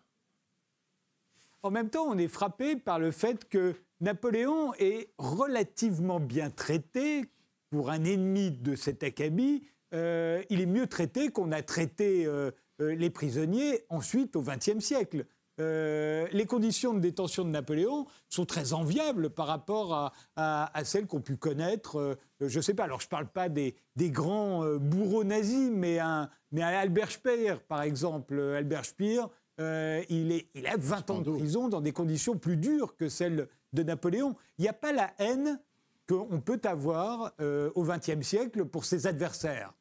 En 1.64 1.70
même 1.70 1.88
temps, 1.88 2.04
on 2.06 2.18
est 2.18 2.28
frappé 2.28 2.76
par 2.76 2.98
le 2.98 3.10
fait 3.10 3.48
que 3.48 3.74
Napoléon 4.00 4.74
est 4.74 5.08
relativement 5.16 6.20
bien 6.20 6.50
traité 6.50 7.24
pour 7.70 7.90
un 7.90 8.04
ennemi 8.04 8.50
de 8.50 8.76
cet 8.76 9.02
acabit. 9.02 9.66
Euh, 9.94 10.42
il 10.50 10.60
est 10.60 10.66
mieux 10.66 10.86
traité 10.86 11.30
qu'on 11.30 11.52
a 11.52 11.62
traité 11.62 12.26
euh, 12.26 12.50
euh, 12.82 12.94
les 12.94 13.08
prisonniers 13.08 13.86
ensuite 13.88 14.36
au 14.36 14.42
XXe 14.42 14.80
siècle. 14.80 15.24
les 15.58 16.46
conditions 16.46 16.92
de 16.92 16.98
détention 16.98 17.44
de 17.44 17.50
Napoléon 17.50 18.06
sont 18.28 18.44
très 18.44 18.74
enviables 18.74 19.30
par 19.30 19.46
rapport 19.46 20.12
à, 20.36 20.84
celles 20.84 21.06
qu'on 21.06 21.22
pu 21.22 21.36
connaître, 21.36 22.18
je 22.40 22.56
ne 22.58 22.62
sais 22.62 22.74
pas, 22.74 22.84
alors 22.84 23.00
je 23.00 23.06
ne 23.06 23.10
parle 23.10 23.28
pas 23.28 23.48
des, 23.48 23.76
grands 24.10 24.66
bourreaux 24.78 25.22
nazis, 25.24 25.70
mais, 25.72 26.00
un, 26.00 26.28
mais 26.50 26.62
Albert 26.62 27.12
Speer, 27.12 27.54
par 27.68 27.82
exemple. 27.82 28.38
Albert 28.38 28.84
Speer, 28.84 29.22
il, 29.58 30.32
est, 30.32 30.48
il 30.54 30.66
a 30.66 30.76
20 30.76 31.10
ans 31.10 31.20
de 31.20 31.30
prison 31.30 31.68
dans 31.68 31.80
des 31.80 31.92
conditions 31.92 32.36
plus 32.36 32.56
dures 32.56 32.96
que 32.96 33.08
celles 33.08 33.48
de 33.72 33.82
Napoléon. 33.82 34.36
Il 34.58 34.62
n'y 34.62 34.68
a 34.68 34.72
pas 34.72 34.92
la 34.92 35.12
haine 35.18 35.60
qu'on 36.08 36.40
peut 36.40 36.60
avoir 36.64 37.32
au 37.74 37.84
XXe 37.84 38.26
siècle 38.26 38.64
pour 38.64 38.84
ses 38.84 39.06
adversaires. 39.06 39.72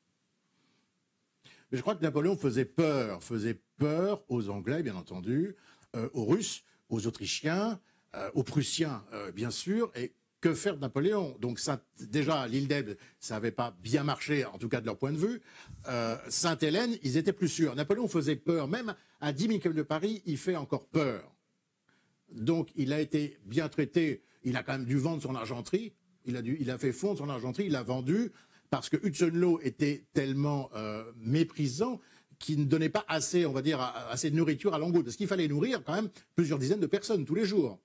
Mais 1.73 1.77
je 1.77 1.81
crois 1.81 1.95
que 1.95 2.03
Napoléon 2.03 2.38
faisait 2.38 2.65
peur, 2.65 3.23
faisait 3.23 3.59
peur 3.79 4.23
aux 4.29 4.49
Anglais, 4.49 4.83
bien 4.83 4.95
entendu, 4.95 5.55
euh, 5.95 6.07
aux 6.13 6.23
Russes, 6.23 6.63
aux 6.89 7.07
Autrichiens, 7.07 7.79
euh, 8.13 8.29
aux 8.36 8.43
Prussiens, 8.43 9.03
euh, 9.12 9.31
bien 9.31 9.49
sûr. 9.49 9.91
Et 9.95 10.13
que 10.43 10.53
faire 10.53 10.75
de 10.75 10.82
Napoléon 10.82 11.38
Donc 11.39 11.58
déjà, 12.01 12.45
l'île 12.47 12.67
d'Elbe, 12.67 12.95
ça 13.21 13.36
n'avait 13.36 13.51
pas 13.51 13.73
bien 13.82 14.03
marché, 14.03 14.43
en 14.43 14.58
tout 14.58 14.67
cas 14.67 14.82
de 14.82 14.86
leur 14.86 14.97
point 14.97 15.13
de 15.13 15.17
vue. 15.17 15.41
Sainte-Hélène, 16.27 16.97
ils 17.01 17.15
étaient 17.15 17.32
plus 17.32 17.47
sûrs. 17.47 17.75
Napoléon 17.75 18.10
faisait 18.10 18.36
peur, 18.36 18.67
même 18.67 18.93
à 19.21 19.32
10 19.32 19.47
000 19.47 19.60
km 19.60 19.73
de 19.73 19.84
Paris, 19.84 20.21
il 20.25 20.38
fait 20.38 20.58
encore 20.58 20.86
peur. 20.88 21.34
Donc 22.29 22.71
il 22.75 22.91
a 22.91 22.99
été 22.99 23.38
bien 23.45 23.69
traité. 23.69 24.21
Il 24.43 24.58
a 24.58 24.63
quand 24.63 24.73
même 24.73 24.86
dû 24.86 24.97
vendre 24.97 25.21
son 25.21 25.34
argenterie. 25.34 25.93
Il 26.25 26.36
a, 26.36 26.41
dû, 26.41 26.58
il 26.60 26.69
a 26.69 26.77
fait 26.77 26.91
fondre 26.91 27.19
son 27.19 27.29
argenterie, 27.29 27.65
il 27.67 27.75
a 27.75 27.84
vendu 27.84 28.32
parce 28.69 28.89
que 28.89 28.97
Hudson 29.06 29.60
était 29.62 30.06
tellement 30.13 30.69
euh, 30.75 31.03
méprisant 31.15 32.01
qu'il 32.39 32.60
ne 32.60 32.65
donnait 32.65 32.89
pas 32.89 33.06
assez, 33.08 33.45
on 33.45 33.53
va 33.53 33.62
dire, 33.62 33.79
assez 34.10 34.29
de 34.29 34.36
nourriture 34.36 34.73
à 34.73 34.79
Langouste. 34.79 35.06
Parce 35.06 35.15
qu'il 35.15 35.27
fallait 35.27 35.47
nourrir 35.47 35.84
quand 35.86 35.93
même 35.93 36.10
plusieurs 36.36 36.60
dizaines 36.60 36.79
de 36.82 36.88
personnes 36.88 37.23
tous 37.23 37.36
les 37.36 37.45
jours. 37.45 37.79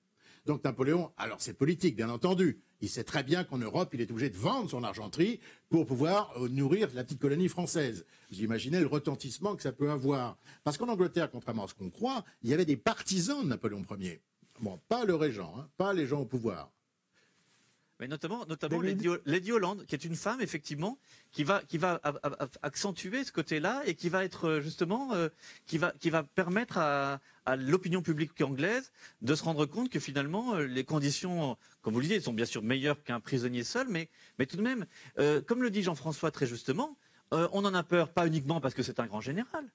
Donc 0.45 0.63
Napoléon, 0.63 1.11
alors 1.17 1.41
c'est 1.41 1.53
politique, 1.53 1.95
bien 1.95 2.09
entendu. 2.09 2.59
Il 2.81 2.89
sait 2.89 3.03
très 3.03 3.23
bien 3.23 3.43
qu'en 3.43 3.57
Europe, 3.57 3.89
il 3.93 4.01
est 4.01 4.09
obligé 4.09 4.29
de 4.29 4.37
vendre 4.37 4.69
son 4.69 4.83
argenterie 4.83 5.39
pour 5.69 5.85
pouvoir 5.85 6.31
euh, 6.37 6.47
nourrir 6.47 6.87
la 6.93 7.03
petite 7.03 7.19
colonie 7.19 7.49
française. 7.49 8.05
Vous 8.31 8.41
imaginez 8.41 8.79
le 8.79 8.87
retentissement 8.87 9.55
que 9.55 9.63
ça 9.63 9.71
peut 9.71 9.91
avoir. 9.91 10.37
Parce 10.63 10.77
qu'en 10.77 10.87
Angleterre, 10.87 11.29
contrairement 11.29 11.65
à 11.65 11.67
ce 11.67 11.73
qu'on 11.73 11.89
croit, 11.89 12.23
il 12.41 12.49
y 12.49 12.53
avait 12.53 12.65
des 12.65 12.77
partisans 12.77 13.43
de 13.43 13.47
Napoléon 13.49 13.83
Ier. 13.99 14.21
Bon, 14.61 14.79
pas 14.87 15.05
le 15.05 15.15
régent, 15.15 15.53
hein, 15.57 15.69
pas 15.77 15.93
les 15.93 16.05
gens 16.05 16.21
au 16.21 16.25
pouvoir. 16.25 16.71
Mais 17.99 18.07
notamment, 18.07 18.45
notamment 18.45 18.81
Lady, 18.81 19.51
Holland, 19.51 19.85
qui 19.85 19.93
est 19.93 20.05
une 20.05 20.15
femme 20.15 20.39
effectivement, 20.39 20.97
qui 21.31 21.43
va, 21.43 21.61
qui 21.67 21.77
va 21.77 21.99
accentuer 22.61 23.25
ce 23.25 23.31
côté-là 23.33 23.83
et 23.85 23.95
qui 23.95 24.07
va 24.07 24.23
être 24.23 24.47
euh, 24.47 24.61
justement, 24.61 25.13
euh, 25.13 25.27
qui 25.65 25.77
va, 25.77 25.91
qui 25.99 26.09
va 26.09 26.23
permettre 26.23 26.77
à, 26.77 27.19
l'opinion 27.57 28.03
publique 28.03 28.39
anglaise 28.41 28.91
de 29.23 29.33
se 29.33 29.43
rendre 29.43 29.65
compte 29.65 29.89
que 29.89 29.99
finalement 29.99 30.53
euh, 30.53 30.65
les 30.65 30.83
conditions, 30.83 31.57
comme 31.81 31.93
vous 31.93 31.99
le 31.99 32.05
disiez, 32.05 32.21
sont 32.21 32.31
bien 32.31 32.45
sûr 32.45 32.61
meilleures 32.61 33.03
qu'un 33.03 33.19
prisonnier 33.19 33.63
seul, 33.63 33.87
mais, 33.89 34.07
mais 34.37 34.45
tout 34.45 34.55
de 34.55 34.61
même, 34.61 34.85
comme 35.47 35.63
le 35.63 35.71
dit 35.71 35.81
Jean-François 35.81 36.29
très 36.29 36.45
justement, 36.45 36.95
on 37.31 37.65
en 37.65 37.73
a 37.73 37.83
peur 37.83 38.13
pas 38.13 38.27
uniquement 38.27 38.61
parce 38.61 38.75
que 38.75 38.83
c'est 38.83 38.99
un 38.99 39.07
grand 39.07 39.21
général, 39.21 39.65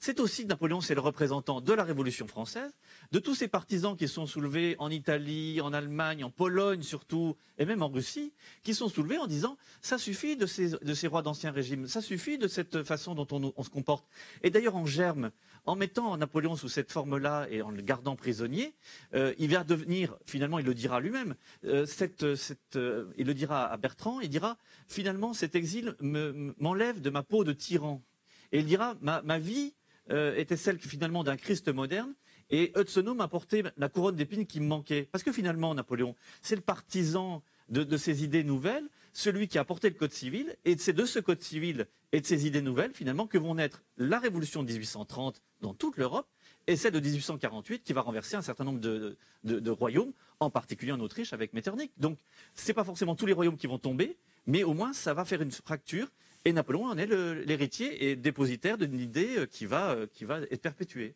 c'est 0.00 0.20
aussi 0.20 0.44
Napoléon, 0.46 0.80
c'est 0.80 0.94
le 0.94 1.00
représentant 1.00 1.60
de 1.60 1.72
la 1.72 1.84
Révolution 1.84 2.26
française, 2.26 2.70
de 3.12 3.18
tous 3.18 3.34
ces 3.34 3.48
partisans 3.48 3.96
qui 3.96 4.08
sont 4.08 4.26
soulevés 4.26 4.76
en 4.78 4.90
Italie, 4.90 5.60
en 5.60 5.72
Allemagne, 5.72 6.24
en 6.24 6.30
Pologne 6.30 6.82
surtout, 6.82 7.36
et 7.58 7.64
même 7.64 7.82
en 7.82 7.88
Russie, 7.88 8.32
qui 8.62 8.74
sont 8.74 8.88
soulevés 8.88 9.18
en 9.18 9.26
disant 9.26 9.56
ça 9.82 9.98
suffit 9.98 10.36
de 10.36 10.46
ces, 10.46 10.70
de 10.70 10.94
ces 10.94 11.06
rois 11.06 11.22
d'ancien 11.22 11.50
régime, 11.50 11.86
ça 11.86 12.00
suffit 12.00 12.38
de 12.38 12.48
cette 12.48 12.82
façon 12.84 13.14
dont 13.14 13.26
on, 13.56 13.62
se 13.62 13.70
comporte. 13.70 14.06
Et 14.42 14.50
d'ailleurs 14.50 14.76
en 14.76 14.86
germe, 14.86 15.30
en 15.66 15.76
mettant 15.76 16.16
Napoléon 16.16 16.56
sous 16.56 16.68
cette 16.68 16.92
forme-là 16.92 17.46
et 17.50 17.62
en 17.62 17.70
le 17.70 17.82
gardant 17.82 18.16
prisonnier, 18.16 18.74
euh, 19.14 19.34
il 19.38 19.50
va 19.50 19.64
devenir, 19.64 20.16
finalement, 20.24 20.58
il 20.58 20.64
le 20.64 20.74
dira 20.74 21.00
lui-même, 21.00 21.34
euh, 21.64 21.86
cette, 21.86 22.34
cette, 22.36 22.76
euh, 22.76 23.12
il 23.16 23.26
le 23.26 23.34
dira 23.34 23.66
à 23.66 23.76
Bertrand, 23.76 24.20
il 24.20 24.28
dira 24.28 24.56
finalement 24.86 25.34
cet 25.34 25.54
exil 25.54 25.94
m'enlève 26.00 27.00
de 27.00 27.10
ma 27.10 27.22
peau 27.22 27.44
de 27.44 27.52
tyran. 27.52 28.02
Et 28.50 28.60
il 28.60 28.66
dira 28.66 28.96
ma, 29.00 29.20
ma 29.22 29.38
vie 29.38 29.74
euh, 30.10 30.36
était 30.36 30.56
celle 30.56 30.78
finalement 30.78 31.24
d'un 31.24 31.36
Christ 31.36 31.68
moderne. 31.68 32.14
Et 32.50 32.72
Hudson 32.76 33.18
apporté 33.20 33.62
la 33.76 33.88
couronne 33.88 34.16
d'épines 34.16 34.46
qui 34.46 34.60
me 34.60 34.66
manquait. 34.66 35.08
Parce 35.12 35.22
que 35.22 35.32
finalement, 35.32 35.74
Napoléon, 35.74 36.16
c'est 36.40 36.56
le 36.56 36.62
partisan 36.62 37.42
de, 37.68 37.96
ces 37.96 38.24
idées 38.24 38.44
nouvelles, 38.44 38.88
celui 39.12 39.48
qui 39.48 39.58
a 39.58 39.60
apporté 39.60 39.88
le 39.90 39.94
Code 39.94 40.12
civil, 40.12 40.56
et 40.64 40.76
c'est 40.78 40.92
de 40.92 41.04
ce 41.04 41.18
Code 41.18 41.42
civil 41.42 41.86
et 42.12 42.20
de 42.20 42.26
ces 42.26 42.46
idées 42.46 42.62
nouvelles, 42.62 42.92
finalement, 42.94 43.26
que 43.26 43.36
vont 43.36 43.54
naître 43.54 43.82
la 43.98 44.18
Révolution 44.18 44.62
de 44.62 44.68
1830 44.68 45.42
dans 45.60 45.74
toute 45.74 45.98
l'Europe, 45.98 46.28
et 46.66 46.76
celle 46.76 46.92
de 46.92 47.00
1848 47.00 47.82
qui 47.82 47.92
va 47.92 48.00
renverser 48.00 48.36
un 48.36 48.42
certain 48.42 48.64
nombre 48.64 48.80
de, 48.80 49.70
royaumes, 49.70 50.12
en 50.40 50.50
particulier 50.50 50.92
en 50.92 51.00
Autriche 51.00 51.32
avec 51.32 51.52
Metternich. 51.52 51.90
Donc, 51.96 52.18
ce 52.54 52.68
n'est 52.68 52.74
pas 52.74 52.84
forcément 52.84 53.14
tous 53.14 53.26
les 53.26 53.32
royaumes 53.32 53.56
qui 53.56 53.66
vont 53.66 53.78
tomber, 53.78 54.16
mais 54.46 54.64
au 54.64 54.72
moins, 54.72 54.92
ça 54.92 55.14
va 55.14 55.24
faire 55.24 55.42
une 55.42 55.50
fracture 55.50 56.08
et 56.44 56.52
Napoléon 56.52 56.86
en 56.86 56.98
est 56.98 57.06
l'héritier 57.06 58.10
et 58.10 58.16
dépositaire 58.16 58.78
d'une 58.78 58.98
idée 58.98 59.38
euh, 59.38 59.46
qui 59.46 59.66
va, 59.66 59.90
euh, 59.90 60.06
qui 60.06 60.24
va 60.24 60.40
être 60.50 60.62
perpétuée. 60.62 61.14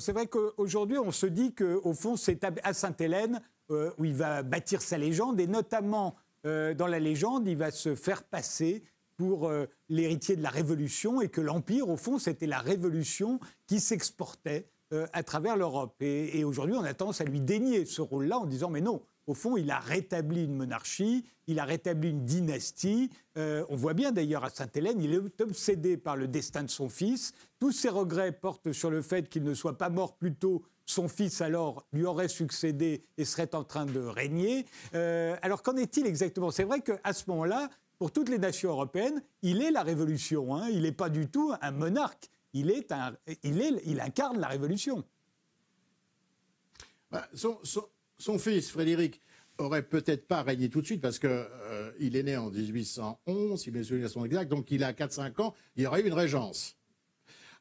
C'est 0.00 0.12
vrai 0.12 0.26
qu'aujourd'hui, 0.26 0.98
on 0.98 1.12
se 1.12 1.24
dit 1.24 1.54
qu'au 1.54 1.94
fond, 1.94 2.16
c'est 2.16 2.44
à 2.44 2.74
Sainte-Hélène 2.74 3.40
euh, 3.70 3.90
où 3.96 4.04
il 4.04 4.12
va 4.12 4.42
bâtir 4.42 4.82
sa 4.82 4.98
légende, 4.98 5.40
et 5.40 5.46
notamment 5.46 6.16
dans 6.44 6.86
la 6.86 6.98
légende, 6.98 7.46
il 7.46 7.56
va 7.56 7.70
se 7.70 7.94
faire 7.94 8.22
passer 8.22 8.82
pour 9.16 9.50
l'héritier 9.90 10.34
de 10.34 10.42
la 10.42 10.48
Révolution, 10.48 11.20
et 11.20 11.28
que 11.28 11.42
l'Empire, 11.42 11.90
au 11.90 11.96
fond, 11.96 12.18
c'était 12.18 12.46
la 12.46 12.60
Révolution 12.60 13.38
qui 13.66 13.80
s'exportait 13.80 14.66
à 15.12 15.22
travers 15.24 15.56
l'Europe. 15.56 16.00
Et, 16.00 16.38
et 16.38 16.44
aujourd'hui, 16.44 16.76
on 16.76 16.84
a 16.84 16.94
tendance 16.94 17.20
à 17.20 17.24
lui 17.24 17.40
dénier 17.40 17.84
ce 17.84 18.00
rôle-là 18.00 18.38
en 18.38 18.46
disant, 18.46 18.70
mais 18.70 18.80
non, 18.80 19.02
au 19.28 19.34
fond, 19.34 19.58
il 19.58 19.70
a 19.70 19.78
rétabli 19.78 20.44
une 20.44 20.54
monarchie, 20.54 21.22
il 21.46 21.60
a 21.60 21.66
rétabli 21.66 22.08
une 22.10 22.24
dynastie. 22.24 23.10
Euh, 23.36 23.62
on 23.68 23.76
voit 23.76 23.92
bien 23.92 24.10
d'ailleurs 24.10 24.42
à 24.42 24.48
Sainte-Hélène, 24.48 25.02
il 25.02 25.12
est 25.12 25.40
obsédé 25.42 25.98
par 25.98 26.16
le 26.16 26.26
destin 26.26 26.62
de 26.62 26.70
son 26.70 26.88
fils. 26.88 27.34
Tous 27.60 27.70
ses 27.70 27.90
regrets 27.90 28.32
portent 28.32 28.72
sur 28.72 28.90
le 28.90 29.02
fait 29.02 29.28
qu'il 29.28 29.44
ne 29.44 29.52
soit 29.52 29.76
pas 29.76 29.90
mort 29.90 30.16
plus 30.16 30.34
tôt. 30.34 30.62
Son 30.86 31.08
fils 31.08 31.42
alors 31.42 31.86
lui 31.92 32.06
aurait 32.06 32.28
succédé 32.28 33.04
et 33.18 33.26
serait 33.26 33.54
en 33.54 33.64
train 33.64 33.84
de 33.84 34.00
régner. 34.00 34.64
Euh, 34.94 35.36
alors 35.42 35.62
qu'en 35.62 35.76
est-il 35.76 36.06
exactement? 36.06 36.50
C'est 36.50 36.64
vrai 36.64 36.80
qu'à 36.80 37.12
ce 37.12 37.24
moment-là, 37.28 37.68
pour 37.98 38.10
toutes 38.10 38.30
les 38.30 38.38
nations 38.38 38.70
européennes, 38.70 39.22
il 39.42 39.60
est 39.60 39.70
la 39.70 39.82
révolution. 39.82 40.56
Hein. 40.56 40.70
Il 40.70 40.82
n'est 40.82 40.92
pas 40.92 41.10
du 41.10 41.28
tout 41.28 41.52
un 41.60 41.70
monarque. 41.70 42.30
Il, 42.54 42.70
est 42.70 42.94
il 43.84 44.00
incarne 44.00 44.40
la 44.40 44.48
révolution. 44.48 45.04
Bah, 47.10 47.28
son 47.34 47.58
fils, 48.38 48.70
Frédéric, 48.70 49.20
aurait 49.58 49.82
peut-être 49.82 50.26
pas 50.26 50.42
régné 50.42 50.68
tout 50.68 50.80
de 50.80 50.86
suite 50.86 51.00
parce 51.00 51.18
qu'il 51.18 51.28
euh, 51.30 51.92
est 51.98 52.22
né 52.22 52.36
en 52.36 52.50
1811, 52.50 53.60
si 53.60 53.70
mes 53.70 53.84
souvenirs 53.84 54.08
sont 54.08 54.24
exacts, 54.24 54.50
donc 54.50 54.70
il 54.70 54.84
a 54.84 54.92
4-5 54.92 55.42
ans, 55.42 55.54
il 55.76 55.82
y 55.82 55.86
aurait 55.86 56.02
eu 56.02 56.06
une 56.06 56.12
régence. 56.12 56.76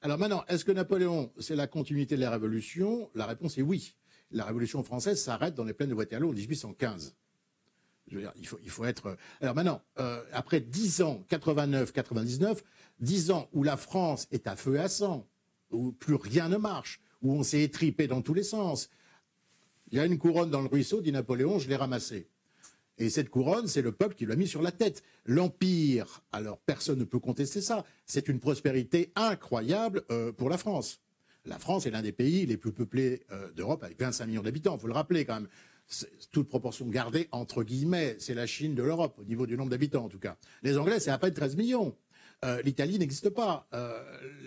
Alors 0.01 0.19
maintenant, 0.19 0.43
est-ce 0.47 0.63
que 0.63 0.71
Napoléon, 0.71 1.31
c'est 1.39 1.55
la 1.55 1.65
continuité 1.65 2.15
de 2.15 2.21
la 2.21 2.29
Révolution? 2.29 3.09
La 3.15 3.25
réponse 3.25 3.57
est 3.57 3.63
oui. 3.63 3.95
La 4.29 4.45
Révolution 4.45 4.83
française 4.83 5.21
s'arrête 5.21 5.55
dans 5.55 5.63
les 5.63 5.73
plaines 5.73 5.89
de 5.89 5.95
Waterloo 5.95 6.29
en 6.29 6.33
1815. 6.33 7.15
Je 8.09 8.15
veux 8.15 8.21
dire, 8.21 8.31
il 8.37 8.47
faut, 8.47 8.59
il 8.63 8.87
être. 8.87 9.17
Alors 9.41 9.55
maintenant, 9.55 9.81
euh, 9.99 10.23
après 10.31 10.61
10 10.61 11.01
ans, 11.01 11.23
89, 11.29 11.91
99, 11.91 12.63
10 12.99 13.31
ans 13.31 13.49
où 13.53 13.63
la 13.63 13.75
France 13.75 14.27
est 14.31 14.47
à 14.47 14.55
feu 14.55 14.75
et 14.75 14.79
à 14.79 14.87
sang, 14.87 15.27
où 15.71 15.91
plus 15.91 16.15
rien 16.15 16.47
ne 16.47 16.57
marche, 16.57 17.01
où 17.21 17.33
on 17.33 17.43
s'est 17.43 17.61
étripé 17.61 18.07
dans 18.07 18.21
tous 18.21 18.33
les 18.33 18.43
sens, 18.43 18.89
il 19.91 19.97
y 19.97 20.01
a 20.01 20.05
une 20.05 20.17
couronne 20.17 20.49
dans 20.49 20.61
le 20.61 20.67
ruisseau, 20.67 21.01
dit 21.01 21.11
Napoléon, 21.11 21.59
je 21.59 21.69
l'ai 21.69 21.75
ramassée. 21.75 22.27
Et 22.99 23.09
cette 23.09 23.29
couronne, 23.29 23.67
c'est 23.67 23.81
le 23.81 23.91
peuple 23.91 24.15
qui 24.15 24.25
l'a 24.25 24.35
mis 24.35 24.47
sur 24.47 24.61
la 24.61 24.71
tête. 24.71 25.03
L'Empire, 25.25 26.23
alors 26.31 26.57
personne 26.59 26.99
ne 26.99 27.03
peut 27.03 27.19
contester 27.19 27.61
ça, 27.61 27.85
c'est 28.05 28.27
une 28.27 28.39
prospérité 28.39 29.11
incroyable 29.15 30.03
euh, 30.09 30.31
pour 30.31 30.49
la 30.49 30.57
France. 30.57 31.01
La 31.45 31.59
France 31.59 31.85
est 31.85 31.91
l'un 31.91 32.01
des 32.01 32.11
pays 32.11 32.45
les 32.45 32.57
plus 32.57 32.73
peuplés 32.73 33.23
euh, 33.31 33.51
d'Europe, 33.51 33.83
avec 33.83 33.99
25 33.99 34.25
millions 34.25 34.41
d'habitants, 34.41 34.75
il 34.75 34.81
faut 34.81 34.87
le 34.87 34.93
rappeler 34.93 35.25
quand 35.25 35.35
même. 35.35 35.47
Toute 36.31 36.49
proportion 36.49 36.85
gardée, 36.87 37.29
entre 37.31 37.63
guillemets, 37.63 38.17
c'est 38.19 38.33
la 38.33 38.45
Chine 38.45 38.75
de 38.75 38.83
l'Europe, 38.83 39.17
au 39.19 39.23
niveau 39.23 39.45
du 39.45 39.55
nombre 39.55 39.69
d'habitants 39.69 40.03
en 40.03 40.09
tout 40.09 40.19
cas. 40.19 40.35
Les 40.63 40.77
Anglais, 40.77 40.99
c'est 40.99 41.11
à 41.11 41.17
peine 41.17 41.33
13 41.33 41.55
millions. 41.55 41.95
Euh, 42.43 42.61
L'Italie 42.63 42.99
n'existe 42.99 43.29
pas. 43.29 43.69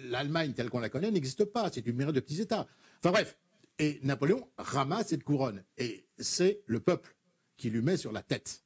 L'Allemagne, 0.04 0.52
telle 0.52 0.68
qu'on 0.68 0.80
la 0.80 0.90
connaît, 0.90 1.10
n'existe 1.10 1.46
pas. 1.46 1.70
C'est 1.72 1.86
une 1.86 1.96
myriade 1.96 2.14
de 2.14 2.20
petits 2.20 2.42
États. 2.42 2.66
Enfin 2.98 3.10
bref, 3.10 3.38
et 3.80 3.98
Napoléon 4.02 4.46
ramasse 4.58 5.08
cette 5.08 5.24
couronne. 5.24 5.64
Et 5.78 6.06
c'est 6.18 6.62
le 6.66 6.80
peuple 6.80 7.16
qui 7.56 7.70
lui 7.70 7.80
met 7.80 7.96
sur 7.96 8.12
la 8.12 8.22
tête. 8.22 8.62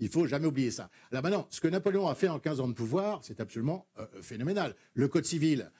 Il 0.00 0.08
faut 0.08 0.26
jamais 0.26 0.46
oublier 0.46 0.72
ça. 0.72 0.90
Là 1.12 1.22
maintenant, 1.22 1.46
ce 1.50 1.60
que 1.60 1.68
Napoléon 1.68 2.08
a 2.08 2.14
fait 2.14 2.28
en 2.28 2.40
15 2.40 2.60
ans 2.60 2.68
de 2.68 2.74
pouvoir, 2.74 3.20
c'est 3.22 3.40
absolument 3.40 3.86
euh, 3.98 4.06
phénoménal. 4.20 4.74
Le 4.92 5.08
Code 5.08 5.24
civil, 5.24 5.70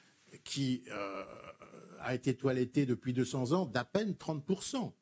qui 0.45 0.85
euh, 0.91 1.25
a 2.01 2.15
été 2.15 2.35
toiletté 2.35 2.87
depuis 2.87 3.13
200 3.13 3.53
ans 3.53 3.67
d'à 3.67 3.85
peine 3.85 4.13
30%. 4.13 4.93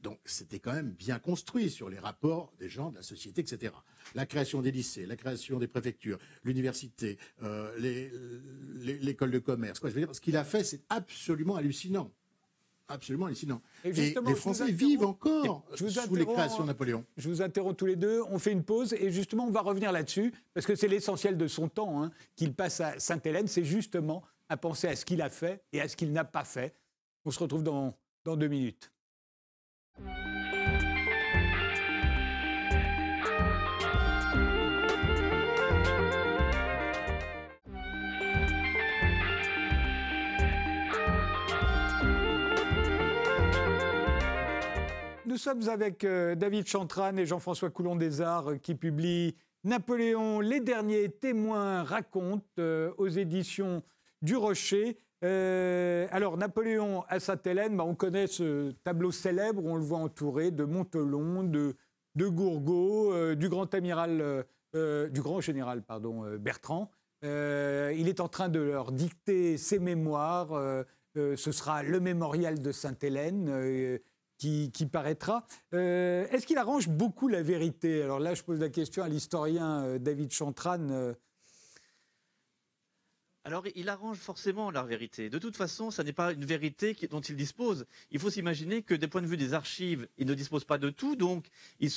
Donc 0.00 0.20
c'était 0.24 0.58
quand 0.58 0.72
même 0.72 0.92
bien 0.92 1.18
construit 1.18 1.70
sur 1.70 1.90
les 1.90 1.98
rapports 1.98 2.54
des 2.58 2.68
gens, 2.68 2.90
de 2.90 2.96
la 2.96 3.02
société, 3.02 3.42
etc. 3.42 3.74
La 4.14 4.24
création 4.24 4.62
des 4.62 4.70
lycées, 4.70 5.04
la 5.04 5.16
création 5.16 5.58
des 5.58 5.68
préfectures, 5.68 6.18
l'université, 6.44 7.18
euh, 7.42 7.76
l'école 8.80 9.32
de 9.32 9.38
commerce. 9.38 9.80
Ce 9.82 10.20
qu'il 10.20 10.36
a 10.36 10.44
fait, 10.44 10.64
c'est 10.64 10.82
absolument 10.88 11.56
hallucinant. 11.56 12.10
Absolument 12.90 13.26
hallucinant. 13.26 13.60
Et, 13.84 13.92
les 13.92 14.34
Français 14.34 14.70
vivent 14.72 15.04
encore 15.04 15.64
sous 15.74 16.14
les 16.14 16.24
créations 16.24 16.62
de 16.62 16.68
Napoléon. 16.68 17.04
Je 17.18 17.28
vous 17.28 17.42
interromps 17.42 17.76
tous 17.76 17.86
les 17.86 17.96
deux. 17.96 18.22
On 18.30 18.38
fait 18.38 18.52
une 18.52 18.64
pause 18.64 18.94
et 18.94 19.10
justement, 19.10 19.44
on 19.44 19.50
va 19.50 19.60
revenir 19.60 19.92
là-dessus 19.92 20.32
parce 20.54 20.66
que 20.66 20.74
c'est 20.74 20.88
l'essentiel 20.88 21.36
de 21.36 21.46
son 21.46 21.68
temps 21.68 22.02
hein, 22.02 22.10
qu'il 22.34 22.54
passe 22.54 22.80
à 22.80 22.98
Sainte-Hélène. 22.98 23.46
C'est 23.46 23.64
justement 23.64 24.22
à 24.48 24.56
penser 24.56 24.88
à 24.88 24.96
ce 24.96 25.04
qu'il 25.04 25.20
a 25.20 25.28
fait 25.28 25.62
et 25.72 25.82
à 25.82 25.88
ce 25.88 25.96
qu'il 25.96 26.12
n'a 26.12 26.24
pas 26.24 26.44
fait. 26.44 26.74
On 27.26 27.30
se 27.30 27.38
retrouve 27.38 27.62
dans, 27.62 27.94
dans 28.24 28.36
deux 28.36 28.48
minutes. 28.48 28.90
Sommes 45.38 45.68
avec 45.68 46.04
euh, 46.04 46.34
David 46.34 46.66
Chantran 46.66 47.16
et 47.16 47.24
Jean-François 47.24 47.70
Coulon 47.70 47.96
des 47.96 48.20
Arts 48.20 48.50
euh, 48.50 48.56
qui 48.56 48.74
publient 48.74 49.36
Napoléon, 49.64 50.40
les 50.40 50.60
derniers 50.60 51.08
témoins 51.08 51.82
racontent 51.82 52.44
euh, 52.58 52.92
aux 52.98 53.08
éditions 53.08 53.82
du 54.20 54.36
Rocher. 54.36 54.98
alors, 55.22 56.36
Napoléon 56.36 57.04
à 57.08 57.20
Sainte-Hélène, 57.20 57.76
bah, 57.76 57.84
on 57.84 57.94
connaît 57.94 58.26
ce 58.26 58.72
tableau 58.84 59.10
célèbre 59.12 59.64
on 59.64 59.76
le 59.76 59.82
voit 59.82 59.98
entouré 59.98 60.50
de 60.50 60.64
Montelon, 60.64 61.44
de, 61.44 61.76
de 62.14 62.26
Gourgaud, 62.26 63.34
du 63.34 63.48
grand 63.48 63.72
amiral, 63.74 64.44
du 64.74 65.20
grand 65.20 65.40
général 65.40 65.82
pardon, 65.82 66.24
Bertrand. 66.38 66.90
il 67.22 68.08
est 68.08 68.20
en 68.20 68.28
train 68.28 68.48
de 68.48 68.60
leur 68.60 68.92
dicter 68.92 69.56
ses 69.56 69.80
mémoires. 69.80 70.84
ce 71.14 71.52
sera 71.52 71.82
le 71.82 71.98
mémorial 72.00 72.60
de 72.60 72.70
Sainte-Hélène 72.72 74.00
qui, 74.38 74.70
paraîtra. 74.90 75.44
Euh, 75.74 76.26
est-ce 76.30 76.46
qu'il 76.46 76.58
arrange 76.58 76.88
beaucoup 76.88 77.28
la 77.28 77.42
vérité? 77.42 78.02
Alors 78.02 78.20
là, 78.20 78.34
je 78.34 78.42
pose 78.42 78.60
la 78.60 78.68
question 78.68 79.02
à 79.02 79.08
l'historien 79.08 79.82
euh, 79.82 79.98
David 79.98 80.32
Chantran. 80.32 81.14
Alors, 83.48 83.64
il 83.74 83.88
arrange 83.88 84.18
forcément 84.18 84.70
la 84.70 84.82
vérité. 84.82 85.30
De 85.30 85.38
toute 85.38 85.56
façon, 85.56 85.90
ce 85.90 86.02
n'est 86.02 86.12
pas 86.12 86.34
une 86.34 86.44
vérité 86.44 86.94
dont 87.10 87.22
il 87.22 87.34
dispose. 87.34 87.86
Il 88.10 88.18
faut 88.18 88.28
s'imaginer 88.28 88.82
que, 88.82 88.92
des 88.92 89.08
points 89.08 89.22
de 89.22 89.26
vue 89.26 89.38
des 89.38 89.54
archives, 89.54 90.06
il 90.18 90.26
ne 90.26 90.34
dispose 90.34 90.66
pas 90.66 90.76
de 90.76 90.90
tout, 90.90 91.16
donc 91.16 91.46
il, 91.80 91.88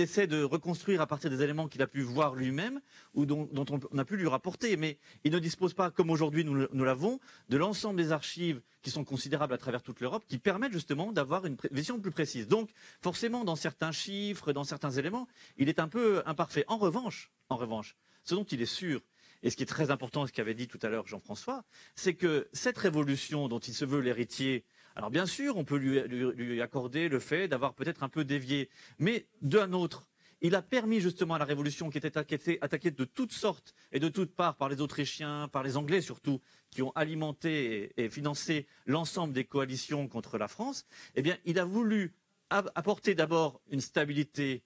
essaie 0.00 0.26
de 0.26 0.42
reconstruire 0.42 1.02
à 1.02 1.06
partir 1.06 1.28
des 1.28 1.42
éléments 1.42 1.68
qu'il 1.68 1.82
a 1.82 1.86
pu 1.86 2.00
voir 2.00 2.34
lui-même 2.34 2.80
ou 3.12 3.26
dont, 3.26 3.46
on 3.92 3.98
a 3.98 4.04
pu 4.06 4.16
lui 4.16 4.26
rapporter. 4.26 4.78
Mais 4.78 4.96
il 5.22 5.32
ne 5.32 5.38
dispose 5.38 5.74
pas, 5.74 5.90
comme 5.90 6.08
aujourd'hui 6.08 6.46
nous, 6.46 6.82
l'avons, 6.82 7.20
de 7.50 7.58
l'ensemble 7.58 7.98
des 7.98 8.10
archives 8.10 8.62
qui 8.80 8.88
sont 8.90 9.04
considérables 9.04 9.52
à 9.52 9.58
travers 9.58 9.82
toute 9.82 10.00
l'Europe, 10.00 10.24
qui 10.26 10.38
permettent 10.38 10.72
justement 10.72 11.12
d'avoir 11.12 11.44
une 11.44 11.58
vision 11.72 12.00
plus 12.00 12.10
précise. 12.10 12.48
Donc, 12.48 12.70
forcément, 13.02 13.44
dans 13.44 13.54
certains 13.54 13.92
chiffres, 13.92 14.54
dans 14.54 14.64
certains 14.64 14.92
éléments, 14.92 15.28
il 15.58 15.68
est 15.68 15.78
un 15.78 15.88
peu 15.88 16.22
imparfait. 16.24 16.64
En 16.68 16.78
revanche, 16.78 17.30
en 17.50 17.56
revanche, 17.56 17.96
ce 18.24 18.34
dont 18.34 18.44
il 18.44 18.62
est 18.62 18.64
sûr, 18.64 19.02
et 19.42 19.50
ce 19.50 19.56
qui 19.56 19.62
est 19.62 19.66
très 19.66 19.90
important, 19.90 20.26
ce 20.26 20.32
qu'avait 20.32 20.54
dit 20.54 20.68
tout 20.68 20.78
à 20.82 20.88
l'heure 20.88 21.06
Jean-François, 21.06 21.64
c'est 21.94 22.14
que 22.14 22.48
cette 22.52 22.78
révolution 22.78 23.48
dont 23.48 23.58
il 23.58 23.74
se 23.74 23.84
veut 23.84 24.00
l'héritier, 24.00 24.64
alors 24.96 25.10
bien 25.10 25.26
sûr, 25.26 25.56
on 25.56 25.64
peut 25.64 25.76
lui, 25.76 26.60
accorder 26.60 27.08
le 27.08 27.20
fait 27.20 27.48
d'avoir 27.48 27.74
peut-être 27.74 28.02
un 28.02 28.08
peu 28.08 28.24
dévié, 28.24 28.68
mais 28.98 29.26
d'un 29.40 29.72
autre, 29.72 30.08
il 30.42 30.54
a 30.54 30.62
permis 30.62 31.00
justement 31.00 31.34
à 31.34 31.38
la 31.38 31.44
révolution 31.44 31.90
qui 31.90 31.98
était 31.98 32.16
attaquée, 32.16 32.90
de 32.90 33.04
toutes 33.04 33.32
sortes 33.32 33.74
et 33.92 34.00
de 34.00 34.08
toutes 34.08 34.34
parts 34.34 34.56
par 34.56 34.68
les 34.68 34.80
Autrichiens, 34.80 35.48
par 35.48 35.62
les 35.62 35.76
Anglais 35.76 36.00
surtout, 36.00 36.40
qui 36.70 36.82
ont 36.82 36.92
alimenté 36.92 37.92
et, 37.96 38.08
financé 38.08 38.66
l'ensemble 38.86 39.34
des 39.34 39.44
coalitions 39.44 40.08
contre 40.08 40.38
la 40.38 40.48
France, 40.48 40.86
eh 41.14 41.22
bien, 41.22 41.36
il 41.44 41.58
a 41.58 41.64
voulu 41.64 42.14
apporter 42.48 43.14
d'abord 43.14 43.60
une 43.70 43.80
stabilité 43.80 44.62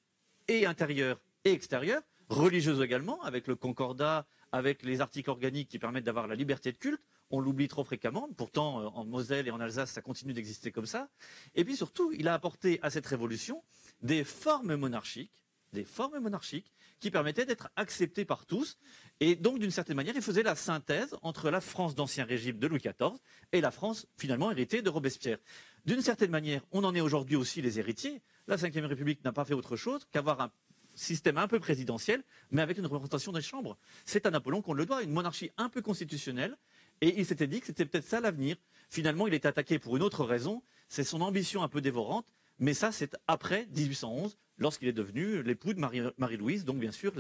et 0.49 0.65
intérieure 0.65 1.21
et 1.45 1.53
extérieure, 1.53 2.03
religieuse 2.29 2.81
également, 2.81 3.23
avec 3.23 3.47
le 3.47 3.57
concordat, 3.57 4.27
avec 4.55 4.85
les 4.85 5.01
articles 5.01 5.29
organiques 5.29 5.69
qui 5.69 5.81
permettent 5.81 6.05
d'avoir 6.05 6.29
la 6.29 6.37
liberté 6.37 6.71
de 6.71 6.77
culte. 6.77 7.03
On 7.31 7.41
l'oublie 7.41 7.67
trop 7.67 7.83
fréquemment. 7.83 8.29
Pourtant, 8.37 8.81
euh, 8.81 8.87
en 8.87 9.05
Moselle 9.05 9.49
et 9.49 9.51
en 9.51 9.59
Alsace, 9.59 9.91
ça 9.91 10.01
continue 10.01 10.33
d'exister 10.33 10.71
comme 10.71 10.87
ça. 10.87 11.09
Et 11.57 11.65
puis 11.65 11.75
surtout, 11.75 12.13
il 12.13 12.29
a 12.29 12.35
apporté 12.35 12.79
à 12.81 12.89
cette 12.89 13.07
révolution 13.07 13.65
des 14.01 14.23
formes 14.23 14.77
monarchiques, 14.77 15.33
des 15.73 15.85
formes 15.85 16.21
monarchiques 16.21 16.71
qui 17.01 17.11
permettaient 17.11 17.47
d'être 17.47 17.69
acceptées 17.75 18.25
par 18.25 18.47
tous. 18.47 18.79
Et 19.19 19.35
donc, 19.35 19.59
d'une 19.59 19.73
certaine 19.73 19.97
manière, 19.97 20.15
il 20.15 20.23
faisait 20.23 20.45
la 20.45 20.55
synthèse 20.55 21.17
entre 21.23 21.51
la 21.51 21.61
France 21.61 21.97
d'Ancien 21.97 22.25
Régime 22.25 22.61
de 22.61 22.69
Louis 22.69 22.79
XIV 22.79 23.19
et 23.51 23.61
la 23.61 23.73
France, 23.73 24.07
finalement, 24.17 24.53
héritée 24.53 24.83
de 24.83 24.89
Robespierre. 24.89 25.39
D'une 25.85 26.01
certaine 26.01 26.31
manière, 26.31 26.63
on 26.71 26.85
en 26.85 26.95
est 26.95 27.01
aujourd'hui 27.01 27.35
aussi 27.35 27.61
les 27.61 27.81
héritiers. 27.81 28.23
La 28.47 28.55
Ve 28.55 28.87
République 28.87 29.25
n'a 29.25 29.33
pas 29.33 29.45
fait 29.45 29.55
autre 29.55 29.75
chose 29.75 30.07
qu'avoir 30.13 30.41
un 30.41 30.53
système 30.95 31.39
un 31.39 31.49
peu 31.49 31.61
présidentiel, 31.61 32.23
mais 32.51 32.63
avec 32.63 32.79
une 32.79 32.87
représentation 32.87 33.33
des 33.33 33.43
chambres. 33.43 33.77
C'est 34.05 34.27
à 34.27 34.31
Napoléon 34.31 34.63
qu'on 34.63 34.75
le 34.75 34.87
doit, 34.87 35.03
une 35.03 35.13
monarchie 35.13 35.51
un 35.57 35.69
peu 35.69 35.83
constitutionnelle, 35.83 36.57
et 37.01 37.19
il 37.19 37.27
s'était 37.27 37.47
dit 37.47 37.61
que 37.61 37.67
c'était 37.67 37.85
peut-être 37.85 38.07
ça 38.07 38.21
l'avenir. 38.21 38.57
Finalement, 38.91 39.27
il 39.27 39.35
est 39.35 39.47
attaqué 39.47 39.79
pour 39.79 39.97
une 39.97 40.03
autre 40.03 40.25
raison, 40.25 40.63
c'est 40.89 41.05
son 41.05 41.21
ambition 41.21 41.63
un 41.63 41.69
peu 41.69 41.81
dévorante, 41.81 42.27
mais 42.59 42.75
ça, 42.75 42.93
c'est 42.93 43.17
après 43.27 43.67
1811, 43.75 44.37
lorsqu'il 44.59 44.89
est 44.89 44.93
devenu 44.93 45.43
l'époux 45.43 45.75
de 45.75 45.81
Marie-Louise, 46.17 46.65
donc 46.65 46.79
bien 46.79 46.93
sûr 46.93 47.13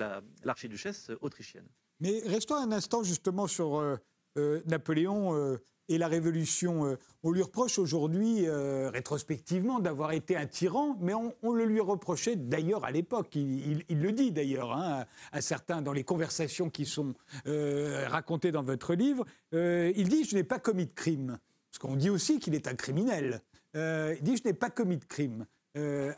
l'archiduchesse 0.45 1.11
autrichienne. 1.21 1.67
Mais 2.01 2.21
restons 2.27 2.57
un 2.57 2.73
instant 2.73 3.03
justement 3.03 3.47
sur 3.47 3.79
euh, 3.79 3.97
euh, 4.37 4.63
Napoléon. 4.67 5.35
Euh, 5.35 5.59
et 5.89 5.99
la 5.99 6.09
Révolution. 6.09 6.87
Euh, 6.87 6.97
on 7.23 7.31
lui 7.31 7.43
reproche 7.43 7.79
aujourd'hui, 7.79 8.47
euh, 8.47 8.91
rétrospectivement, 8.91 9.81
d'avoir 9.81 10.13
été 10.13 10.37
un 10.37 10.47
tyran, 10.47 10.97
mais 11.01 11.13
on, 11.15 11.53
le 11.53 11.65
lui 11.65 11.81
reprochait 11.81 12.37
d'ailleurs 12.37 12.85
à 12.85 12.91
l'époque. 12.91 13.35
Il, 13.37 13.85
le 13.89 14.13
dit 14.13 14.33
d'ailleurs 14.33 14.73
hein, 14.73 15.05
à, 15.33 15.41
certains 15.41 15.83
dans 15.83 15.93
les 15.93 16.05
conversations 16.05 16.71
qui 16.71 16.87
sont 16.87 17.15
euh, 17.47 18.07
racontées 18.09 18.53
dans 18.53 18.63
votre 18.63 18.95
livre. 18.95 19.25
il 19.53 20.09
dit 20.09 20.25
Je 20.25 20.35
n'ai 20.35 20.45
pas 20.45 20.59
commis 20.59 20.87
de 20.87 20.95
crime. 20.95 21.39
Parce 21.71 21.79
qu'on 21.79 21.97
dit 21.97 22.11
aussi 22.11 22.39
qu'il 22.39 22.55
est 22.55 22.69
un 22.69 22.75
criminel. 22.75 23.41
il 23.75 24.19
dit 24.23 24.37
Je 24.37 24.45
n'ai 24.45 24.55
pas 24.55 24.71
commis 24.71 24.99
de 24.99 25.05
crime. 25.05 25.47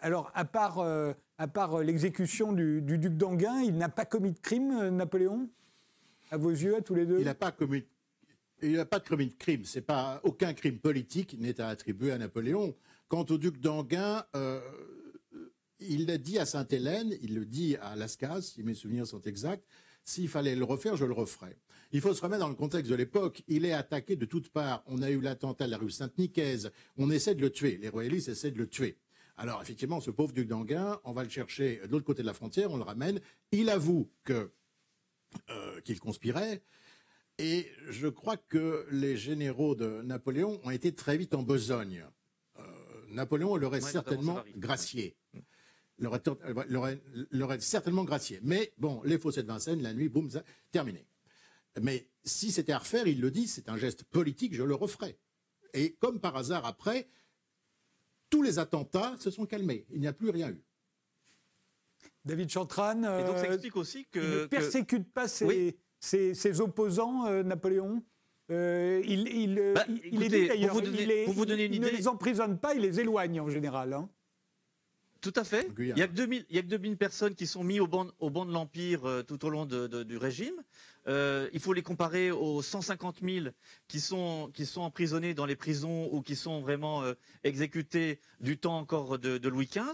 alors, 0.03 0.31
à 0.35 0.45
part, 0.45 0.81
à 1.39 1.49
part 1.49 1.81
l'exécution 1.81 2.53
du, 2.53 2.83
du, 2.83 2.99
duc 2.99 3.17
d'Anguin, 3.17 3.61
il 3.61 3.77
n'a 3.77 3.89
pas 3.89 4.05
commis 4.05 4.33
de 4.33 4.39
crime, 4.39 4.89
Napoléon? 4.91 5.49
À 6.31 6.37
vos 6.37 6.51
yeux, 6.51 6.77
à 6.77 6.81
tous 6.81 6.95
les 6.95 7.07
deux? 7.07 7.19
Il 7.21 7.25
n'a 7.25 7.35
pas 7.35 7.53
commis 7.53 7.85
il 8.63 8.73
n'y 8.73 8.79
a 8.79 8.87
pas 8.87 8.99
de 8.99 9.31
crime. 9.39 9.65
C'est 9.65 9.83
pas 9.83 10.21
aucun 10.25 10.55
crime 10.55 10.79
politique 10.79 11.39
n'est 11.39 11.61
à 11.61 11.69
attribuer 11.69 12.13
à 12.13 12.19
Napoléon. 12.19 12.75
Quant 13.09 13.27
au 13.31 13.39
duc 13.39 13.61
d'Anguin, 13.61 14.25
euh, 14.35 14.61
il 15.79 16.07
l'a 16.07 16.19
dit 16.19 16.39
à 16.39 16.47
Sainte-Hélène, 16.47 17.15
il 17.23 17.35
le 17.35 17.45
dit 17.45 17.77
à 17.77 17.97
Lascaz, 17.97 18.53
si 18.55 18.63
mes 18.63 18.75
souvenirs 18.75 19.07
sont 19.07 19.23
exacts. 19.23 19.65
S'il 20.05 20.29
fallait 20.29 20.57
le 20.57 20.65
refaire, 20.65 20.97
je 20.97 21.05
le 21.05 21.13
referais. 21.13 21.57
Il 21.93 22.01
faut 22.01 22.15
se 22.15 22.23
remettre 22.23 22.41
dans 22.41 22.49
le 22.49 22.55
contexte 22.55 22.91
de 22.91 22.97
l'époque. 22.97 23.43
Il 23.49 23.65
est 23.65 23.73
attaqué 23.73 24.17
de 24.17 24.25
toutes 24.25 24.49
parts. 24.49 24.83
On 24.87 25.03
a 25.03 25.11
eu 25.11 25.21
l'attentat 25.21 25.67
de 25.67 25.71
la 25.71 25.79
rue 25.79 25.91
Sainte-Nicaise. 25.91 26.71
On 26.97 27.11
essaie 27.11 27.35
de 27.35 27.41
le 27.41 27.51
tuer. 27.51 27.79
Les 27.81 27.89
royalistes 27.89 28.29
essaient 28.29 28.51
de 28.51 28.59
le 28.59 28.69
tuer. 28.69 28.99
Alors 29.37 29.61
effectivement, 29.61 30.01
ce 30.01 30.11
pauvre 30.11 30.33
duc 30.33 30.49
d'Anguin, 30.49 30.99
on 31.05 31.13
va 31.13 31.23
le 31.23 31.29
chercher 31.29 31.81
de 31.85 31.93
l'autre 31.93 32.07
côté 32.07 32.23
de 32.23 32.27
la 32.27 32.33
frontière, 32.33 32.71
on 32.71 32.77
le 32.77 32.83
ramène. 32.83 33.21
Il 33.53 33.69
avoue 33.69 34.09
euh, 34.31 34.49
qu'il 35.85 36.01
conspirait. 36.01 36.63
Et 37.39 37.71
je 37.89 38.09
crois 38.09 38.37
que 38.37 38.87
les 38.91 39.17
généraux 39.17 39.75
de 39.75 40.03
Napoléon 40.03 40.61
ont 40.65 40.71
été 40.71 40.95
très 40.95 41.19
vite 41.19 41.35
en 41.35 41.43
besogne. 41.43 42.07
Euh, 42.59 42.63
Napoléon 43.11 43.57
l'aurait 43.57 43.83
certainement 43.83 44.43
gracié. 44.57 45.17
L'aurait 45.99 47.61
certainement 47.61 48.05
gracié. 48.05 48.41
Mais 48.43 48.73
bon, 48.79 49.03
les 49.05 49.19
fossés 49.19 49.43
de 49.43 49.49
Vincennes, 49.49 49.83
la 49.83 49.93
nuit, 49.93 50.09
boum, 50.09 50.31
terminé. 50.71 51.07
Mais 51.81 52.09
si 52.25 52.51
c'était 52.53 52.73
à 52.73 52.79
refaire, 52.79 53.07
il 53.07 53.21
le 53.21 53.31
dit, 53.31 53.47
c'est 53.47 53.69
un 53.69 53.77
geste 53.77 54.05
politique, 54.05 54.55
je 54.55 54.63
le 54.63 54.75
referai. 54.75 55.19
Et 55.75 55.95
comme 55.95 56.21
par 56.21 56.37
hasard, 56.37 56.65
après, 56.65 57.07
tous 58.31 58.43
les 58.43 58.59
attentats 58.59 59.15
se 59.19 59.31
sont 59.31 59.45
calmés. 59.45 59.87
Il 59.91 60.01
n'y 60.01 60.07
a 60.07 60.15
plus 60.15 60.31
rien 60.31 60.51
eu. 60.51 60.63
David 62.25 62.51
Chantran. 62.51 62.99
Et 62.99 63.25
donc 63.25 63.37
ça 63.37 63.45
euh, 63.45 63.53
explique 63.53 63.77
aussi 63.77 64.07
que. 64.07 64.19
Il 64.19 64.41
ne 64.41 64.47
persécute 64.47 65.13
pas 65.13 65.29
ses, 65.29 65.79
ses, 66.07 66.61
opposants, 66.61 67.27
euh, 67.27 67.43
Napoléon 67.43 68.03
euh, 68.53 69.03
il, 69.05 69.27
il, 69.27 69.59
euh, 69.59 69.75
bah, 69.75 69.85
il, 69.89 70.23
est 70.23 70.47
d'ailleurs, 70.47 70.73
vous, 70.73 70.81
vous 71.33 71.47
donner 71.47 71.65
une 71.65 71.75
idée. 71.75 71.91
ne 71.91 71.97
les 71.97 72.07
emprisonne 72.07 72.59
pas, 72.59 72.75
il 72.75 72.83
les 72.83 73.01
éloigne 73.01 73.41
en 73.41 73.51
général. 73.51 73.93
Hein. 73.93 74.09
Tout 75.21 75.33
à 75.35 75.43
fait. 75.43 75.69
Il 75.79 75.99
y, 75.99 76.03
a 76.03 76.07
que 76.07 76.13
2000, 76.13 76.47
il 76.49 76.55
y 76.55 76.59
a 76.61 76.63
que 76.63 76.69
2000 76.69 76.97
personnes 76.97 77.35
qui 77.35 77.49
sont 77.49 77.65
mises 77.65 77.81
au 77.81 77.89
banc, 77.89 78.07
au 78.21 78.31
banc 78.31 78.47
de 78.47 78.53
l'Empire 78.53 79.25
tout 79.27 79.45
au 79.45 79.51
long 79.51 79.67
du 79.67 80.17
régime. 80.17 80.63
Euh, 81.09 81.49
il 81.53 81.61
faut 81.61 81.73
les 81.73 81.83
comparer 81.83 82.31
aux 82.31 82.63
150 82.63 83.19
000 83.23 83.47
qui 83.89 84.01
sont, 84.01 84.51
emprisonnés 84.77 85.35
dans 85.35 85.47
les 85.47 85.57
prisons 85.57 86.09
ou 86.13 86.23
qui 86.23 86.37
sont 86.37 86.61
vraiment 86.61 87.03
euh, 87.03 87.15
exécutés 87.45 88.21
du 88.41 88.59
temps 88.59 88.79
encore 88.79 89.19
de, 89.19 89.49
Louis 89.49 89.67
XV. 89.67 89.85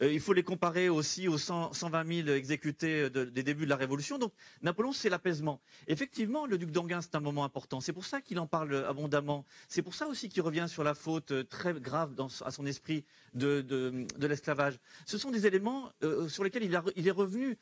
Euh, 0.00 0.12
il 0.12 0.20
faut 0.20 0.32
les 0.32 0.42
comparer 0.42 0.88
aussi 0.88 1.28
aux 1.28 1.38
120 1.38 2.24
000 2.24 2.28
exécutés 2.28 3.10
des 3.10 3.42
débuts 3.42 3.64
de 3.64 3.70
la 3.70 3.76
Révolution. 3.76 4.18
Donc 4.18 4.32
Napoléon, 4.62 4.92
c'est 4.92 5.10
l'apaisement. 5.10 5.60
Effectivement, 5.86 6.46
le 6.46 6.56
duc 6.56 6.70
d'Anguin, 6.70 7.02
c'est 7.02 7.14
un 7.14 7.20
moment 7.20 7.44
important. 7.44 7.80
C'est 7.80 7.92
pour 7.92 8.04
ça 8.04 8.20
qu'il 8.20 8.38
en 8.38 8.46
parle 8.46 8.84
abondamment. 8.86 9.44
C'est 9.68 9.82
pour 9.82 9.94
ça 9.94 10.06
aussi 10.06 10.28
qu'il 10.28 10.42
revient 10.42 10.66
sur 10.68 10.84
la 10.84 10.94
faute 10.94 11.48
très 11.48 11.74
grave 11.74 12.14
à 12.44 12.50
son 12.50 12.64
esprit 12.64 13.04
de, 13.34 14.06
l'esclavage. 14.20 14.78
Ce 15.06 15.18
sont 15.18 15.30
des 15.30 15.46
éléments 15.46 15.90
sur 16.28 16.44
lesquels 16.44 16.64
il 16.64 17.08
est 17.08 17.10
revenu. 17.10 17.58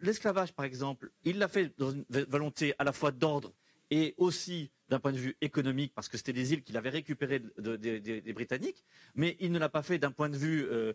L'esclavage, 0.00 0.52
par 0.52 0.64
exemple, 0.64 1.10
il 1.24 1.38
l'a 1.38 1.48
fait 1.48 1.72
dans 1.78 1.90
une 1.90 2.04
volonté 2.38 2.74
à 2.78 2.84
la 2.84 2.92
fois 2.92 3.10
d'ordre 3.10 3.52
et 3.90 4.14
aussi 4.16 4.70
d'un 4.88 5.00
point 5.00 5.12
de 5.12 5.18
vue 5.18 5.36
économique, 5.40 5.92
parce 5.94 6.08
que 6.08 6.16
c'était 6.16 6.32
des 6.32 6.52
îles 6.52 6.62
qu'il 6.62 6.76
avait 6.76 6.90
récupérées 6.90 7.42
des 7.58 8.32
Britanniques, 8.32 8.84
mais 9.14 9.36
il 9.40 9.50
ne 9.50 9.58
l'a 9.58 9.68
pas 9.68 9.82
fait 9.82 9.98
d'un 9.98 10.12
point 10.12 10.28
de 10.28 10.36
vue 10.36 10.66
euh, 10.70 10.92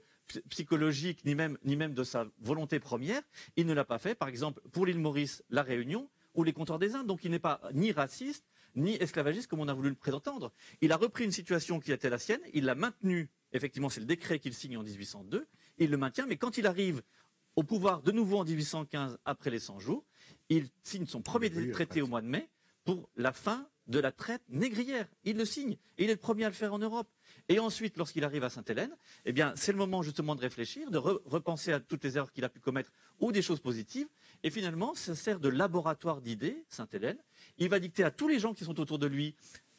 psychologique, 0.49 1.25
ni 1.25 1.35
même, 1.35 1.57
ni 1.65 1.75
même 1.75 1.93
de 1.93 2.03
sa 2.03 2.25
volonté 2.39 2.79
première. 2.79 3.21
Il 3.57 3.65
ne 3.65 3.73
l'a 3.73 3.83
pas 3.83 3.99
fait, 3.99 4.15
par 4.15 4.29
exemple, 4.29 4.61
pour 4.71 4.85
l'île 4.85 4.99
Maurice, 4.99 5.43
la 5.49 5.63
Réunion, 5.63 6.09
ou 6.33 6.43
les 6.43 6.53
comptoirs 6.53 6.79
des 6.79 6.95
Indes. 6.95 7.07
Donc 7.07 7.25
il 7.25 7.31
n'est 7.31 7.39
pas 7.39 7.61
ni 7.73 7.91
raciste, 7.91 8.45
ni 8.75 8.95
esclavagiste, 8.95 9.47
comme 9.47 9.59
on 9.59 9.67
a 9.67 9.73
voulu 9.73 9.89
le 9.89 9.95
prétendre. 9.95 10.51
Il 10.81 10.91
a 10.91 10.97
repris 10.97 11.25
une 11.25 11.31
situation 11.31 11.79
qui 11.79 11.91
était 11.91 12.09
la 12.09 12.19
sienne, 12.19 12.41
il 12.53 12.65
l'a 12.65 12.75
maintenue, 12.75 13.29
effectivement, 13.51 13.89
c'est 13.89 13.99
le 13.99 14.07
décret 14.07 14.39
qu'il 14.39 14.53
signe 14.53 14.77
en 14.77 14.83
1802, 14.83 15.45
il 15.79 15.89
le 15.89 15.97
maintient, 15.97 16.25
mais 16.25 16.37
quand 16.37 16.57
il 16.57 16.67
arrive 16.67 17.01
au 17.55 17.63
pouvoir 17.63 18.01
de 18.01 18.11
nouveau 18.11 18.39
en 18.39 18.45
1815, 18.45 19.19
après 19.25 19.51
les 19.51 19.59
100 19.59 19.79
jours, 19.79 20.05
il 20.49 20.69
signe 20.81 21.05
son 21.05 21.21
premier 21.21 21.49
traité 21.71 22.01
au 22.01 22.07
mois 22.07 22.21
de 22.21 22.27
mai 22.27 22.49
pour 22.83 23.09
la 23.15 23.31
fin 23.31 23.67
de 23.87 23.99
la 23.99 24.11
traite 24.11 24.41
négrière. 24.49 25.07
Il 25.23 25.37
le 25.37 25.45
signe. 25.45 25.73
Et 25.97 26.05
il 26.05 26.09
est 26.09 26.13
le 26.13 26.19
premier 26.19 26.45
à 26.45 26.49
le 26.49 26.55
faire 26.55 26.73
en 26.73 26.79
Europe. 26.79 27.09
Et 27.49 27.59
ensuite, 27.59 27.97
lorsqu'il 27.97 28.23
arrive 28.23 28.43
à 28.43 28.49
Sainte-Hélène, 28.49 28.95
eh 29.25 29.33
bien, 29.33 29.53
c'est 29.55 29.71
le 29.71 29.77
moment 29.77 30.01
justement 30.01 30.35
de 30.35 30.41
réfléchir, 30.41 30.89
de 30.89 30.97
repenser 30.97 31.73
à 31.73 31.79
toutes 31.79 32.03
les 32.03 32.15
erreurs 32.17 32.31
qu'il 32.31 32.45
a 32.45 32.49
pu 32.49 32.59
commettre 32.59 32.91
ou 33.19 33.31
des 33.31 33.41
choses 33.41 33.59
positives. 33.59 34.07
Et 34.43 34.49
finalement, 34.49 34.93
ça 34.95 35.15
sert 35.15 35.39
de 35.39 35.49
laboratoire 35.49 36.21
d'idées, 36.21 36.63
Sainte-Hélène. 36.69 37.17
Il 37.57 37.69
va 37.69 37.79
dicter 37.79 38.03
à 38.03 38.11
tous 38.11 38.27
les 38.27 38.39
gens 38.39 38.53
qui 38.53 38.63
sont 38.63 38.79
autour 38.79 38.99
de 38.99 39.07
lui 39.07 39.35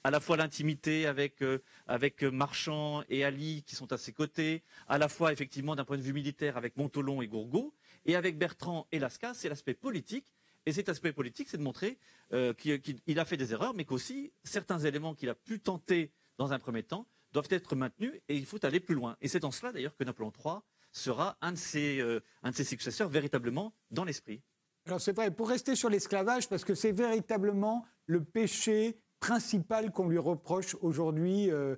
à 0.06 0.10
la 0.10 0.20
fois 0.20 0.36
l'intimité 0.36 1.06
avec, 1.06 1.42
euh, 1.42 1.62
avec 1.86 2.22
Marchand 2.24 3.02
et 3.08 3.24
Ali 3.24 3.62
qui 3.66 3.74
sont 3.74 3.90
à 3.90 3.96
ses 3.96 4.12
côtés, 4.12 4.62
à 4.86 4.98
la 4.98 5.08
fois 5.08 5.32
effectivement 5.32 5.74
d'un 5.74 5.86
point 5.86 5.96
de 5.96 6.02
vue 6.02 6.12
militaire 6.12 6.58
avec 6.58 6.76
Montolon 6.76 7.22
et 7.22 7.26
Gourgaud, 7.26 7.72
et 8.04 8.16
avec 8.16 8.36
Bertrand 8.36 8.86
et 8.92 8.98
Lasca, 8.98 9.32
c'est 9.32 9.48
l'aspect 9.48 9.72
politique 9.72 10.26
et 10.66 10.72
cet 10.72 10.88
aspect 10.88 11.12
politique, 11.12 11.48
c'est 11.48 11.58
de 11.58 11.62
montrer 11.62 11.98
euh, 12.32 12.54
qu'il 12.54 13.18
a 13.18 13.24
fait 13.24 13.36
des 13.36 13.52
erreurs, 13.52 13.74
mais 13.74 13.84
qu'aussi 13.84 14.32
certains 14.44 14.78
éléments 14.78 15.14
qu'il 15.14 15.28
a 15.28 15.34
pu 15.34 15.60
tenter 15.60 16.12
dans 16.38 16.52
un 16.52 16.58
premier 16.58 16.82
temps 16.82 17.06
doivent 17.32 17.48
être 17.50 17.76
maintenus 17.76 18.14
et 18.28 18.36
il 18.36 18.46
faut 18.46 18.64
aller 18.64 18.80
plus 18.80 18.94
loin. 18.94 19.16
Et 19.20 19.28
c'est 19.28 19.44
en 19.44 19.50
cela 19.50 19.72
d'ailleurs 19.72 19.96
que 19.96 20.04
Napoléon 20.04 20.32
III 20.44 20.56
sera 20.92 21.36
un 21.40 21.52
de 21.52 21.58
ses, 21.58 22.00
euh, 22.00 22.20
un 22.42 22.50
de 22.50 22.56
ses 22.56 22.64
successeurs 22.64 23.08
véritablement 23.08 23.74
dans 23.90 24.04
l'esprit. 24.04 24.40
Alors 24.86 25.00
c'est 25.00 25.14
vrai, 25.14 25.30
pour 25.30 25.48
rester 25.48 25.74
sur 25.74 25.90
l'esclavage, 25.90 26.48
parce 26.48 26.64
que 26.64 26.74
c'est 26.74 26.92
véritablement 26.92 27.84
le 28.06 28.22
péché 28.22 28.98
principal 29.18 29.90
qu'on 29.90 30.08
lui 30.08 30.18
reproche 30.18 30.76
aujourd'hui 30.80 31.50
euh, 31.50 31.76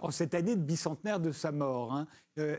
en 0.00 0.10
cette 0.10 0.34
année 0.34 0.54
de 0.54 0.62
bicentenaire 0.62 1.18
de 1.18 1.32
sa 1.32 1.50
mort, 1.50 1.92
hein, 1.92 2.06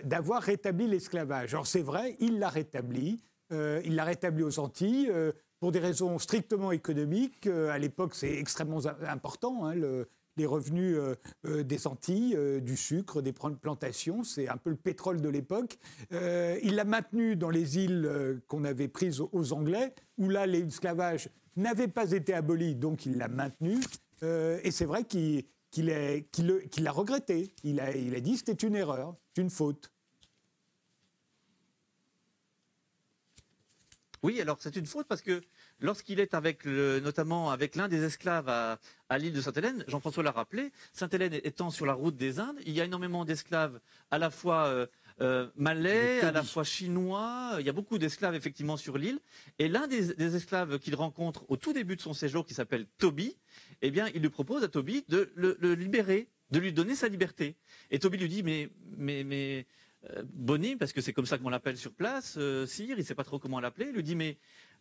d'avoir 0.03 0.41
rétabli 0.41 0.85
l'esclavage. 0.85 1.53
Alors 1.53 1.65
c'est 1.65 1.81
vrai, 1.81 2.17
il 2.19 2.39
l'a 2.39 2.49
rétabli, 2.49 3.23
il 3.51 3.95
l'a 3.95 4.03
rétabli 4.03 4.43
aux 4.43 4.59
Antilles 4.59 5.09
pour 5.65 5.71
des 5.71 5.79
raisons 5.79 6.19
strictement 6.19 6.71
économiques. 6.71 7.47
Euh, 7.47 7.71
à 7.71 7.79
l'époque, 7.79 8.13
c'est 8.13 8.31
extrêmement 8.37 8.85
important. 9.07 9.65
Hein, 9.65 9.73
les 10.37 10.45
revenus 10.45 10.95
euh, 10.95 11.15
euh, 11.47 11.63
des 11.63 11.87
Antilles, 11.87 12.37
du 12.61 12.77
sucre, 12.77 13.23
des 13.23 13.33
plantations, 13.33 14.23
c'est 14.23 14.47
un 14.47 14.57
peu 14.57 14.69
le 14.69 14.75
pétrole 14.75 15.21
de 15.21 15.27
l'époque. 15.27 15.79
il 16.11 16.75
l'a 16.75 16.83
maintenu 16.83 17.35
dans 17.35 17.49
les 17.49 17.79
îles 17.79 18.39
qu'on 18.47 18.63
avait 18.63 18.87
prises 18.87 19.21
aux 19.21 19.53
Anglais, 19.53 19.95
où 20.19 20.29
là, 20.29 20.45
l'esclavage 20.45 21.29
n'avait 21.55 21.87
pas 21.87 22.11
été 22.11 22.35
aboli, 22.35 22.75
donc 22.75 23.07
il 23.07 23.17
l'a 23.17 23.27
maintenu. 23.27 23.79
et 24.21 24.69
c'est 24.69 24.85
vrai 24.85 25.03
qu'il 25.03 25.45
l'a 25.79 26.91
regretté. 26.91 27.55
Il 27.63 27.79
a, 27.79 27.95
il 27.95 28.13
a 28.13 28.19
dit 28.19 28.37
c'était 28.37 28.67
une 28.67 28.75
erreur, 28.75 29.15
une 29.35 29.49
faute. 29.49 29.91
Oui, 34.25 34.41
alors 34.41 34.57
c'est 34.59 34.75
une 34.75 34.87
faute 34.87 35.07
parce 35.07 35.21
que 35.21 35.39
lorsqu'il 35.79 36.19
est 36.19 36.33
avec 36.33 36.63
le, 36.63 36.99
notamment 36.99 37.51
avec 37.51 37.75
l'un 37.75 37.87
des 37.87 38.03
esclaves 38.03 38.49
à, 38.49 38.79
l'île 39.17 39.33
de 39.33 39.41
Sainte-Hélène, 39.41 39.83
Jean-François 39.87 40.23
l'a 40.23 40.31
rappelé, 40.31 40.71
Sainte-Hélène 40.93 41.33
étant 41.43 41.69
sur 41.69 41.85
la 41.85 41.93
route 41.93 42.15
des 42.15 42.39
Indes, 42.39 42.59
il 42.65 42.73
y 42.73 42.81
a 42.81 42.85
énormément 42.85 43.25
d'esclaves 43.25 43.79
à 44.11 44.17
la 44.17 44.29
fois 44.29 44.65
euh, 44.65 44.87
euh, 45.21 45.47
malais, 45.55 46.21
à 46.21 46.31
la 46.31 46.43
fois 46.43 46.63
chinois, 46.63 47.55
il 47.59 47.65
y 47.65 47.69
a 47.69 47.73
beaucoup 47.73 47.97
d'esclaves 47.97 48.35
effectivement 48.35 48.77
sur 48.77 48.97
l'île, 48.97 49.19
et 49.59 49.67
l'un 49.67 49.87
des, 49.87 50.35
esclaves 50.35 50.79
qu'il 50.79 50.95
rencontre 50.95 51.45
au 51.49 51.57
tout 51.57 51.73
début 51.73 51.95
de 51.95 52.01
son 52.01 52.13
séjour, 52.13 52.45
qui 52.45 52.53
s'appelle 52.53 52.85
Toby, 52.97 53.35
eh 53.81 53.91
bien, 53.91 54.07
il 54.13 54.21
lui 54.21 54.29
propose 54.29 54.63
à 54.63 54.67
Toby 54.67 55.05
de 55.07 55.31
le, 55.35 55.73
libérer, 55.73 56.27
de 56.51 56.59
lui 56.59 56.73
donner 56.73 56.95
sa 56.95 57.07
liberté. 57.07 57.55
Et 57.91 57.99
Toby 57.99 58.17
lui 58.17 58.29
dit, 58.29 58.43
mais, 58.43 58.69
mais, 58.97 59.23
mais, 59.23 59.65
euh, 60.09 60.23
Bonnie, 60.33 60.75
parce 60.75 60.93
que 60.93 61.01
c'est 61.01 61.13
comme 61.13 61.25
ça 61.25 61.37
qu'on 61.37 61.49
l'appelle 61.49 61.77
sur 61.77 61.93
place, 61.93 62.37
Sire, 62.65 62.95
il 62.95 62.97
ne 62.97 63.03
sait 63.03 63.15
pas 63.15 63.23
trop 63.23 63.39
comment 63.39 63.59
l'appeler, 63.59 63.91
lui 63.91 64.03
dit 64.03 64.15
mais 64.15 64.37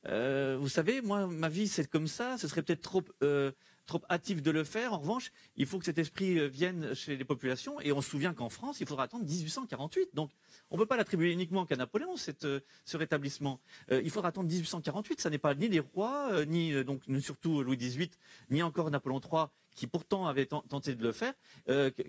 euh, 0.08 0.56
vous 0.60 0.68
savez, 0.68 1.00
moi, 1.00 1.26
ma 1.26 1.48
vie, 1.48 1.68
c'est 1.68 1.88
comme 1.88 2.06
ça. 2.06 2.36
Ce 2.38 2.48
serait 2.48 2.62
peut-être 2.62 2.82
trop, 2.82 3.02
euh, 3.22 3.52
trop 3.86 4.02
hâtif 4.10 4.42
de 4.42 4.50
le 4.50 4.64
faire. 4.64 4.92
En 4.92 4.98
revanche, 4.98 5.30
il 5.56 5.66
faut 5.66 5.78
que 5.78 5.84
cet 5.84 5.98
esprit 5.98 6.38
euh, 6.38 6.46
vienne 6.46 6.94
chez 6.94 7.16
les 7.16 7.24
populations. 7.24 7.80
Et 7.80 7.92
on 7.92 8.02
se 8.02 8.10
souvient 8.10 8.34
qu'en 8.34 8.50
France, 8.50 8.80
il 8.80 8.86
faudra 8.86 9.04
attendre 9.04 9.24
1848. 9.24 10.10
Donc, 10.14 10.30
on 10.70 10.76
ne 10.76 10.80
peut 10.80 10.86
pas 10.86 10.96
l'attribuer 10.96 11.32
uniquement 11.32 11.64
qu'à 11.64 11.76
Napoléon, 11.76 12.16
cette, 12.16 12.46
ce 12.84 12.96
rétablissement. 12.96 13.60
il 13.90 14.10
faudra 14.10 14.28
attendre 14.28 14.48
1848. 14.48 15.20
Ça 15.20 15.30
n'est 15.30 15.38
pas 15.38 15.54
ni 15.54 15.68
les 15.68 15.80
rois, 15.80 16.44
ni 16.46 16.84
donc 16.84 17.02
surtout 17.20 17.62
Louis 17.62 17.76
XVIII, 17.76 18.10
ni 18.50 18.62
encore 18.62 18.90
Napoléon 18.90 19.20
III, 19.20 19.44
qui 19.74 19.86
pourtant 19.86 20.26
avait 20.26 20.46
tenté 20.46 20.94
de 20.94 21.02
le 21.02 21.12
faire, 21.12 21.34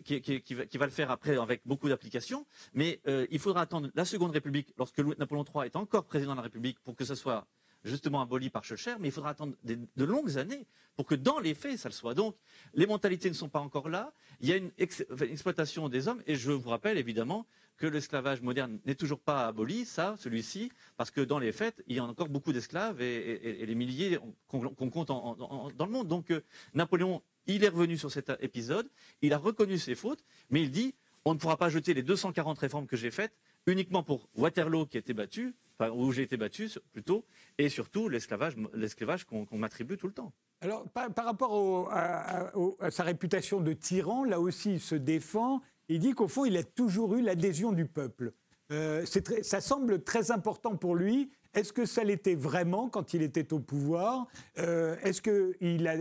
qui, 0.03 0.21
qui, 0.21 0.53
va, 0.55 0.65
qui, 0.65 0.77
va, 0.77 0.85
le 0.85 0.91
faire 0.91 1.11
après 1.11 1.37
avec 1.37 1.61
beaucoup 1.65 1.89
d'applications. 1.89 2.45
Mais 2.73 3.01
il 3.29 3.39
faudra 3.39 3.61
attendre 3.61 3.91
la 3.93 4.05
Seconde 4.05 4.31
République, 4.31 4.73
lorsque 4.77 4.99
Napoléon 4.99 5.43
III 5.43 5.65
est 5.65 5.75
encore 5.75 6.05
président 6.05 6.31
de 6.31 6.37
la 6.37 6.43
République, 6.43 6.79
pour 6.79 6.95
que 6.95 7.05
ce 7.05 7.13
soit 7.13 7.45
justement 7.85 8.21
aboli 8.21 8.49
par 8.49 8.63
Schœlcher, 8.63 8.95
mais 8.99 9.07
il 9.09 9.11
faudra 9.11 9.29
attendre 9.29 9.55
de 9.63 10.05
longues 10.05 10.37
années 10.37 10.65
pour 10.95 11.05
que 11.05 11.15
dans 11.15 11.39
les 11.39 11.53
faits, 11.53 11.77
ça 11.77 11.89
le 11.89 11.93
soit. 11.93 12.13
Donc, 12.13 12.35
les 12.73 12.87
mentalités 12.87 13.29
ne 13.29 13.35
sont 13.35 13.49
pas 13.49 13.59
encore 13.59 13.89
là. 13.89 14.13
Il 14.41 14.49
y 14.49 14.53
a 14.53 14.57
une, 14.57 14.71
exploitation 14.77 15.89
des 15.89 16.07
hommes, 16.07 16.21
et 16.25 16.35
je 16.35 16.51
vous 16.51 16.69
rappelle 16.69 16.97
évidemment 16.97 17.45
que 17.77 17.85
l'esclavage 17.85 18.41
moderne 18.41 18.79
n'est 18.85 18.95
toujours 18.95 19.19
pas 19.19 19.47
aboli, 19.47 19.85
ça, 19.85 20.15
celui-ci, 20.17 20.71
parce 20.95 21.11
que 21.11 21.19
dans 21.19 21.39
les 21.39 21.51
faits, 21.51 21.83
il 21.87 21.97
y 21.97 21.99
a 21.99 22.05
encore 22.05 22.29
beaucoup 22.29 22.53
d'esclaves 22.53 23.01
et, 23.01 23.65
les 23.65 23.75
milliers 23.75 24.17
qu'on 24.47 24.89
compte 24.89 25.09
dans 25.09 25.69
le 25.85 25.91
monde. 25.91 26.07
Donc, 26.07 26.31
euh, 26.31 26.41
Napoléon, 26.73 27.21
il 27.47 27.63
est 27.65 27.69
revenu 27.69 27.97
sur 27.97 28.11
cet 28.11 28.31
épisode, 28.39 28.87
il 29.21 29.33
a 29.33 29.37
reconnu 29.37 29.77
ses 29.77 29.95
fautes, 29.95 30.23
mais 30.49 30.61
il 30.61 30.71
dit 30.71 30.95
on 31.25 31.33
ne 31.33 31.39
pourra 31.39 31.57
pas 31.57 31.69
jeter 31.69 31.93
les 31.93 32.03
240 32.03 32.57
réformes 32.59 32.85
que 32.87 32.95
j'ai 32.95 33.11
faites 33.11 33.35
uniquement 33.65 34.03
pour 34.03 34.29
Waterloo 34.35 34.85
qui 34.85 34.97
a 34.97 34.99
été 34.99 35.13
battu, 35.13 35.55
où 35.79 36.11
j'ai 36.11 36.23
été 36.23 36.37
battu 36.37 36.69
plutôt, 36.91 37.25
et 37.57 37.69
surtout 37.69 38.09
l'esclavage, 38.09 38.55
l'esclavage 38.73 39.25
qu'on, 39.25 39.47
m'attribue 39.51 39.97
tout 39.97 40.07
le 40.07 40.13
temps. 40.13 40.33
Alors, 40.61 40.87
par, 40.89 41.25
rapport 41.25 41.91
à, 41.91 42.51
sa 42.89 43.03
réputation 43.03 43.61
de 43.61 43.73
tyran, 43.73 44.23
là 44.23 44.39
aussi, 44.39 44.73
il 44.73 44.79
se 44.79 44.95
défend. 44.95 45.61
Il 45.89 45.99
dit 45.99 46.13
qu'au 46.13 46.27
fond, 46.27 46.45
il 46.45 46.57
a 46.57 46.63
toujours 46.63 47.15
eu 47.15 47.21
l'adhésion 47.21 47.71
du 47.71 47.85
peuple. 47.85 48.33
Euh, 48.71 49.05
ça 49.43 49.61
semble 49.61 50.03
très 50.03 50.31
important 50.31 50.75
pour 50.75 50.95
lui. 50.95 51.29
Est-ce 51.53 51.71
que 51.71 51.85
ça 51.85 52.03
l'était 52.03 52.35
vraiment 52.35 52.89
quand 52.89 53.13
il 53.13 53.21
était 53.21 53.53
au 53.53 53.59
pouvoir? 53.59 54.27
Euh, 54.57 54.97
Est-ce 55.03 55.21
qu'il 55.21 55.83
n'a 55.83 55.95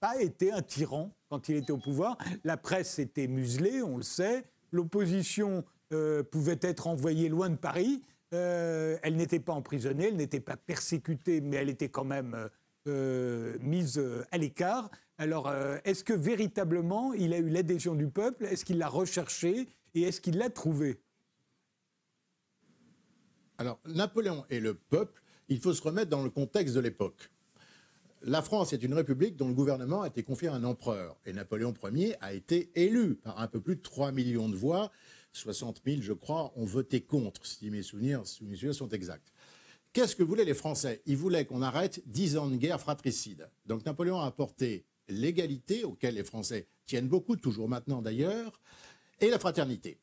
pas 0.00 0.20
été 0.20 0.50
un 0.52 0.62
tyran 0.62 1.14
quand 1.28 1.48
il 1.48 1.56
était 1.56 1.72
au 1.72 1.78
pouvoir? 1.78 2.16
La 2.44 2.56
presse 2.56 2.98
était 2.98 3.26
muselée, 3.26 3.82
on 3.82 3.98
le 3.98 4.02
sait. 4.02 4.44
L'opposition 4.70 5.64
euh, 5.92 6.22
pouvait 6.22 6.58
être 6.62 6.86
envoyée 6.86 7.28
loin 7.28 7.50
de 7.50 7.56
Paris. 7.56 8.02
Euh, 8.34 8.98
elle 9.02 9.16
n'était 9.16 9.40
pas 9.40 9.52
emprisonnée, 9.52 10.08
elle 10.08 10.16
n'était 10.16 10.40
pas 10.40 10.56
persécutée, 10.56 11.40
mais 11.40 11.56
elle 11.56 11.70
était 11.70 11.88
quand 11.88 12.04
même 12.04 12.50
euh, 12.86 13.56
mise 13.60 14.02
à 14.30 14.38
l'écart. 14.38 14.90
Alors, 15.16 15.52
est-ce 15.84 16.02
que 16.02 16.12
véritablement 16.12 17.12
il 17.12 17.32
a 17.32 17.38
eu 17.38 17.48
l'adhésion 17.48 17.94
du 17.94 18.08
peuple? 18.08 18.46
Est-ce 18.46 18.64
qu'il 18.64 18.78
l'a 18.78 18.88
recherché 18.88 19.68
et 19.94 20.02
est-ce 20.02 20.20
qu'il 20.20 20.38
l'a 20.38 20.50
trouvé 20.50 21.00
Alors, 23.58 23.78
Napoléon 23.86 24.44
et 24.50 24.58
le 24.58 24.74
peuple, 24.74 25.22
il 25.48 25.60
faut 25.60 25.72
se 25.72 25.82
remettre 25.82 26.10
dans 26.10 26.22
le 26.22 26.30
contexte 26.30 26.74
de 26.74 26.80
l'époque. 26.80 27.30
La 28.22 28.40
France 28.40 28.72
est 28.72 28.82
une 28.82 28.94
république 28.94 29.36
dont 29.36 29.48
le 29.48 29.54
gouvernement 29.54 30.02
a 30.02 30.06
été 30.06 30.22
confié 30.22 30.48
à 30.48 30.54
un 30.54 30.64
empereur. 30.64 31.16
Et 31.26 31.32
Napoléon 31.34 31.74
Ier 31.92 32.16
a 32.22 32.32
été 32.32 32.70
élu 32.74 33.16
par 33.16 33.38
un 33.38 33.46
peu 33.48 33.60
plus 33.60 33.76
de 33.76 33.82
3 33.82 34.12
millions 34.12 34.48
de 34.48 34.56
voix 34.56 34.90
60 35.36 35.82
000, 35.84 36.00
je 36.00 36.12
crois, 36.12 36.52
ont 36.56 36.64
voté 36.64 37.00
contre, 37.00 37.44
si 37.44 37.70
mes 37.70 37.82
souvenirs, 37.82 38.20
mes 38.42 38.56
souvenirs 38.56 38.74
sont 38.74 38.88
exacts. 38.88 39.32
qu'est-ce 39.92 40.16
que 40.16 40.22
voulaient 40.22 40.44
les 40.44 40.54
Français? 40.54 41.02
Ils 41.06 41.16
voulaient 41.16 41.44
qu'on 41.44 41.62
arrête 41.62 42.02
dix 42.06 42.36
ans 42.36 42.48
de 42.48 42.56
guerre 42.56 42.80
fratricide. 42.80 43.48
Donc 43.66 43.84
Napoléon 43.84 44.20
a 44.20 44.26
apporté 44.26 44.84
l'égalité, 45.08 45.84
auquel 45.84 46.14
les 46.14 46.24
Français 46.24 46.66
tiennent 46.86 47.08
beaucoup, 47.08 47.36
toujours 47.36 47.68
maintenant 47.68 48.02
d'ailleurs, 48.02 48.60
et 49.20 49.28
la 49.28 49.38
fraternité. 49.38 49.98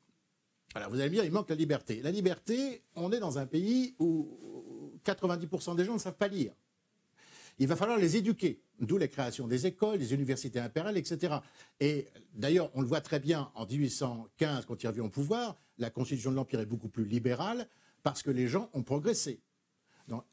Alors 0.74 0.90
vous 0.90 1.00
allez 1.00 1.10
me 1.10 1.16
dire, 1.16 1.26
il 1.26 1.32
manque 1.32 1.50
la 1.50 1.56
liberté. 1.56 2.02
La 2.02 2.12
liberté, 2.12 2.84
on 2.96 3.12
est 3.12 3.20
dans 3.20 3.38
un 3.38 3.46
pays 3.46 3.96
où 4.00 5.00
90% 5.06 5.76
des 5.76 5.86
gens 5.86 5.94
ne 5.94 6.00
savent 6.00 6.16
pas 6.16 6.28
lire. 6.28 6.54
Il 7.60 7.68
va 7.68 7.76
falloir 7.76 7.97
les 7.97 8.18
éduquer, 8.18 8.62
d'où 8.80 8.97
la 8.97 9.08
création 9.08 9.47
des 9.47 9.68
écoles, 9.68 9.99
des 9.99 10.14
universités 10.14 10.60
impériales, 10.60 10.97
etc. 10.97 11.36
Et 11.80 12.08
d'ailleurs, 12.34 12.72
on 12.74 12.82
le 12.82 12.88
voit 12.88 13.02
très 13.02 13.20
bien 13.20 13.52
en 13.56 13.66
1815, 13.66 14.66
quand 14.66 14.82
il 14.82 14.88
revient 14.88 15.02
au 15.02 15.10
pouvoir, 15.10 15.58
la 15.78 15.89
constitution 15.89 16.32
de 16.32 16.36
l'Empire 16.36 16.60
est 16.60 16.66
beaucoup 16.66 16.89
plus 16.89 17.06
libérale 17.06 17.68
parce 18.04 18.24
que 18.24 18.32
les 18.32 18.47
gens 18.47 18.70
ont 18.74 18.84
progressé. 18.84 19.41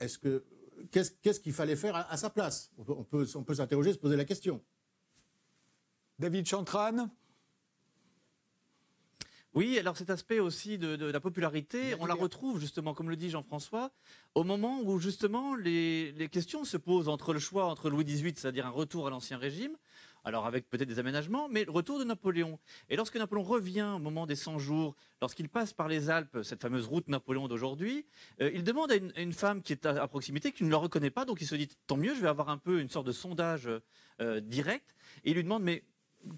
Est-ce 0.01 0.19
que 0.19 0.45
qu'est-ce 0.91 1.41
qu'il 1.41 1.53
fallait 1.53 1.77
faire 1.77 1.97
à, 1.97 2.17
sa 2.17 2.31
place? 2.31 2.71
On 2.79 3.05
peut, 3.05 3.27
on 3.35 3.43
peut 3.45 3.55
s'interroger, 3.55 3.93
se 3.93 3.99
poser 3.99 4.17
la 4.17 4.25
question. 4.25 4.63
David 6.19 6.47
Chantran? 6.47 7.09
Oui, 9.55 9.79
alors 9.79 9.97
cet 9.97 10.11
aspect 10.11 10.41
aussi 10.41 10.77
de, 10.77 11.07
la 11.07 11.21
popularité, 11.21 11.95
on 12.01 12.07
la 12.07 12.15
retrouve 12.15 12.61
justement, 12.61 12.93
comme 12.93 13.09
le 13.09 13.17
dit 13.17 13.31
Jean-François, 13.31 13.91
au 14.35 14.45
moment 14.45 14.83
où 14.83 14.99
justement 14.99 15.55
les, 15.55 16.29
questions 16.31 16.65
se 16.65 16.77
posent 16.77 17.09
entre 17.09 17.33
le 17.33 17.39
choix 17.39 17.65
entre 17.65 17.89
Louis 17.89 18.05
XVIII, 18.05 18.35
c'est-à-dire 18.37 18.67
un 18.67 18.71
retour 18.71 19.07
à 19.07 19.11
l'ancien 19.11 19.39
régime, 19.39 19.77
alors 20.25 20.45
avec 20.47 20.69
peut-être 20.69 20.89
des 20.89 20.99
aménagements, 20.99 21.49
mais 21.49 21.65
le 21.65 21.71
retour 21.71 21.99
de 21.99 22.05
Napoléon. 22.05 22.59
Et 22.91 22.97
lorsque 22.97 23.17
Napoléon 23.17 23.43
revient 23.43 23.95
au 23.97 23.99
moment 23.99 24.27
des 24.27 24.37
100 24.37 24.59
jours, 24.59 24.95
lorsqu'il 25.23 25.49
passe 25.49 25.73
par 25.73 25.89
les 25.89 26.11
Alpes, 26.11 26.41
cette 26.43 26.61
fameuse 26.61 26.87
route 26.87 27.09
Napoléon 27.09 27.49
d'aujourd'hui, 27.49 28.05
euh, 28.43 28.51
il 28.53 28.65
demande 28.65 28.93
à 28.93 28.97
une, 28.97 29.33
femme 29.33 29.63
qui 29.63 29.73
est 29.73 29.87
à, 29.87 30.07
proximité, 30.09 30.53
qui 30.53 30.65
ne 30.65 30.69
le 30.69 30.77
reconnaît 30.77 31.11
pas, 31.11 31.25
donc 31.25 31.41
il 31.41 31.47
se 31.47 31.55
dit, 31.55 31.69
tant 31.87 31.97
mieux, 31.97 32.15
je 32.15 32.21
vais 32.21 32.29
avoir 32.29 32.51
un 32.51 32.59
peu 32.59 32.81
une 32.81 32.91
sorte 32.91 33.07
de 33.07 33.13
sondage 33.13 33.71
euh, 34.21 34.41
direct, 34.41 34.95
et 35.25 35.31
il 35.31 35.37
lui 35.37 35.43
demande, 35.43 35.63
mais 35.63 35.85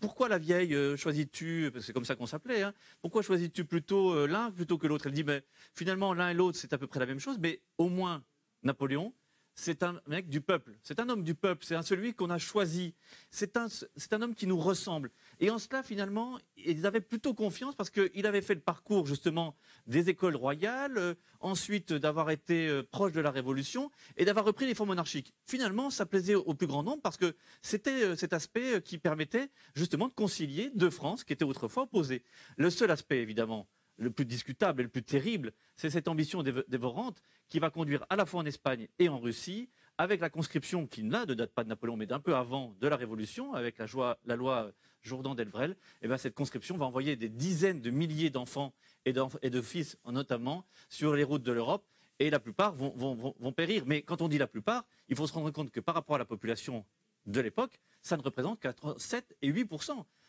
pourquoi 0.01 0.29
la 0.29 0.39
vieille 0.39 0.75
euh, 0.75 0.97
choisis-tu, 0.97 1.71
c'est 1.81 1.93
comme 1.93 2.05
ça 2.05 2.17
qu'on 2.17 2.27
s'appelait, 2.27 2.63
hein, 2.63 2.75
pourquoi 3.01 3.23
choisis-tu 3.23 3.65
plutôt 3.65 4.13
euh, 4.13 4.27
l'un 4.27 4.51
plutôt 4.51 4.79
que 4.79 4.87
l'autre? 4.87 5.07
Elle 5.07 5.13
dit, 5.13 5.25
mais 5.25 5.43
finalement, 5.75 6.15
l'un 6.15 6.31
et 6.31 6.35
l'autre, 6.35 6.59
c'est 6.59 6.73
à 6.73 6.79
peu 6.79 6.87
près 6.87 7.01
la 7.01 7.07
même 7.07 7.19
chose, 7.21 7.39
mais 7.39 7.63
au 7.79 7.89
moins, 7.89 8.25
Napoléon, 8.63 9.15
c'est 9.61 9.83
un 9.83 10.01
mec 10.07 10.29
du 10.29 10.41
peuple, 10.41 10.79
c'est 10.83 11.01
un 11.01 11.09
homme 11.11 11.23
du 11.23 11.35
peuple, 11.35 11.65
c'est 11.67 11.75
un 11.75 11.83
celui 11.83 12.15
qu'on 12.15 12.31
a 12.31 12.39
choisi, 12.39 12.95
c'est 13.31 13.59
un, 13.59 13.67
un 14.13 14.23
homme 14.23 14.35
qui 14.35 14.47
nous 14.47 14.57
ressemble. 14.57 15.11
Et 15.39 15.51
en 15.51 15.59
cela, 15.59 15.83
finalement, 15.83 16.39
ils 16.57 16.87
avaient 16.87 17.03
plutôt 17.03 17.35
confiance 17.35 17.75
parce 17.75 17.91
qu'il 17.91 18.27
avait 18.27 18.41
fait 18.41 18.55
le 18.55 18.61
parcours 18.61 19.07
justement 19.07 19.55
des 19.87 20.09
écoles 20.09 20.37
royales, 20.37 20.97
euh, 20.97 21.15
ensuite 21.41 21.93
d'avoir 21.93 22.31
été 22.31 22.69
euh, 22.69 22.83
proche 22.83 23.13
de 23.13 23.21
la 23.21 23.31
Révolution 23.31 23.91
et 24.17 24.25
d'avoir 24.25 24.47
repris 24.47 24.67
les 24.67 24.75
fonds 24.75 24.87
monarchiques. 24.87 25.35
Finalement, 25.47 25.91
ça 25.91 26.07
plaisait 26.07 26.35
au 26.35 26.55
plus 26.55 26.67
grand 26.67 26.83
nombre 26.83 27.03
parce 27.03 27.19
que 27.19 27.37
c'était 27.61 28.05
euh, 28.05 28.17
cet 28.17 28.33
aspect 28.33 28.81
qui 28.83 28.97
permettait 28.97 29.51
justement 29.75 30.09
de 30.09 30.15
concilier 30.15 30.71
deux 30.75 30.91
France 30.91 31.23
qui 31.23 31.35
étaient 31.35 31.45
autrefois 31.45 31.83
opposées. 31.83 32.25
Le 32.57 32.71
seul 32.71 32.91
aspect, 32.91 33.19
évidemment, 33.19 33.69
le 34.01 34.11
plus 34.11 34.25
discutable 34.25 34.81
et 34.81 34.85
le 34.85 34.89
plus 34.89 35.03
terrible, 35.03 35.53
c'est 35.77 35.91
cette 35.91 36.09
ambition 36.09 36.43
dévorante 36.43 37.23
qui 37.49 37.59
va 37.59 37.71
conduire 37.71 38.05
à 38.09 38.17
la 38.17 38.25
fois 38.25 38.41
en 38.41 38.47
Espagne 38.47 38.89
et 38.99 39.09
en 39.09 39.19
Russie, 39.19 39.69
avec 39.99 40.21
la 40.21 40.31
conscription 40.31 40.87
qui 40.87 41.03
ne 41.03 41.25
date 41.27 41.53
pas 41.53 41.65
de 41.65 41.69
Napoléon, 41.69 41.97
mais 41.97 42.07
d'un 42.07 42.19
peu 42.19 42.35
avant 42.35 42.75
de 42.81 42.89
la 42.89 42.97
Révolution, 42.97 43.53
avec 43.53 43.77
la, 43.79 44.37
loi 44.37 44.73
Jourdan 45.03 45.35
d'Elbrel, 45.35 45.77
eh 46.01 46.09
bien 46.09 46.17
cette 46.17 46.35
conscription 46.35 46.79
va 46.79 46.87
envoyer 46.87 47.17
des 47.17 47.29
dizaines 47.29 47.83
de 47.83 47.91
milliers 47.91 48.31
d'enfants 48.31 48.73
et, 49.05 49.13
de 49.13 49.61
fils 49.61 49.99
notamment 50.07 50.65
sur 50.89 51.15
les 51.15 51.23
routes 51.23 51.43
de 51.43 51.53
l'Europe, 51.53 51.85
et 52.19 52.31
la 52.31 52.41
plupart 52.41 52.75
vont, 52.75 53.53
périr. 53.53 53.85
Mais 53.87 54.03
quand 54.03 54.23
on 54.23 54.29
dit 54.29 54.39
la 54.39 54.47
plupart, 54.47 54.85
il 55.09 55.17
faut 55.17 55.27
se 55.27 55.33
rendre 55.33 55.51
compte 55.51 55.71
que 55.71 55.81
par 55.81 55.95
rapport 55.95 56.17
à 56.17 56.19
la 56.19 56.25
population 56.25 56.87
de 57.27 57.41
l'époque, 57.41 57.79
ça 58.01 58.17
ne 58.17 58.23
représente 58.23 58.61
qu'entre 58.61 58.99
7 58.99 59.37
et 59.43 59.49
8 59.49 59.71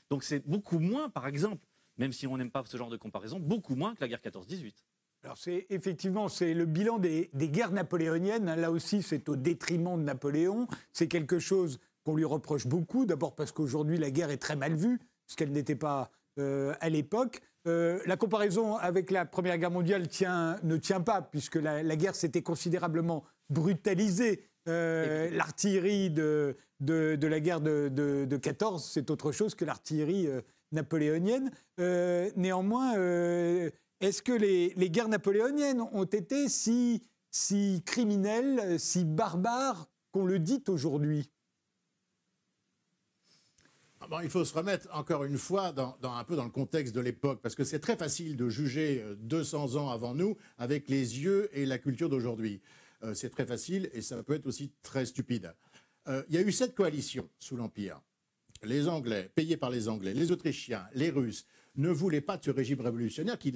Donc 0.09 0.23
c'est 0.23 0.45
beaucoup 0.45 0.79
moins, 0.79 1.09
par 1.09 1.27
exemple, 1.27 1.65
même 1.97 2.13
si 2.13 2.27
on 2.27 2.37
n'aime 2.37 2.51
pas 2.51 2.63
ce 2.65 2.77
genre 2.77 2.89
de 2.89 2.97
comparaison, 2.97 3.39
beaucoup 3.39 3.75
moins 3.75 3.95
que 3.95 4.01
la 4.01 4.07
guerre 4.07 4.21
14-18. 4.21 4.73
Alors 5.23 5.37
c'est 5.37 5.67
effectivement 5.69 6.29
c'est 6.29 6.53
le 6.53 6.65
bilan 6.65 6.97
des, 6.97 7.29
guerres 7.33 7.71
napoléoniennes. 7.71 8.55
Là 8.55 8.71
aussi, 8.71 9.03
c'est 9.03 9.29
au 9.29 9.35
détriment 9.35 9.97
de 9.97 10.03
Napoléon. 10.03 10.67
C'est 10.93 11.07
quelque 11.07 11.39
chose 11.39 11.79
qu'on 12.03 12.15
lui 12.15 12.25
reproche 12.25 12.65
beaucoup. 12.65 13.05
D'abord 13.05 13.35
parce 13.35 13.51
qu'aujourd'hui 13.51 13.97
la 13.97 14.09
guerre 14.09 14.31
est 14.31 14.37
très 14.37 14.55
mal 14.55 14.73
vue, 14.73 14.99
ce 15.27 15.35
qu'elle 15.35 15.51
n'était 15.51 15.75
pas 15.75 16.09
euh, 16.39 16.73
à 16.79 16.89
l'époque. 16.89 17.41
Euh, 17.67 17.99
la 18.07 18.17
comparaison 18.17 18.77
avec 18.77 19.11
la 19.11 19.25
Première 19.25 19.59
Guerre 19.59 19.69
mondiale 19.69 20.07
tient, 20.07 20.57
ne 20.63 20.77
tient 20.77 21.01
pas, 21.01 21.21
puisque 21.21 21.57
la, 21.57 21.95
guerre 21.95 22.15
s'était 22.15 22.41
considérablement 22.41 23.23
brutalisée. 23.51 24.43
Euh, 24.67 25.29
l'artillerie 25.31 26.09
de, 26.09 26.55
de, 26.79 27.27
la 27.27 27.39
guerre 27.39 27.61
de, 27.61 27.89
de, 27.89 28.37
14, 28.37 28.83
c'est 28.83 29.11
autre 29.11 29.31
chose 29.31 29.53
que 29.53 29.65
l'artillerie 29.65 30.27
napoléonienne. 30.71 31.51
néanmoins, 31.77 32.93
est-ce 34.01 34.21
que 34.21 34.31
les, 34.31 34.89
guerres 34.89 35.09
napoléoniennes 35.09 35.81
ont 35.81 36.05
été 36.05 36.49
si, 36.49 37.03
si 37.29 37.83
criminelles, 37.85 38.79
si 38.79 39.05
barbares 39.05 39.89
qu'on 40.11 40.25
le 40.25 40.39
dit 40.39 40.63
aujourd'hui? 40.67 41.29
Ah 44.01 44.19
il 44.23 44.29
faut 44.29 44.43
se 44.43 44.53
remettre 44.53 44.87
encore 44.91 45.23
une 45.23 45.37
fois 45.37 45.71
dans, 45.71 45.95
un 46.01 46.23
peu 46.23 46.35
dans 46.35 46.43
le 46.43 46.49
contexte 46.49 46.95
de 46.95 46.99
l'époque, 46.99 47.39
parce 47.41 47.55
que 47.55 47.63
c'est 47.63 47.79
très 47.79 47.95
facile 47.95 48.35
de 48.35 48.49
juger 48.49 49.05
200 49.19 49.75
euh, 49.75 49.79
ans 49.79 49.89
avant 49.89 50.15
nous 50.15 50.37
avec 50.57 50.89
les 50.89 51.19
yeux 51.19 51.49
et 51.53 51.65
la 51.65 51.77
culture 51.77 52.09
d'aujourd'hui. 52.09 52.61
Euh, 53.03 53.13
c'est 53.13 53.29
très 53.29 53.45
facile 53.45 53.89
et 53.93 54.01
ça 54.01 54.21
peut 54.23 54.33
être 54.33 54.47
aussi 54.47 54.71
très 54.81 55.05
stupide. 55.05 55.53
Euh, 56.07 56.23
il 56.29 56.35
y 56.35 56.37
a 56.37 56.41
eu 56.41 56.51
cette 56.51 56.75
coalition 56.75 57.29
sous 57.37 57.55
l'Empire. 57.55 58.01
Les 58.63 58.87
Anglais, 58.87 59.31
payés 59.33 59.57
par 59.57 59.71
les 59.71 59.89
Anglais, 59.89 60.13
les 60.13 60.31
Autrichiens, 60.31 60.85
les 60.93 61.09
Russes, 61.09 61.45
ne 61.75 61.89
voulaient 61.89 62.21
pas 62.21 62.37
de 62.37 62.43
ce 62.43 62.51
régime 62.51 62.81
révolutionnaire 62.81 63.39
qui, 63.39 63.51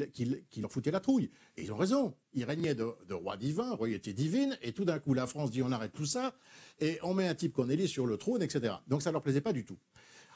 leur 0.57 0.71
foutait 0.71 0.91
la 0.91 0.99
trouille. 0.99 1.29
Et 1.57 1.63
ils 1.63 1.71
ont 1.71 1.77
raison. 1.77 2.15
Ils 2.33 2.43
régnaient 2.43 2.73
de, 2.73 2.87
de 3.07 3.13
roi 3.13 3.37
divin, 3.37 3.75
royauté 3.75 4.13
divine, 4.13 4.57
et 4.61 4.71
tout 4.71 4.85
d'un 4.85 4.99
coup, 4.99 5.13
la 5.13 5.27
France 5.27 5.51
dit 5.51 5.61
on 5.61 5.71
arrête 5.71 5.93
tout 5.93 6.05
ça, 6.05 6.33
et 6.79 6.97
on 7.03 7.13
met 7.13 7.27
un 7.27 7.35
type 7.35 7.53
qu'on 7.53 7.69
élit 7.69 7.87
sur 7.87 8.07
le 8.07 8.17
trône, 8.17 8.41
etc. 8.41 8.75
Donc 8.87 9.01
ça 9.01 9.09
ne 9.09 9.13
leur 9.13 9.21
plaisait 9.21 9.41
pas 9.41 9.53
du 9.53 9.65
tout. 9.65 9.77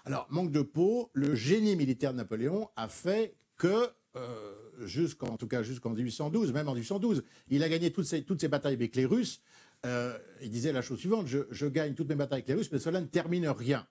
Alors, 0.06 0.28
manque 0.30 0.52
de 0.52 0.62
peau, 0.62 1.10
le 1.14 1.36
génie 1.36 1.76
militaire 1.76 2.12
de 2.12 2.18
Napoléon 2.18 2.70
a 2.76 2.88
fait 2.88 3.36
que, 3.58 3.88
euh, 4.16 4.56
jusqu'en 4.86 5.38
tout 5.38 5.48
cas 5.48 5.64
jusqu'en 5.64 5.92
1812, 5.92 6.54
même 6.54 6.68
en 6.68 6.74
1812, 6.74 7.24
il 7.50 7.64
a 7.64 7.70
gagné 7.70 7.92
toutes 7.92 8.06
ses, 8.06 8.24
toutes 8.24 8.46
batailles 8.46 8.74
avec 8.74 8.96
les 8.96 9.06
Russes. 9.06 9.42
Euh, 9.86 10.18
il 10.42 10.50
disait 10.50 10.74
la 10.74 10.82
chose 10.82 11.00
suivante 11.00 11.28
je, 11.28 11.40
je 11.52 11.66
gagne 11.66 11.94
toutes 11.94 12.10
mes 12.10 12.16
batailles 12.16 12.40
avec 12.40 12.50
les 12.50 12.56
Russes, 12.56 12.70
mais 12.72 12.80
cela 12.80 13.00
ne 13.00 13.06
termine 13.06 13.48
rien 13.48 13.88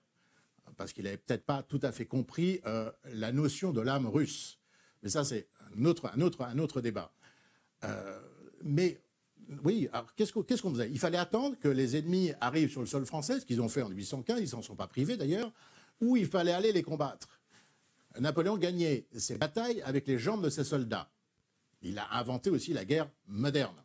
parce 0.79 0.93
qu'il 0.93 1.03
n'avait 1.03 1.17
peut-être 1.17 1.45
pas 1.45 1.61
tout 1.61 1.81
à 1.83 1.91
fait 1.91 2.05
compris 2.05 2.61
euh, 2.65 2.89
la 3.11 3.33
notion 3.33 3.73
de 3.73 3.81
l'âme 3.81 4.07
russe. 4.07 4.59
Mais 5.03 5.09
ça, 5.09 5.25
c'est 5.25 5.49
un 5.77 5.83
autre, 5.83 6.09
un 6.15 6.21
autre, 6.21 6.41
un 6.41 6.57
autre 6.57 6.79
débat. 6.79 7.11
Euh, 7.83 8.17
mais 8.63 9.01
oui, 9.65 9.89
alors 9.91 10.15
qu'est-ce 10.15 10.31
qu'on 10.31 10.71
faisait? 10.71 10.89
Il 10.89 10.97
fallait 10.97 11.17
attendre 11.17 11.57
que 11.59 11.67
les 11.67 11.97
ennemis 11.97 12.31
arrivent 12.39 12.71
sur 12.71 12.79
le 12.79 12.87
sol 12.87 13.05
français, 13.05 13.41
ce 13.41 13.45
qu'ils 13.45 13.61
ont 13.61 13.67
fait 13.67 13.81
en 13.81 13.89
1815, 13.89 14.39
ils 14.39 14.47
s'en 14.47 14.61
sont 14.61 14.77
pas 14.77 14.87
privés 14.87 15.17
d'ailleurs, 15.17 15.51
ou 15.99 16.15
il 16.15 16.27
fallait 16.27 16.53
aller 16.53 16.71
les 16.71 16.81
combattre. 16.81 17.41
Napoléon 18.17 18.57
gagnait 18.57 19.05
ses 19.17 19.37
batailles 19.37 19.81
avec 19.81 20.07
les 20.07 20.17
jambes 20.17 20.45
de 20.45 20.49
ses 20.49 20.63
soldats. 20.63 21.11
Il 21.81 21.99
a 21.99 22.07
inventé 22.17 22.49
aussi 22.49 22.71
la 22.71 22.85
guerre 22.85 23.09
moderne. 23.27 23.83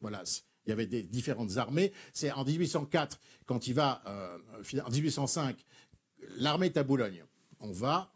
Voilà, 0.00 0.22
il 0.66 0.70
y 0.70 0.72
avait 0.72 0.86
des 0.86 1.02
différentes 1.02 1.56
armées. 1.56 1.92
C'est 2.12 2.32
en 2.32 2.44
1804, 2.44 3.20
quand 3.46 3.66
il 3.66 3.74
va, 3.74 4.02
euh, 4.06 4.38
en 4.84 4.90
1805, 4.90 5.56
l'armée 6.36 6.66
est 6.66 6.76
à 6.76 6.82
Boulogne. 6.82 7.24
On 7.60 7.72
va, 7.72 8.12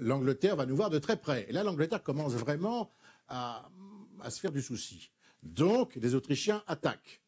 l'Angleterre 0.00 0.56
va 0.56 0.66
nous 0.66 0.76
voir 0.76 0.90
de 0.90 0.98
très 0.98 1.16
près. 1.16 1.46
Et 1.48 1.52
là, 1.52 1.62
l'Angleterre 1.62 2.02
commence 2.02 2.32
vraiment 2.32 2.90
à, 3.28 3.68
se 4.28 4.40
faire 4.40 4.52
du 4.52 4.62
souci. 4.62 5.10
Donc, 5.42 5.94
les 5.96 6.14
Autrichiens 6.14 6.62
attaquent. 6.66 7.20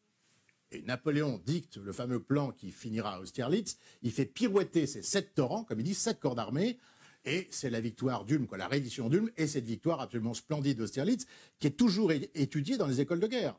Et 0.71 0.81
Napoléon 0.81 1.41
dicte 1.45 1.77
le 1.77 1.93
fameux 1.93 2.21
plan 2.21 2.51
qui 2.51 2.71
finira 2.71 3.15
à 3.15 3.19
Austerlitz. 3.19 3.77
Il 4.01 4.11
fait 4.11 4.25
pirouetter 4.25 4.85
ces 4.85 5.01
sept 5.01 5.33
torrents, 5.33 5.63
comme 5.63 5.79
il 5.79 5.83
dit, 5.83 5.93
sept 5.93 6.19
corps 6.19 6.35
d'armée. 6.35 6.77
Et 7.23 7.47
c'est 7.51 7.69
la 7.69 7.79
victoire 7.79 8.25
d'Ulm, 8.25 8.47
la 8.57 8.67
reddition 8.67 9.09
d'Ulm, 9.09 9.29
et 9.37 9.47
cette 9.47 9.65
victoire 9.65 10.01
absolument 10.01 10.33
splendide 10.33 10.77
d'Austerlitz, 10.77 11.25
qui 11.59 11.67
est 11.67 11.71
toujours 11.71 12.11
étudiée 12.11 12.77
dans 12.77 12.87
les 12.87 13.01
écoles 13.01 13.19
de 13.19 13.27
guerre. 13.27 13.57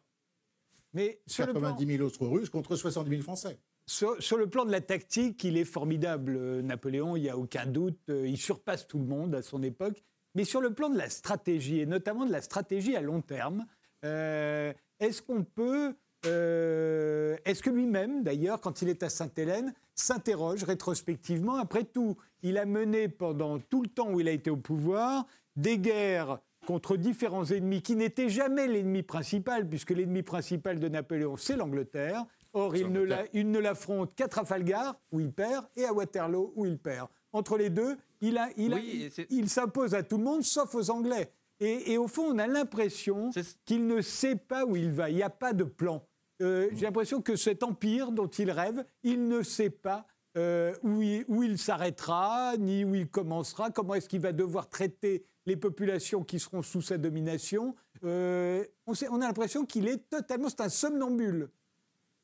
Mais 0.95 1.21
sur 1.27 1.47
90 1.47 1.87
000 1.87 2.03
autres 2.03 2.27
Russes 2.27 2.51
contre 2.51 2.77
70 2.77 3.11
000 3.11 3.23
Français. 3.23 3.59
Sur, 3.89 4.37
le 4.37 4.47
plan 4.47 4.67
de 4.67 4.71
la 4.71 4.83
tactique, 4.83 5.43
il 5.45 5.57
est 5.57 5.65
formidable, 5.65 6.37
euh, 6.37 6.61
Napoléon, 6.61 7.17
il 7.17 7.23
n'y 7.23 7.31
a 7.31 7.39
aucun 7.39 7.65
doute. 7.65 7.99
Euh, 8.11 8.29
il 8.29 8.37
surpasse 8.37 8.87
tout 8.87 8.99
le 8.99 9.07
monde 9.07 9.35
à 9.35 9.41
son 9.41 9.63
époque. 9.63 10.03
Mais 10.35 10.45
sur 10.45 10.61
le 10.61 10.75
plan 10.75 10.91
de 10.91 10.99
la 10.99 11.09
stratégie, 11.09 11.81
et 11.81 11.87
notamment 11.87 12.27
de 12.27 12.31
la 12.31 12.43
stratégie 12.43 12.97
à 12.97 13.01
long 13.01 13.23
terme, 13.23 13.67
euh, 14.05 14.75
est-ce 15.01 15.23
qu'on 15.23 15.43
peut. 15.43 15.95
est-ce 16.25 17.63
que 17.63 17.71
lui-même, 17.71 18.23
d'ailleurs, 18.23 18.61
quand 18.61 18.83
il 18.83 18.91
est 18.91 19.03
à 19.03 19.09
Sainte-Hélène, 19.09 19.73
s'interroge 19.95 20.65
rétrospectivement 20.65 21.57
Après 21.57 21.85
tout, 21.85 22.19
il 22.43 22.59
a 22.59 22.67
mené 22.67 23.09
pendant 23.09 23.59
tout 23.59 23.81
le 23.81 23.89
temps 23.89 24.13
où 24.13 24.21
il 24.21 24.29
a 24.29 24.33
été 24.33 24.51
au 24.51 24.59
pouvoir 24.59 25.27
des 25.57 25.79
guerres 25.79 26.41
contre 26.69 26.99
différents 26.99 27.47
ennemis 27.47 27.81
qui 27.81 27.97
n'étaient 27.97 28.29
jamais 28.29 28.67
l'ennemi 28.69 29.03
principal, 29.03 29.67
puisque 29.67 29.89
l'ennemi 29.89 30.23
principal 30.23 30.79
de 30.79 30.87
Napoléon, 30.89 31.39
c'est 31.39 31.57
l'Angleterre. 31.57 32.27
Or, 32.53 32.77
il 32.77 32.93
ne, 32.93 33.01
la, 33.01 33.25
il 33.33 33.51
ne 33.51 33.59
l'affronte 33.59 34.15
qu'à 34.15 34.29
Trafalgar, 34.29 35.01
où 35.11 35.19
il 35.19 35.33
perd, 35.33 35.65
et 35.77 35.87
à 35.87 35.95
Waterloo, 35.95 36.53
où 36.57 36.67
il 36.67 36.77
perd. 36.77 37.09
Entre 37.33 37.57
les 37.57 37.71
deux, 37.71 37.97
il, 38.21 38.37
a, 38.37 38.51
il, 38.59 38.75
a, 38.75 38.81
il 39.31 39.49
s'impose 39.49 39.95
à 39.95 40.03
tout 40.03 40.19
le 40.19 40.25
monde, 40.25 40.43
sauf 40.43 40.75
aux 40.75 40.91
Anglais. 40.91 41.33
Et, 41.59 41.93
et 41.93 41.97
au 41.97 42.07
fond, 42.07 42.35
on 42.35 42.39
a 42.39 42.47
l'impression 42.47 43.31
qu'il 43.65 43.87
ne 43.87 44.03
sait 44.03 44.37
pas 44.37 44.67
où 44.67 44.77
il 44.77 44.91
va. 44.91 45.09
Il 45.09 45.17
n'y 45.17 45.23
a 45.23 45.31
pas 45.31 45.55
de 45.55 45.65
plan. 45.65 46.07
Euh, 46.43 46.69
j'ai 46.75 46.85
l'impression 46.85 47.23
que 47.23 47.35
cet 47.35 47.63
empire 47.63 48.13
dont 48.13 48.29
il 48.29 48.51
rêve, 48.51 48.85
il 49.05 49.27
ne 49.27 49.43
sait 49.43 49.71
pas 49.71 50.07
euh, 50.37 50.75
où 50.83 51.01
il, 51.01 51.25
où 51.29 51.43
il 51.43 51.57
s'arrêtera, 51.57 52.59
ni 52.59 52.85
où 52.85 52.95
il 52.95 53.09
commencera, 53.09 53.71
comment 53.71 53.95
est-ce 53.95 54.11
qu'il 54.11 54.21
va 54.21 54.33
devoir 54.33 54.69
traiter 54.69 55.25
les 55.49 55.57
populations 55.57 56.23
qui 56.23 56.39
seront 56.39 56.63
sous 56.63 56.83
sa 56.83 56.99
domination. 56.99 57.75
Euh, 58.05 58.65
on, 58.87 58.95
sait, 58.95 59.09
on, 59.09 59.21
a 59.21 59.27
l'impression 59.27 59.67
qu'il 59.67 59.89
est 59.89 60.09
totalement, 60.09 60.49
c'est 60.49 60.61
un 60.61 60.69
somnambule, 60.69 61.49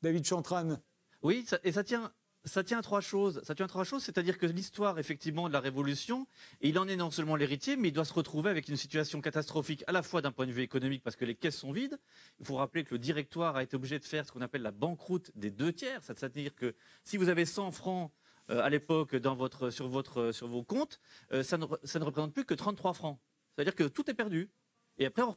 David 0.01 0.25
Chantran. 0.25 0.77
Oui, 1.21 1.45
et 1.63 1.71
ça 1.71 1.83
tient 1.83 2.11
ça 2.45 2.63
tient 2.63 2.77
à 2.77 2.81
trois 2.83 3.01
choses. 3.01 3.41
Ça 3.43 3.55
tient 3.55 3.65
à 3.65 3.67
trois 3.67 3.83
choses, 3.83 4.03
c'est-à-dire 4.03 4.37
que 4.37 4.45
l'histoire, 4.45 4.99
effectivement, 4.99 5.47
de 5.47 5.53
la 5.53 5.59
Révolution, 5.59 6.27
il 6.61 6.77
en 6.77 6.87
est 6.87 6.95
non 6.95 7.09
seulement 7.09 7.35
l'héritier, 7.35 7.75
mais 7.75 7.87
il 7.87 7.91
doit 7.91 8.05
se 8.05 8.13
retrouver 8.13 8.51
avec 8.51 8.69
une 8.69 8.77
situation 8.77 9.19
catastrophique, 9.19 9.83
à 9.87 9.91
la 9.91 10.03
fois 10.03 10.21
d'un 10.21 10.31
point 10.31 10.45
de 10.45 10.51
vue 10.51 10.61
économique, 10.61 11.01
parce 11.03 11.15
que 11.15 11.25
les 11.25 11.33
caisses 11.33 11.57
sont 11.57 11.71
vides. 11.71 11.97
Il 12.39 12.45
faut 12.45 12.55
rappeler 12.55 12.83
que 12.83 12.93
le 12.93 12.99
directoire 12.99 13.55
a 13.55 13.63
été 13.63 13.75
obligé 13.75 13.97
de 13.97 14.05
faire 14.05 14.25
ce 14.25 14.31
qu'on 14.31 14.41
appelle 14.41 14.61
la 14.61 14.71
banqueroute 14.71 15.31
des 15.35 15.49
deux 15.49 15.73
tiers. 15.73 16.03
C'est-à-dire 16.03 16.53
que 16.53 16.75
si 17.03 17.17
vous 17.17 17.29
avez 17.29 17.45
100 17.45 17.71
francs 17.71 18.11
à 18.49 18.69
l'époque 18.69 19.15
dans 19.15 19.35
votre, 19.35 19.69
sur, 19.69 19.89
sur 20.33 20.47
vos 20.47 20.63
comptes, 20.63 20.99
euh, 21.31 21.43
ça, 21.43 21.57
ne, 21.57 21.65
représente 21.65 22.33
plus 22.33 22.45
que 22.45 22.53
33 22.53 22.93
francs. 22.93 23.19
C'est-à-dire 23.55 23.75
que 23.75 23.83
tout 23.83 24.09
est 24.09 24.13
perdu. 24.13 24.49
Et 24.97 25.05
après, 25.05 25.23
on 25.23 25.35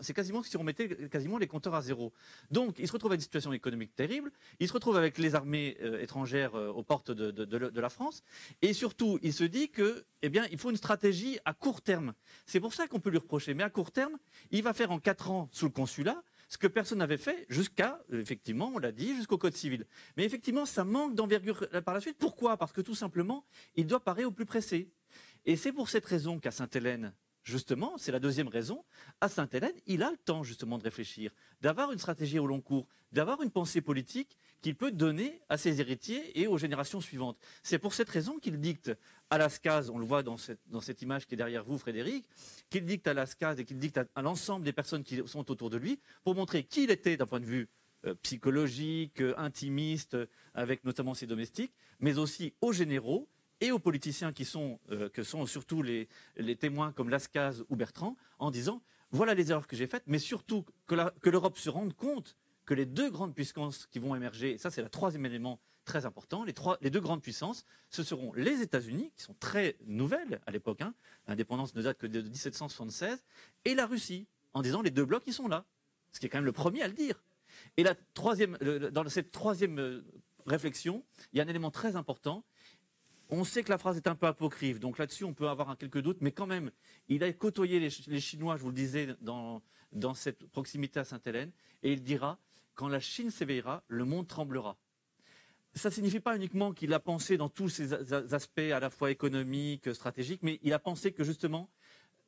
c'est 0.00 0.14
quasiment 0.14 0.42
si 0.42 0.56
on 0.56 0.62
mettait 0.62 1.08
quasiment 1.08 1.36
les 1.36 1.46
compteurs 1.46 1.74
à 1.74 1.82
zéro. 1.82 2.14
Donc, 2.50 2.78
il 2.78 2.86
se 2.86 2.92
retrouve 2.92 3.10
avec 3.10 3.18
une 3.18 3.24
situation 3.24 3.52
économique 3.52 3.94
terrible. 3.94 4.32
Il 4.58 4.68
se 4.68 4.72
retrouve 4.72 4.96
avec 4.96 5.18
les 5.18 5.34
armées 5.34 5.76
euh, 5.82 6.00
étrangères 6.00 6.54
euh, 6.54 6.68
aux 6.68 6.82
portes 6.82 7.10
de, 7.10 7.30
de, 7.30 7.80
la 7.80 7.88
France. 7.90 8.22
Et 8.62 8.72
surtout, 8.72 9.18
il 9.22 9.34
se 9.34 9.44
dit 9.44 9.68
que, 9.68 10.06
eh 10.22 10.30
bien, 10.30 10.46
il 10.50 10.56
faut 10.56 10.70
une 10.70 10.78
stratégie 10.78 11.38
à 11.44 11.52
court 11.52 11.82
terme. 11.82 12.14
C'est 12.46 12.60
pour 12.60 12.72
ça 12.72 12.86
qu'on 12.86 13.00
peut 13.00 13.10
lui 13.10 13.18
reprocher. 13.18 13.52
Mais 13.52 13.64
à 13.64 13.70
court 13.70 13.92
terme, 13.92 14.16
il 14.50 14.62
va 14.62 14.72
faire 14.72 14.90
en 14.90 14.98
quatre 14.98 15.30
ans 15.30 15.50
sous 15.52 15.66
le 15.66 15.72
consulat 15.72 16.22
ce 16.48 16.58
que 16.58 16.66
personne 16.66 16.98
n'avait 16.98 17.16
fait 17.16 17.46
jusqu'à, 17.48 18.00
effectivement, 18.12 18.72
on 18.74 18.78
l'a 18.78 18.92
dit, 18.92 19.14
jusqu'au 19.16 19.38
Code 19.38 19.54
civil. 19.54 19.86
Mais 20.16 20.24
effectivement, 20.24 20.66
ça 20.66 20.84
manque 20.84 21.14
d'envergure 21.14 21.68
par 21.84 21.94
la 21.94 22.00
suite. 22.00 22.18
Pourquoi? 22.18 22.56
Parce 22.56 22.72
que 22.72 22.80
tout 22.80 22.94
simplement, 22.94 23.44
il 23.74 23.86
doit 23.86 24.00
parer 24.00 24.24
au 24.24 24.30
plus 24.30 24.46
pressé. 24.46 24.90
Et 25.44 25.56
c'est 25.56 25.72
pour 25.72 25.88
cette 25.88 26.06
raison 26.06 26.38
qu'à 26.38 26.50
Sainte-Hélène, 26.50 27.14
justement, 27.42 27.96
c'est 27.96 28.12
la 28.12 28.18
deuxième 28.18 28.48
raison, 28.48 28.84
à 29.20 29.28
Sainte-Hélène, 29.28 29.74
il 29.86 30.02
a 30.02 30.10
le 30.10 30.16
temps 30.16 30.42
justement 30.42 30.78
de 30.78 30.82
réfléchir, 30.82 31.32
d'avoir 31.60 31.92
une 31.92 31.98
stratégie 31.98 32.38
au 32.38 32.46
long 32.46 32.60
cours, 32.60 32.88
d'avoir 33.12 33.42
une 33.42 33.50
pensée 33.50 33.80
politique 33.80 34.36
qu'il 34.66 34.74
peut 34.74 34.90
donner 34.90 35.40
à 35.48 35.58
ses 35.58 35.80
héritiers 35.80 36.40
et 36.40 36.48
aux 36.48 36.58
générations 36.58 37.00
suivantes. 37.00 37.38
C'est 37.62 37.78
pour 37.78 37.94
cette 37.94 38.08
raison 38.08 38.40
qu'il 38.40 38.58
dicte 38.58 38.90
à 39.30 39.38
l'ASCAS, 39.38 39.90
on 39.94 39.98
le 39.98 40.04
voit 40.04 40.24
dans 40.24 40.36
cette, 40.36 41.02
image 41.02 41.24
qui 41.28 41.34
est 41.34 41.36
derrière 41.36 41.62
vous, 41.62 41.78
Frédéric, 41.78 42.24
qu'il 42.68 42.84
dicte 42.84 43.06
à 43.06 43.14
l'ASCAS 43.14 43.54
et 43.58 43.64
qu'il 43.64 43.78
dicte 43.78 43.96
à, 43.96 44.22
l'ensemble 44.22 44.64
des 44.64 44.72
personnes 44.72 45.04
qui 45.04 45.22
sont 45.24 45.48
autour 45.52 45.70
de 45.70 45.76
lui 45.76 46.00
pour 46.24 46.34
montrer 46.34 46.64
qui 46.64 46.82
il 46.82 46.90
était 46.90 47.16
d'un 47.16 47.26
point 47.26 47.38
de 47.38 47.44
vue 47.44 47.68
euh, 48.06 48.16
psychologique, 48.22 49.20
euh, 49.20 49.34
intimiste, 49.38 50.14
euh, 50.14 50.26
avec 50.52 50.84
notamment 50.84 51.14
ses 51.14 51.28
domestiques, 51.28 51.72
mais 52.00 52.18
aussi 52.18 52.52
aux 52.60 52.72
généraux 52.72 53.28
et 53.60 53.70
aux 53.70 53.78
politiciens 53.78 54.32
qui 54.32 54.44
sont, 54.44 54.80
que 55.12 55.22
sont 55.22 55.46
surtout 55.46 55.80
les, 55.80 56.08
les 56.36 56.56
témoins 56.56 56.90
comme 56.90 57.08
Lascaz 57.08 57.62
ou 57.68 57.76
Bertrand, 57.76 58.16
en 58.40 58.50
disant 58.50 58.82
voilà 59.12 59.32
les 59.32 59.52
erreurs 59.52 59.68
que 59.68 59.76
j'ai 59.76 59.86
faites, 59.86 60.02
mais 60.08 60.18
surtout 60.18 60.64
que 60.86 61.30
l'Europe 61.30 61.56
se 61.56 61.70
rende 61.70 61.94
compte 61.94 62.36
que 62.66 62.74
les 62.74 62.84
deux 62.84 63.10
grandes 63.10 63.34
puissances 63.34 63.86
qui 63.86 63.98
vont 63.98 64.14
émerger, 64.14 64.52
et 64.52 64.58
ça 64.58 64.70
c'est 64.70 64.82
le 64.82 64.88
troisième 64.88 65.24
élément 65.24 65.60
très 65.84 66.04
important, 66.04 66.44
les, 66.44 66.90
deux 66.90 67.00
grandes 67.00 67.22
puissances, 67.22 67.64
ce 67.90 68.02
seront 68.02 68.32
les 68.34 68.60
États-Unis, 68.60 69.12
qui 69.16 69.22
sont 69.22 69.36
très 69.38 69.76
nouvelles 69.86 70.40
à 70.44 70.50
l'époque, 70.50 70.82
hein, 70.82 70.92
l'indépendance 71.28 71.74
ne 71.76 71.82
date 71.82 71.96
que 71.96 72.08
de 72.08 72.20
1776, 72.20 73.24
et 73.64 73.74
la 73.74 73.86
Russie, 73.86 74.26
en 74.52 74.62
disant 74.62 74.82
les 74.82 74.90
deux 74.90 75.04
blocs 75.04 75.22
qui 75.22 75.32
sont 75.32 75.46
là, 75.46 75.64
ce 76.12 76.18
qui 76.18 76.26
est 76.26 76.28
quand 76.28 76.38
même 76.38 76.44
le 76.44 76.52
premier 76.52 76.82
à 76.82 76.88
le 76.88 76.94
dire. 76.94 77.22
Et 77.76 77.84
la 77.84 77.94
troisième, 78.14 78.58
dans 78.90 79.08
cette 79.08 79.30
troisième 79.30 79.78
euh, 79.78 80.04
réflexion, 80.44 81.04
il 81.32 81.38
y 81.38 81.40
a 81.40 81.44
un 81.44 81.48
élément 81.48 81.70
très 81.70 81.94
important, 81.94 82.44
on 83.28 83.44
sait 83.44 83.62
que 83.62 83.70
la 83.70 83.78
phrase 83.78 83.96
est 83.96 84.08
un 84.08 84.16
peu 84.16 84.26
apocryphe, 84.26 84.80
donc 84.80 84.98
là-dessus 84.98 85.24
on 85.24 85.34
peut 85.34 85.48
avoir 85.48 85.76
quelques 85.78 86.00
doutes, 86.00 86.18
mais 86.20 86.32
quand 86.32 86.46
même, 86.46 86.72
il 87.08 87.22
a 87.22 87.32
côtoyé 87.32 87.78
les, 87.78 88.20
Chinois, 88.20 88.56
je 88.56 88.62
vous 88.62 88.70
le 88.70 88.74
disais, 88.74 89.08
dans 89.20 89.62
cette 90.14 90.46
proximité 90.46 90.98
à 90.98 91.04
Sainte-Hélène, 91.04 91.52
et 91.84 91.92
il 91.92 92.02
dira, 92.02 92.40
quand 92.76 92.88
la 92.88 93.00
Chine 93.00 93.30
s'éveillera, 93.30 93.82
le 93.88 94.04
monde 94.04 94.28
tremblera. 94.28 94.76
Ça 95.74 95.88
ne 95.88 95.94
signifie 95.94 96.20
pas 96.20 96.36
uniquement 96.36 96.72
qu'il 96.72 96.94
a 96.94 97.00
pensé 97.00 97.36
dans 97.36 97.48
tous 97.48 97.68
ces 97.68 97.92
aspects 98.32 98.58
à 98.58 98.80
la 98.80 98.88
fois 98.88 99.10
économiques, 99.10 99.92
stratégiques, 99.94 100.42
mais 100.42 100.60
il 100.62 100.72
a 100.72 100.78
pensé 100.78 101.12
que 101.12 101.24
justement, 101.24 101.68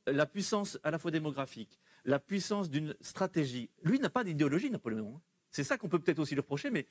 la 0.06 0.26
puissance 0.26 0.78
à 0.82 0.90
la 0.90 0.98
fois 0.98 1.10
démographique, 1.10 1.78
la 2.04 2.18
puissance 2.18 2.68
d'une 2.68 2.94
stratégie, 3.00 3.70
lui 3.82 3.98
n'a 4.00 4.10
pas 4.10 4.24
d'idéologie, 4.24 4.70
Napoléon. 4.70 5.14
Hein. 5.16 5.20
C'est 5.50 5.64
ça 5.64 5.78
qu'on 5.78 5.88
peut 5.88 5.98
peut-être 5.98 6.18
aussi 6.18 6.34
lui 6.34 6.40
reprocher, 6.40 6.70
mais 6.70 6.86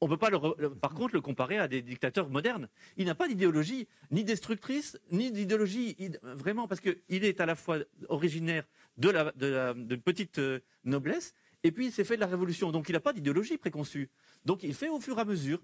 on 0.00 0.06
ne 0.06 0.14
peut 0.14 0.18
pas, 0.18 0.30
par 0.80 0.94
contre, 0.94 1.14
le 1.14 1.20
comparer 1.20 1.58
à 1.58 1.68
des 1.68 1.82
dictateurs 1.82 2.28
modernes. 2.28 2.68
Il 2.96 3.06
n'a 3.06 3.14
pas 3.14 3.28
d'idéologie 3.28 3.88
ni 4.10 4.24
destructrice, 4.24 4.98
ni 5.10 5.32
d'idéologie 5.32 5.96
vraiment, 6.22 6.68
parce 6.68 6.80
qu'il 6.80 6.96
est 7.08 7.40
à 7.40 7.46
la 7.46 7.54
fois 7.54 7.78
originaire 8.08 8.64
de 8.98 9.10
la, 9.10 9.32
de 9.32 9.96
petite 9.96 10.38
euh, 10.38 10.60
noblesse, 10.84 11.34
et 11.62 11.72
puis 11.72 11.86
il 11.86 11.92
s'est 11.92 12.04
fait 12.04 12.16
de 12.16 12.20
la 12.20 12.26
révolution. 12.26 12.70
Donc 12.70 12.88
il 12.88 12.92
n'a 12.92 13.00
pas 13.00 13.12
d'idéologie 13.12 13.58
préconçue. 13.58 14.10
Donc 14.44 14.62
il 14.62 14.74
fait 14.74 14.88
au 14.88 15.00
fur 15.00 15.18
et 15.18 15.22
à 15.22 15.24
mesure. 15.24 15.60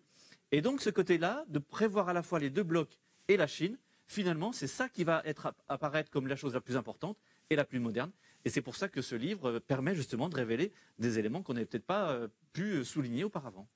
Et 0.51 0.61
donc 0.61 0.80
ce 0.80 0.90
côté-là, 0.90 1.45
de 1.49 1.59
prévoir 1.59 2.09
à 2.09 2.12
la 2.12 2.22
fois 2.22 2.38
les 2.38 2.51
deux 2.51 2.62
blocs 2.62 2.99
et 3.28 3.36
la 3.36 3.47
Chine, 3.47 3.78
finalement, 4.07 4.53
c'est 4.53 4.66
ça 4.66 4.88
qui 4.88 5.05
va 5.05 5.22
être, 5.24 5.55
apparaître 5.68 6.11
comme 6.11 6.26
la 6.26 6.36
chose 6.36 6.55
la 6.55 6.61
plus 6.61 6.76
importante 6.76 7.16
et 7.51 7.57
la 7.57 7.64
plus 7.64 7.80
moderne. 7.80 8.11
Et 8.45 8.51
c'est 8.51 8.61
pour 8.61 8.76
ça 8.76 8.88
que 8.88 9.03
ce 9.03 9.14
livre 9.14 9.51
euh, 9.51 9.61
permet 9.61 9.95
justement 9.95 10.28
de 10.28 10.36
révéler 10.36 10.72
des 10.99 11.18
éléments 11.18 11.43
qu'on 11.43 11.55
n'avait 11.55 11.66
peut-être 11.66 11.86
pas 11.86 12.11
euh, 12.11 12.28
pu 12.53 12.84
souligner 12.84 13.24
auparavant. 13.24 13.68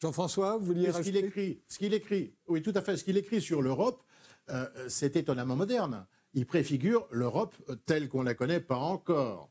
Jean-François, 0.00 0.56
vous 0.56 0.66
vouliez 0.66 0.92
ce 0.92 1.00
qu'il 1.00 1.16
écrit, 1.16 1.62
ce 1.66 1.78
qu'il 1.78 1.94
écrit, 1.94 2.34
oui, 2.46 2.62
tout 2.62 2.72
à 2.74 2.82
fait, 2.82 2.96
ce 2.96 3.04
qu'il 3.04 3.16
écrit 3.16 3.40
sur 3.40 3.62
l'Europe, 3.62 4.02
euh, 4.50 4.66
c'est 4.88 5.16
étonnamment 5.16 5.56
moderne. 5.56 6.06
Il 6.34 6.46
préfigure 6.46 7.06
l'Europe 7.10 7.54
telle 7.86 8.08
qu'on 8.08 8.22
la 8.22 8.34
connaît 8.34 8.60
pas 8.60 8.76
encore. 8.76 9.50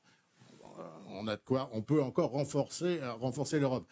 On 1.13 1.27
a 1.27 1.35
de 1.35 1.41
quoi, 1.41 1.69
on 1.73 1.81
peut 1.81 2.01
encore 2.01 2.31
renforcer, 2.31 2.99
renforcer 3.19 3.59
l'Europe. 3.59 3.87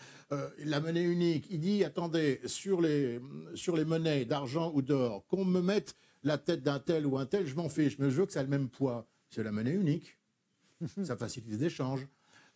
la 0.60 0.80
monnaie 0.80 1.04
unique, 1.04 1.48
il 1.50 1.60
dit 1.60 1.84
attendez, 1.84 2.40
sur 2.46 2.82
les, 2.82 3.20
sur 3.56 3.78
les 3.78 3.86
monnaies 3.86 4.26
d'argent 4.26 4.72
ou 4.74 4.82
d'or, 4.82 5.26
qu'on 5.28 5.46
me 5.46 5.62
mette 5.62 5.96
la 6.24 6.38
tête 6.38 6.64
d'un 6.64 6.80
tel 6.80 7.06
ou 7.06 7.18
un 7.18 7.26
tel, 7.26 7.48
je 7.48 7.56
m'en 7.56 7.70
fiche, 7.70 7.98
mais 8.00 8.10
je 8.10 8.16
veux 8.16 8.26
que 8.26 8.34
ça 8.34 8.42
ait 8.42 8.44
le 8.44 8.50
même 8.50 8.70
poids. 8.70 9.08
C'est 9.30 9.44
la 9.44 9.52
monnaie 9.52 9.72
unique. 9.72 10.18
ça 11.04 11.18
facilite 11.18 11.50
les 11.50 11.66
échanges. 11.66 12.08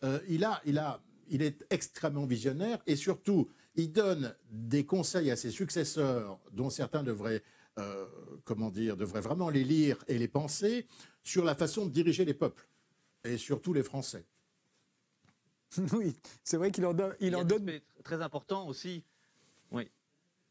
Euh, 0.04 0.20
il, 0.28 0.44
a, 0.44 0.60
il, 0.66 0.78
a, 0.78 1.02
il 1.28 1.42
est 1.42 1.64
extrêmement 1.70 2.26
visionnaire 2.26 2.78
et 2.86 2.96
surtout, 2.96 3.48
il 3.74 3.92
donne 3.92 4.34
des 4.50 4.84
conseils 4.84 5.30
à 5.30 5.36
ses 5.36 5.50
successeurs, 5.50 6.38
dont 6.52 6.70
certains 6.70 7.02
devraient, 7.02 7.42
euh, 7.78 8.06
comment 8.44 8.70
dire, 8.70 8.96
devraient 8.96 9.20
vraiment 9.20 9.50
les 9.50 9.64
lire 9.64 10.02
et 10.08 10.18
les 10.18 10.28
penser, 10.28 10.86
sur 11.22 11.44
la 11.44 11.54
façon 11.54 11.86
de 11.86 11.90
diriger 11.90 12.24
les 12.24 12.34
peuples, 12.34 12.68
et 13.24 13.36
surtout 13.36 13.72
les 13.72 13.82
Français. 13.82 14.24
Oui, 15.92 16.16
c'est 16.44 16.56
vrai 16.56 16.70
qu'il 16.70 16.86
en, 16.86 16.94
donne, 16.94 17.14
il, 17.20 17.36
en 17.36 17.44
donne. 17.44 17.80
Très 18.04 18.22
important 18.22 18.66
aussi. 18.66 19.04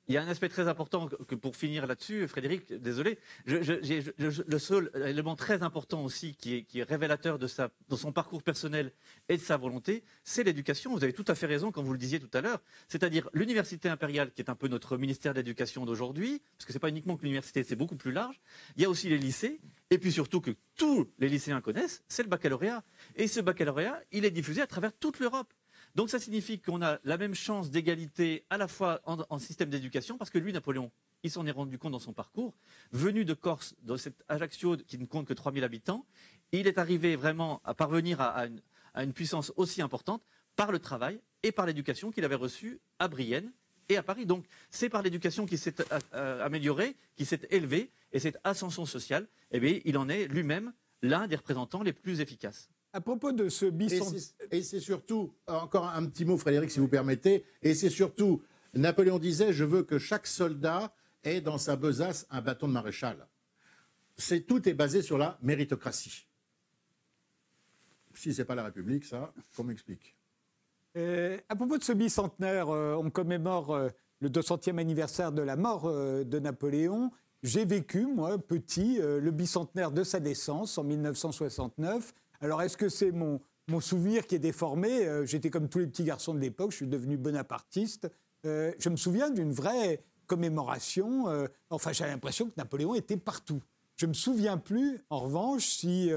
Il 0.08 0.14
y 0.14 0.18
a 0.18 0.22
un 0.22 0.28
aspect 0.28 0.50
très 0.50 0.68
important 0.68 1.08
que 1.08 1.36
pour 1.36 1.56
finir 1.56 1.88
là-dessus, 1.88 2.28
Frédéric, 2.28 2.72
désolé. 2.74 3.18
le 3.46 4.60
seul 4.60 4.92
élément 5.06 5.36
très 5.36 5.64
important 5.64 6.04
aussi 6.04 6.36
qui 6.36 6.66
est, 6.74 6.84
révélateur 6.84 7.40
de, 7.40 7.48
son 7.48 8.12
parcours 8.12 8.44
personnel 8.44 8.92
et 9.30 9.38
de 9.38 9.42
sa 9.42 9.58
volonté, 9.58 10.04
c'est 10.24 10.44
l'éducation. 10.44 10.94
Vous 10.94 11.04
avez 11.04 11.14
tout 11.14 11.26
à 11.28 11.34
fait 11.34 11.48
raison 11.48 11.72
quand 11.72 11.82
vous 11.82 11.94
le 11.94 11.98
disiez 11.98 12.20
tout 12.20 12.30
à 12.38 12.42
l'heure. 12.42 12.62
C'est-à-dire 12.88 13.30
l'université 13.34 13.90
impériale, 13.90 14.32
qui 14.32 14.42
est 14.42 14.50
un 14.50 14.56
peu 14.56 14.68
notre 14.68 14.98
ministère 14.98 15.34
de 15.34 15.40
l'éducation 15.40 15.86
d'aujourd'hui, 15.86 16.42
parce 16.58 16.66
que 16.66 16.74
c'est 16.74 16.80
pas 16.80 16.90
uniquement 16.90 17.18
que 17.18 17.24
l'université, 17.24 17.64
c'est 17.64 17.76
beaucoup 17.76 17.96
plus 17.96 18.12
large. 18.12 18.40
Il 18.76 18.84
y 18.84 18.86
a 18.86 18.90
aussi 18.90 19.10
les 19.10 19.18
lycées, 19.18 19.60
et 19.90 19.98
puis 19.98 20.12
surtout 20.12 20.42
que 20.42 20.52
tous 20.76 21.10
les 21.20 21.30
lycéens 21.30 21.62
connaissent, 21.62 22.04
c'est 22.08 22.24
le 22.24 22.30
baccalauréat. 22.30 22.84
Et 23.16 23.28
ce 23.28 23.40
baccalauréat, 23.40 24.02
il 24.12 24.26
est 24.26 24.32
diffusé 24.32 24.62
à 24.62 24.68
travers 24.68 24.94
toute 24.94 25.20
l'Europe. 25.20 25.52
Donc 25.96 26.10
ça 26.10 26.20
signifie 26.20 26.60
qu'on 26.60 26.82
a 26.82 27.00
la 27.06 27.18
même 27.18 27.34
chance 27.34 27.72
d'égalité 27.72 28.44
à 28.50 28.58
la 28.58 28.68
fois 28.68 29.00
en, 29.06 29.40
système 29.40 29.70
d'éducation, 29.70 30.18
parce 30.18 30.30
que 30.30 30.38
lui, 30.38 30.52
Napoléon, 30.52 30.92
il 31.24 31.32
s'en 31.32 31.46
est 31.46 31.52
rendu 31.52 31.78
compte 31.78 31.94
dans 31.94 32.00
son 32.00 32.12
parcours, 32.12 32.54
venu 32.92 33.24
de 33.24 33.34
Corse, 33.34 33.76
dans 33.82 33.98
cet 33.98 34.22
Ajaccio 34.28 34.76
qui 34.76 34.98
ne 34.98 35.06
compte 35.06 35.26
que 35.26 35.34
3000 35.34 35.64
habitants, 35.64 36.06
il 36.52 36.68
est 36.68 36.78
arrivé 36.78 37.16
vraiment 37.16 37.62
à 37.64 37.74
parvenir 37.74 38.20
à, 38.20 38.46
une, 38.46 39.14
puissance 39.14 39.54
aussi 39.56 39.82
importante 39.82 40.22
par 40.58 40.72
le 40.72 40.80
travail 40.80 41.20
et 41.44 41.54
par 41.54 41.66
l'éducation 41.66 42.12
qu'il 42.12 42.26
avait 42.26 42.36
reçue 42.36 42.80
à 43.00 43.08
Brienne 43.08 43.52
et 43.88 43.96
à 43.96 44.04
Paris. 44.04 44.26
Donc 44.26 44.46
c'est 44.70 44.90
par 44.90 45.02
l'éducation 45.02 45.46
qui 45.46 45.58
s'est 45.58 45.80
euh, 45.80 46.00
euh, 46.14 46.46
améliorée, 46.46 46.96
qui 47.16 47.26
s'est 47.26 47.48
élevée, 47.52 47.90
et 48.12 48.20
cette 48.20 48.38
ascension 48.44 48.86
sociale, 48.86 49.28
eh 49.52 49.60
bien, 49.62 49.80
il 49.86 49.98
en 49.98 50.10
est 50.10 50.28
lui-même 50.28 50.74
l'un 51.02 51.28
des 51.28 51.36
représentants 51.38 51.84
les 51.84 51.94
plus 51.94 52.20
efficaces. 52.20 52.70
À 52.96 53.02
propos 53.02 53.34
de 53.34 53.50
ce 53.50 53.66
bicentenaire. 53.66 54.22
Et 54.52 54.64
c'est 54.64 54.80
surtout, 54.80 55.34
encore 55.48 55.90
un 55.90 56.06
petit 56.06 56.24
mot, 56.24 56.38
Frédéric, 56.38 56.72
si 56.72 56.80
vous 56.80 56.88
permettez, 56.88 57.44
et 57.62 57.74
c'est 57.74 57.90
surtout, 57.90 58.42
Napoléon 58.74 59.20
disait 59.20 59.52
Je 59.52 59.66
veux 59.66 59.84
que 59.84 60.00
chaque 60.00 60.26
soldat 60.26 60.96
ait 61.26 61.42
dans 61.42 61.58
sa 61.58 61.76
besace 61.76 62.26
un 62.30 62.40
bâton 62.40 62.70
de 62.70 62.72
maréchal. 62.72 63.28
C'est 64.16 64.48
tout 64.48 64.70
est 64.70 64.74
basé 64.74 65.02
sur 65.02 65.18
la 65.18 65.38
méritocratie. 65.42 66.26
Si 68.14 68.34
c'est 68.34 68.46
pas 68.46 68.56
la 68.56 68.64
République, 68.64 69.04
ça, 69.04 69.34
qu'on 69.58 69.66
m'explique. 69.66 70.16
Euh, 70.96 71.38
à 71.50 71.58
propos 71.58 71.78
de 71.78 71.84
ce 71.84 71.92
bicentenaire, 71.92 72.70
euh, 72.70 72.96
on 72.96 73.10
commémore 73.10 73.76
euh, 73.76 73.90
le 74.22 74.30
200e 74.30 74.78
anniversaire 74.78 75.34
de 75.34 75.42
la 75.42 75.58
mort 75.58 75.92
de 75.92 76.40
Napoléon. 76.40 77.12
J'ai 77.44 77.66
vécu, 77.66 78.06
moi, 78.06 78.38
petit, 78.38 79.00
le 79.00 79.32
bicentenaire 79.32 79.92
de 79.92 80.06
sa 80.06 80.22
naissance 80.22 80.78
en 80.78 80.86
1969. 80.86 82.14
Alors, 82.42 82.62
est-ce 82.62 82.78
que 82.78 82.90
c'est 82.90 83.12
mon, 83.12 83.42
souvenir 83.80 84.28
qui 84.28 84.36
est 84.36 84.40
déformé? 84.40 85.26
J'étais 85.26 85.50
comme 85.50 85.70
tous 85.70 85.80
les 85.80 85.88
petits 85.88 86.04
garçons 86.04 86.34
de 86.34 86.40
l'époque, 86.40 86.72
je 86.72 86.78
suis 86.78 86.88
devenu 86.88 87.18
bonapartiste. 87.18 88.10
je 88.44 88.90
me 88.90 88.96
souviens 88.96 89.30
d'une 89.30 89.52
vraie 89.52 90.04
commémoration. 90.28 91.26
enfin, 91.70 91.92
j'avais 91.92 92.12
l'impression 92.12 92.46
que 92.48 92.54
Napoléon 92.58 92.96
était 92.96 93.18
partout. 93.18 93.62
Je 93.98 94.06
ne 94.06 94.10
me 94.10 94.14
souviens 94.14 94.58
plus, 94.58 95.00
en 95.10 95.20
revanche, 95.20 95.66
si, 95.66 96.12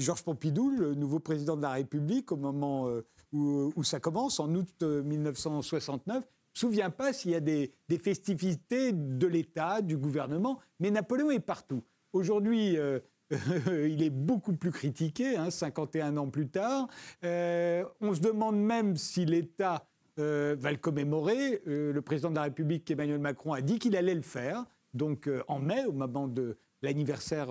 Georges 0.00 0.22
Pompidou, 0.22 0.70
le 0.70 0.94
nouveau 0.94 1.18
président 1.18 1.56
de 1.56 1.62
la 1.62 1.72
République, 1.72 2.32
au 2.32 2.36
moment 2.36 2.88
où, 3.32 3.82
ça 3.82 4.00
commence, 4.00 4.40
en 4.40 4.54
août 4.54 4.82
1969. 4.82 6.24
Je 6.54 6.66
ne 6.66 6.70
me 6.70 6.72
souviens 6.72 6.90
pas 6.90 7.12
s'il 7.12 7.32
y 7.32 7.34
a 7.34 7.40
des, 7.40 7.72
festivités 7.98 8.92
de 8.92 9.26
l'État, 9.26 9.82
du 9.82 9.96
gouvernement, 9.96 10.60
mais 10.78 10.90
Napoléon 10.90 11.30
est 11.30 11.40
partout. 11.40 11.82
Aujourd'hui, 12.12 12.78
euh, 12.78 13.00
il 13.66 14.02
est 14.02 14.10
beaucoup 14.10 14.54
plus 14.54 14.70
critiqué, 14.70 15.36
51 15.48 16.06
hein, 16.06 16.16
ans 16.18 16.28
plus 16.28 16.48
tard. 16.48 16.88
Euh, 17.24 17.84
on 18.00 18.14
se 18.14 18.20
demande 18.20 18.56
même 18.56 18.96
si 18.96 19.24
l'État 19.24 19.86
euh, 20.18 20.56
va 20.58 20.70
le 20.70 20.78
commémorer. 20.78 21.62
le 21.66 22.00
président 22.00 22.30
de 22.30 22.36
la 22.36 22.42
République, 22.42 22.90
Emmanuel 22.90 23.18
Macron, 23.18 23.52
a 23.52 23.60
dit 23.60 23.78
qu'il 23.78 23.96
allait 23.96 24.14
le 24.14 24.22
faire, 24.22 24.64
donc 24.92 25.28
en 25.48 25.58
mai, 25.58 25.84
au 25.86 25.92
moment 25.92 26.28
de 26.28 26.56
l'anniversaire 26.82 27.48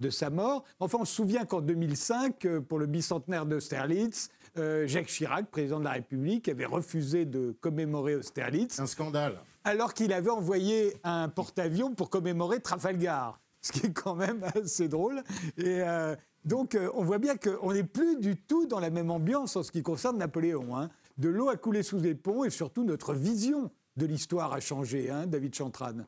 de 0.00 0.10
sa 0.10 0.30
mort. 0.30 0.64
Enfin, 0.80 0.98
on 1.00 1.04
se 1.04 1.14
souvient 1.14 1.44
qu'en 1.44 1.60
2005, 1.60 2.46
pour 2.68 2.78
le 2.78 2.86
bicentenaire 2.86 3.46
d'Austerlitz, 3.46 4.30
euh, 4.56 4.86
Jacques 4.86 5.06
Chirac, 5.06 5.50
président 5.50 5.80
de 5.80 5.84
la 5.84 5.92
République, 5.92 6.48
avait 6.48 6.64
refusé 6.64 7.24
de 7.24 7.56
commémorer 7.60 8.14
Austerlitz. 8.14 8.78
Un 8.78 8.86
scandale. 8.86 9.40
Alors 9.64 9.94
qu'il 9.94 10.12
avait 10.12 10.30
envoyé 10.30 10.94
un 11.02 11.28
porte-avions 11.28 11.94
pour 11.94 12.10
commémorer 12.10 12.60
Trafalgar, 12.60 13.40
ce 13.64 13.72
qui 13.72 13.86
est 13.86 13.92
quand 13.92 14.14
même 14.14 14.44
assez 14.54 14.88
drôle. 14.88 15.22
Et 15.56 15.80
euh, 15.80 16.14
donc, 16.44 16.74
euh, 16.74 16.90
on 16.94 17.02
voit 17.02 17.18
bien 17.18 17.36
qu'on 17.36 17.72
n'est 17.72 17.84
plus 17.84 18.20
du 18.20 18.36
tout 18.36 18.66
dans 18.66 18.78
la 18.78 18.90
même 18.90 19.10
ambiance 19.10 19.56
en 19.56 19.62
ce 19.62 19.72
qui 19.72 19.82
concerne 19.82 20.18
Napoléon. 20.18 20.76
Hein. 20.76 20.90
De 21.16 21.28
l'eau 21.28 21.48
a 21.48 21.56
coulé 21.56 21.82
sous 21.82 21.98
les 21.98 22.14
ponts 22.14 22.44
et 22.44 22.50
surtout 22.50 22.84
notre 22.84 23.14
vision 23.14 23.70
de 23.96 24.06
l'histoire 24.06 24.52
a 24.52 24.60
changé, 24.60 25.10
hein, 25.10 25.26
David 25.26 25.54
Chantran. 25.54 26.04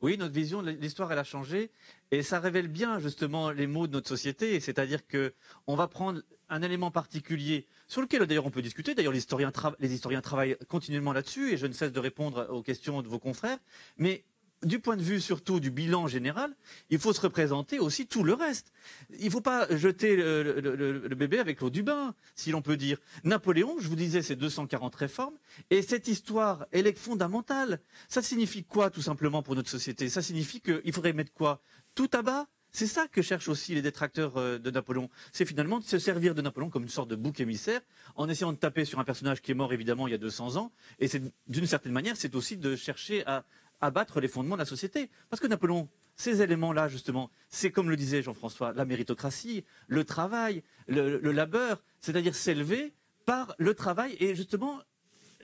Oui, 0.00 0.16
notre 0.18 0.34
vision 0.34 0.62
de 0.62 0.70
l'histoire, 0.70 1.12
elle 1.12 1.18
a 1.18 1.24
changé. 1.24 1.70
Et 2.10 2.22
ça 2.22 2.38
révèle 2.38 2.68
bien, 2.68 2.98
justement, 2.98 3.50
les 3.50 3.66
mots 3.66 3.86
de 3.86 3.92
notre 3.92 4.08
société. 4.08 4.60
C'est-à-dire 4.60 5.06
que 5.06 5.34
on 5.66 5.76
va 5.76 5.88
prendre 5.88 6.20
un 6.48 6.62
élément 6.62 6.90
particulier 6.90 7.66
sur 7.88 8.00
lequel, 8.02 8.24
d'ailleurs, 8.26 8.46
on 8.46 8.50
peut 8.50 8.62
discuter. 8.62 8.94
D'ailleurs, 8.94 9.12
les 9.12 9.94
historiens 9.94 10.20
travaillent 10.20 10.56
continuellement 10.68 11.12
là-dessus 11.12 11.52
et 11.52 11.56
je 11.56 11.66
ne 11.66 11.72
cesse 11.72 11.92
de 11.92 12.00
répondre 12.00 12.46
aux 12.50 12.62
questions 12.62 13.02
de 13.02 13.08
vos 13.08 13.18
confrères. 13.18 13.58
Mais 13.96 14.24
du 14.64 14.80
point 14.80 14.96
de 14.96 15.02
vue 15.02 15.20
surtout 15.20 15.60
du 15.60 15.70
bilan 15.70 16.06
général, 16.06 16.54
il 16.90 16.98
faut 16.98 17.12
se 17.12 17.20
représenter 17.20 17.78
aussi 17.78 18.06
tout 18.06 18.24
le 18.24 18.34
reste. 18.34 18.72
Il 19.18 19.26
ne 19.26 19.30
faut 19.30 19.40
pas 19.40 19.66
jeter 19.76 20.16
le, 20.16 21.14
bébé 21.14 21.38
avec 21.38 21.60
l'eau 21.60 21.70
du 21.70 21.82
bain, 21.82 22.14
si 22.34 22.50
l'on 22.50 22.62
peut 22.62 22.76
dire. 22.76 22.98
Napoléon, 23.24 23.76
je 23.78 23.88
vous 23.88 23.96
disais, 23.96 24.22
c'est 24.22 24.36
240 24.36 24.94
réformes, 24.94 25.34
et 25.70 25.82
cette 25.82 26.08
histoire, 26.08 26.66
elle 26.72 26.86
est 26.86 26.98
fondamentale. 26.98 27.80
Ça 28.08 28.22
signifie 28.22 28.64
quoi, 28.64 28.90
tout 28.90 29.02
simplement, 29.02 29.42
pour 29.42 29.54
notre 29.54 29.70
société? 29.70 30.08
Ça 30.08 30.22
signifie 30.22 30.60
qu'il 30.60 30.92
faudrait 30.92 31.12
mettre 31.12 31.32
quoi? 31.32 31.62
Tout 31.94 32.10
à 32.12 32.22
bas? 32.22 32.46
C'est 32.76 32.88
ça 32.88 33.06
que 33.06 33.22
cherchent 33.22 33.48
aussi 33.48 33.72
les 33.72 33.82
détracteurs 33.82 34.36
euh, 34.36 34.58
de 34.58 34.68
Napoléon. 34.68 35.08
C'est 35.30 35.44
finalement 35.44 35.78
de 35.78 35.84
se 35.84 35.96
servir 36.00 36.34
de 36.34 36.42
Napoléon 36.42 36.70
comme 36.70 36.82
une 36.82 36.88
sorte 36.88 37.08
de 37.08 37.14
bouc 37.14 37.38
émissaire, 37.38 37.80
en 38.16 38.28
essayant 38.28 38.52
de 38.52 38.58
taper 38.58 38.84
sur 38.84 38.98
un 38.98 39.04
personnage 39.04 39.40
qui 39.42 39.52
est 39.52 39.54
mort 39.54 39.72
évidemment 39.72 40.08
il 40.08 40.10
y 40.10 40.14
a 40.14 40.18
200 40.18 40.56
ans. 40.56 40.72
Et 40.98 41.08
d'une 41.46 41.66
certaine 41.68 41.92
manière, 41.92 42.16
c'est 42.16 42.34
aussi 42.34 42.56
de 42.56 42.74
chercher 42.74 43.24
à 43.26 43.44
abattre 43.80 44.20
les 44.20 44.28
fondements 44.28 44.56
de 44.56 44.60
la 44.60 44.66
société. 44.66 45.10
Parce 45.30 45.40
que 45.40 45.46
Napoléon, 45.46 45.88
ces 46.16 46.42
éléments-là, 46.42 46.88
justement, 46.88 47.30
c'est 47.48 47.70
comme 47.70 47.90
le 47.90 47.96
disait 47.96 48.22
Jean-François, 48.22 48.72
la 48.72 48.84
méritocratie, 48.84 49.64
le 49.88 50.04
travail, 50.04 50.62
le, 50.86 51.18
labeur, 51.32 51.82
c'est-à-dire 52.00 52.34
s'élever 52.34 52.94
par 53.26 53.54
le 53.58 53.74
travail 53.74 54.16
et 54.20 54.34
justement 54.34 54.80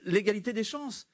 l'égalité 0.05 0.53
des 0.53 0.63
chances. 0.63 1.07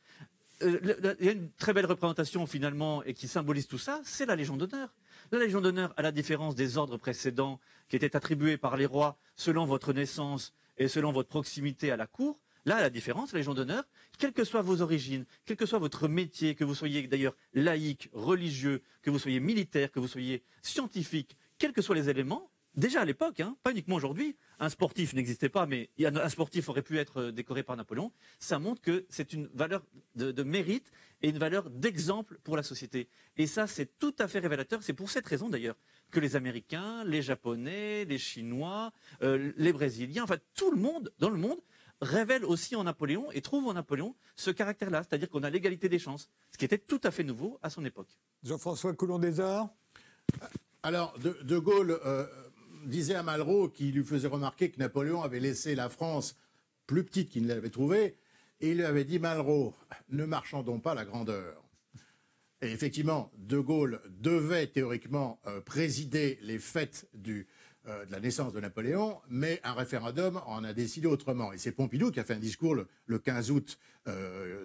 Euh, 0.63 1.15
il 1.19 1.25
y 1.25 1.29
a 1.29 1.33
une 1.33 1.51
très 1.51 1.73
belle 1.73 1.85
représentation 1.85 2.45
finalement 2.47 3.03
et 3.03 3.13
qui 3.13 3.27
symbolise 3.27 3.67
tout 3.67 3.77
ça, 3.77 4.01
c'est 4.03 4.25
la 4.25 4.35
Légion 4.35 4.57
d'honneur. 4.57 4.93
La 5.31 5.39
Légion 5.39 5.61
d'honneur, 5.61 5.93
à 5.97 6.01
la 6.01 6.11
différence 6.11 6.55
des 6.55 6.77
ordres 6.77 6.97
précédents 6.97 7.59
qui 7.89 7.95
étaient 7.95 8.15
attribués 8.15 8.57
par 8.57 8.77
les 8.77 8.85
rois 8.85 9.17
selon 9.35 9.65
votre 9.65 9.93
naissance 9.93 10.53
et 10.77 10.87
selon 10.87 11.11
votre 11.11 11.29
proximité 11.29 11.91
à 11.91 11.97
la 11.97 12.07
cour, 12.07 12.39
Là, 12.67 12.81
la 12.81 12.89
différence, 12.89 13.31
la 13.31 13.39
Légion 13.39 13.53
d'honneur, 13.53 13.85
quelles 14.17 14.33
que 14.33 14.43
soient 14.43 14.61
vos 14.61 14.81
origines, 14.81 15.23
quel 15.45 15.55
que 15.55 15.65
soit 15.65 15.79
votre 15.79 16.09
métier, 16.09 16.53
que 16.53 16.65
vous 16.65 16.75
soyez 16.75 17.07
d'ailleurs 17.07 17.33
laïque, 17.53 18.09
religieux, 18.11 18.81
que 19.01 19.09
vous 19.09 19.19
soyez 19.19 19.39
militaire, 19.39 19.89
que 19.89 20.01
vous 20.01 20.07
soyez 20.09 20.43
scientifique, 20.61 21.37
quels 21.57 21.71
que 21.71 21.81
soient 21.81 21.95
les 21.95 22.09
éléments, 22.09 22.51
déjà 22.75 22.99
à 22.99 23.05
l'époque, 23.05 23.39
hein, 23.39 23.55
pas 23.63 23.71
uniquement 23.71 23.95
aujourd'hui, 23.95 24.35
un 24.59 24.67
sportif 24.67 25.13
n'existait 25.13 25.47
pas, 25.47 25.65
mais 25.65 25.91
un 26.03 26.27
sportif 26.27 26.67
aurait 26.67 26.81
pu 26.81 26.97
être 26.97 27.21
euh, 27.21 27.31
décoré 27.31 27.63
par 27.63 27.77
Napoléon, 27.77 28.11
ça 28.37 28.59
montre 28.59 28.81
que 28.81 29.05
c'est 29.07 29.31
une 29.31 29.47
valeur 29.53 29.81
de, 30.15 30.43
mérite 30.43 30.91
et 31.21 31.29
une 31.29 31.39
valeur 31.39 31.69
d'exemple 31.69 32.37
pour 32.43 32.57
la 32.57 32.63
société. 32.63 33.07
Et 33.37 33.47
ça, 33.47 33.67
c'est 33.67 33.97
tout 33.97 34.15
à 34.19 34.27
fait 34.27 34.39
révélateur. 34.39 34.83
C'est 34.83 34.91
pour 34.91 35.09
cette 35.09 35.25
raison 35.25 35.47
d'ailleurs 35.47 35.77
que 36.11 36.19
les 36.19 36.35
Américains, 36.35 37.05
les 37.05 37.21
Japonais, 37.21 38.03
les 38.03 38.17
Chinois, 38.17 38.91
euh, 39.21 39.53
les 39.55 39.71
Brésiliens, 39.71 40.23
enfin 40.25 40.37
tout 40.53 40.69
le 40.69 40.77
monde 40.77 41.13
dans 41.17 41.29
le 41.29 41.37
monde 41.37 41.59
révèle 42.01 42.45
aussi 42.45 42.75
en 42.75 42.83
Napoléon 42.83 43.31
et 43.31 43.41
trouve 43.41 43.67
en 43.67 43.73
Napoléon 43.73 44.15
ce 44.35 44.51
caractère-là, 44.51 45.03
c'est-à-dire 45.03 45.29
qu'on 45.29 45.43
a 45.43 45.49
l'égalité 45.49 45.89
des 45.89 45.99
chances, 45.99 46.29
ce 46.51 46.57
qui 46.57 46.65
était 46.65 46.77
tout 46.77 47.01
à 47.03 47.11
fait 47.11 47.23
nouveau 47.23 47.59
à 47.61 47.69
son 47.69 47.83
époque. 47.85 48.09
Jean-François 48.43 48.93
Coulon 48.93 49.19
des 49.19 49.39
Arts 49.39 49.69
Alors, 50.83 51.17
De, 51.19 51.57
Gaulle 51.57 51.99
euh, 52.05 52.25
disait 52.85 53.15
à 53.15 53.23
Malraux 53.23 53.69
qu'il 53.69 53.95
lui 53.95 54.03
faisait 54.03 54.27
remarquer 54.27 54.69
que 54.69 54.79
Napoléon 54.79 55.21
avait 55.21 55.39
laissé 55.39 55.75
la 55.75 55.89
France 55.89 56.37
plus 56.85 57.03
petite 57.03 57.29
qu'il 57.29 57.43
ne 57.43 57.49
l'avait 57.49 57.69
trouvée, 57.69 58.17
et 58.61 58.71
il 58.71 58.77
lui 58.77 58.85
avait 58.85 59.03
dit 59.03 59.19
Malraux, 59.19 59.73
ne 60.09 60.25
marchandons 60.25 60.79
pas 60.79 60.93
la 60.95 61.05
grandeur. 61.05 61.63
Et 62.61 62.71
effectivement, 62.71 63.31
De 63.37 63.59
Gaulle 63.59 64.01
devait 64.09 64.67
théoriquement 64.67 65.39
euh, 65.45 65.61
présider 65.61 66.39
les 66.41 66.57
fêtes 66.57 67.07
du 67.13 67.47
euh, 67.87 68.05
de 68.05 68.11
la 68.11 68.19
naissance 68.19 68.51
de 68.51 68.59
Napoléon, 68.59 69.17
mais 69.29 69.61
un 69.63 69.71
référendum 69.71 70.41
en 70.45 70.63
a 70.65 70.73
décidé 70.73 71.07
autrement. 71.07 71.53
Et 71.53 71.57
c'est 71.57 71.71
Pompidou 71.71 72.11
qui 72.11 72.19
a 72.19 72.25
fait 72.25 72.33
un 72.33 72.39
discours 72.39 72.75
le, 72.75 73.19
15 73.19 73.51
août 73.51 73.79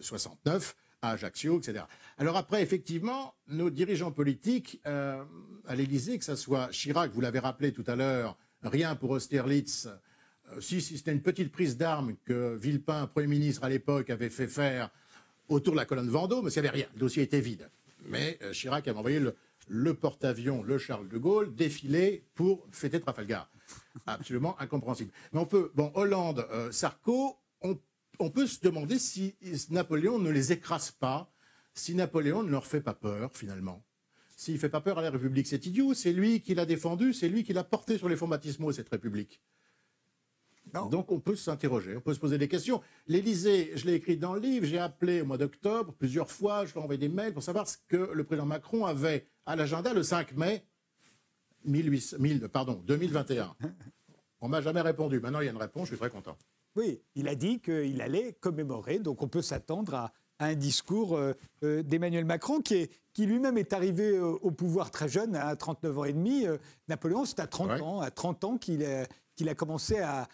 69 0.00 0.74
euh, 1.02 1.06
à 1.06 1.12
Ajaccio, 1.12 1.58
etc. 1.58 1.84
Alors 2.18 2.36
après, 2.36 2.62
effectivement, 2.62 3.34
nos 3.46 3.70
dirigeants 3.70 4.10
politiques 4.10 4.80
euh, 4.86 5.22
à 5.68 5.76
l'Élysée, 5.76 6.18
que 6.18 6.24
ce 6.24 6.34
soit 6.34 6.68
Chirac, 6.72 7.12
vous 7.12 7.20
l'avez 7.20 7.38
rappelé 7.38 7.72
tout 7.72 7.84
à 7.86 7.94
l'heure, 7.94 8.36
rien 8.64 8.96
pour 8.96 9.10
Austerlitz, 9.10 9.88
si, 10.58 10.80
si 10.80 10.98
c'était 10.98 11.12
une 11.12 11.22
petite 11.22 11.52
prise 11.52 11.76
d'armes 11.76 12.16
que 12.24 12.56
Villepin, 12.56 13.06
Premier 13.06 13.28
ministre 13.28 13.62
à 13.62 13.68
l'époque, 13.68 14.10
avait 14.10 14.30
fait 14.30 14.48
faire 14.48 14.90
autour 15.48 15.74
de 15.74 15.78
la 15.78 15.84
colonne 15.84 16.08
Vendôme, 16.08 16.46
mais 16.46 16.50
il 16.50 16.60
n'y 16.60 16.68
avait 16.68 16.76
rien. 16.76 16.86
Le 16.94 16.98
dossier 16.98 17.22
était 17.22 17.40
vide. 17.40 17.70
Mais 18.06 18.38
Chirac 18.52 18.88
avait 18.88 18.98
envoyé 18.98 19.20
le, 19.20 19.36
le 19.68 19.94
porte-avions, 19.94 20.62
le 20.62 20.78
Charles 20.78 21.08
de 21.08 21.18
Gaulle, 21.18 21.54
défiler 21.54 22.26
pour 22.34 22.66
fêter 22.70 23.00
Trafalgar. 23.00 23.50
Absolument 24.06 24.58
incompréhensible. 24.60 25.12
Mais 25.32 25.40
on 25.40 25.46
peut, 25.46 25.72
bon, 25.74 25.90
Hollande, 25.94 26.46
euh, 26.50 26.70
Sarko, 26.72 27.38
on, 27.60 28.30
peut 28.30 28.46
se 28.46 28.60
demander 28.60 28.98
si 28.98 29.34
Napoléon 29.70 30.18
ne 30.18 30.30
les 30.30 30.52
écrase 30.52 30.90
pas, 30.92 31.32
si 31.74 31.94
Napoléon 31.94 32.42
ne 32.42 32.50
leur 32.50 32.66
fait 32.66 32.80
pas 32.80 32.94
peur, 32.94 33.34
finalement. 33.34 33.84
S'il 34.36 34.54
ne 34.54 34.58
fait 34.58 34.68
pas 34.68 34.80
peur 34.80 34.98
à 34.98 35.02
la 35.02 35.10
République, 35.10 35.46
c'est 35.46 35.66
idiot, 35.66 35.94
c'est 35.94 36.12
lui 36.12 36.40
qui 36.40 36.54
l'a 36.54 36.66
défendu, 36.66 37.14
c'est 37.14 37.28
lui 37.28 37.44
qui 37.44 37.52
l'a 37.52 37.64
porté 37.64 37.98
sur 37.98 38.08
les 38.08 38.16
fonds 38.16 38.28
baptismaux, 38.28 38.72
cette 38.72 38.88
République. 38.88 39.40
Donc 40.90 41.12
on 41.12 41.20
peut 41.20 41.36
s'interroger, 41.36 41.96
on 41.96 42.00
peut 42.00 42.14
se 42.14 42.20
poser 42.20 42.38
des 42.38 42.48
questions. 42.48 42.80
L'Élysée, 43.06 43.72
je 43.74 43.84
l'ai 43.84 43.94
écrit 43.94 44.16
dans 44.16 44.32
le 44.32 44.40
livre, 44.40 44.64
j'ai 44.64 44.78
appelé 44.78 45.20
au 45.20 45.26
mois 45.26 45.36
d'octobre 45.36 45.92
plusieurs 45.98 46.30
fois, 46.30 46.64
je 46.64 46.72
lui 46.72 46.80
ai 46.80 46.82
envoyé 46.82 46.98
des 46.98 47.08
mails 47.08 47.34
pour 47.34 47.42
savoir 47.42 47.68
ce 47.68 47.76
que 47.88 48.10
le 48.12 48.24
président 48.24 48.46
Macron 48.46 48.86
avait 48.86 49.26
à 49.46 49.56
l'agenda 49.56 49.92
le 49.92 50.02
5 50.02 50.36
mai 50.36 50.64
2021. 51.64 53.54
On 54.40 54.48
m'a 54.48 54.60
jamais 54.60 54.80
répondu. 54.80 55.20
Maintenant, 55.20 55.40
il 55.40 55.44
y 55.44 55.48
a 55.48 55.52
une 55.52 55.56
réponse, 55.56 55.84
je 55.84 55.94
suis 55.94 55.98
très 55.98 56.10
content. 56.10 56.36
Oui, 56.74 57.00
il 57.14 57.28
a 57.28 57.34
dit 57.34 57.60
qu'il 57.60 58.00
allait 58.00 58.32
commémorer, 58.40 58.98
donc 58.98 59.22
on 59.22 59.28
peut 59.28 59.42
s'attendre 59.42 59.94
à, 59.94 60.12
un 60.38 60.54
discours 60.54 61.20
d'Emmanuel 61.60 62.24
Macron 62.24 62.60
qui 62.62 62.88
lui-même 63.16 63.58
est 63.58 63.72
arrivé 63.72 64.18
au 64.18 64.50
pouvoir 64.50 64.90
très 64.90 65.08
jeune, 65.08 65.36
à 65.36 65.54
39 65.54 65.98
ans 65.98 66.04
et 66.04 66.12
demi. 66.12 66.46
Napoléon, 66.88 67.24
c'est 67.24 67.38
à 67.38 67.46
30 67.46 67.80
ans, 67.80 68.00
à 68.00 68.10
30 68.10 68.44
ans 68.44 68.58
qu'il 68.58 68.82
a 68.82 69.54
commencé 69.54 70.00
à, 70.00 70.26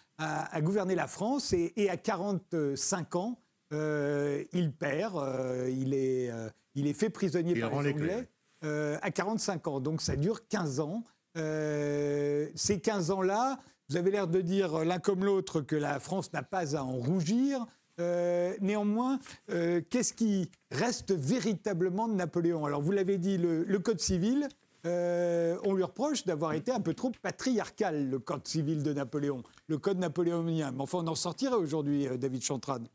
gouverner 0.62 0.94
la 0.94 1.08
France 1.08 1.52
et, 1.52 1.90
à 1.90 1.98
45 1.98 3.16
ans, 3.16 3.38
il 3.70 4.72
perd, 4.78 5.68
il, 5.68 5.92
est, 5.92 6.30
il 6.74 6.86
est 6.86 6.94
fait 6.94 7.10
prisonnier 7.10 7.60
par 7.60 7.82
les 7.82 7.92
Anglais 7.92 8.28
à 8.62 9.10
45 9.10 9.66
ans. 9.68 9.80
Donc 9.80 10.02
ça 10.02 10.16
dure 10.16 10.46
15 10.48 10.80
ans. 10.80 11.04
ces 11.34 12.80
15 12.82 13.10
ans-là, 13.10 13.58
vous 13.88 13.96
avez 13.96 14.10
l'air 14.10 14.28
de 14.28 14.40
dire 14.40 14.84
l'un 14.84 14.98
comme 14.98 15.24
l'autre 15.24 15.60
que 15.60 15.76
la 15.76 16.00
France 16.00 16.32
n'a 16.32 16.42
pas 16.42 16.76
à 16.76 16.82
en 16.82 16.96
rougir. 16.96 17.66
Euh, 18.00 18.54
néanmoins, 18.60 19.18
euh, 19.50 19.80
qu'est-ce 19.88 20.12
qui 20.12 20.50
reste 20.70 21.12
véritablement 21.12 22.08
de 22.08 22.14
Napoléon? 22.14 22.64
Alors, 22.64 22.80
vous 22.80 22.92
l'avez 22.92 23.18
dit, 23.18 23.38
le, 23.38 23.78
Code 23.78 24.00
civil, 24.00 24.48
euh, 24.86 25.58
on 25.64 25.74
lui 25.74 25.82
reproche 25.82 26.24
d'avoir 26.24 26.52
été 26.52 26.70
un 26.70 26.80
peu 26.80 26.94
trop 26.94 27.10
patriarcal, 27.22 28.08
le 28.08 28.18
Code 28.18 28.46
civil 28.46 28.82
de 28.82 28.92
Napoléon, 28.92 29.42
le 29.66 29.78
Code 29.78 29.98
napoléonien. 29.98 30.70
Mais 30.72 30.82
enfin, 30.82 30.98
on 30.98 31.08
en 31.08 31.14
sortirait 31.14 31.56
aujourd'hui, 31.56 32.06
David 32.18 32.42
Chantrade. 32.42 32.88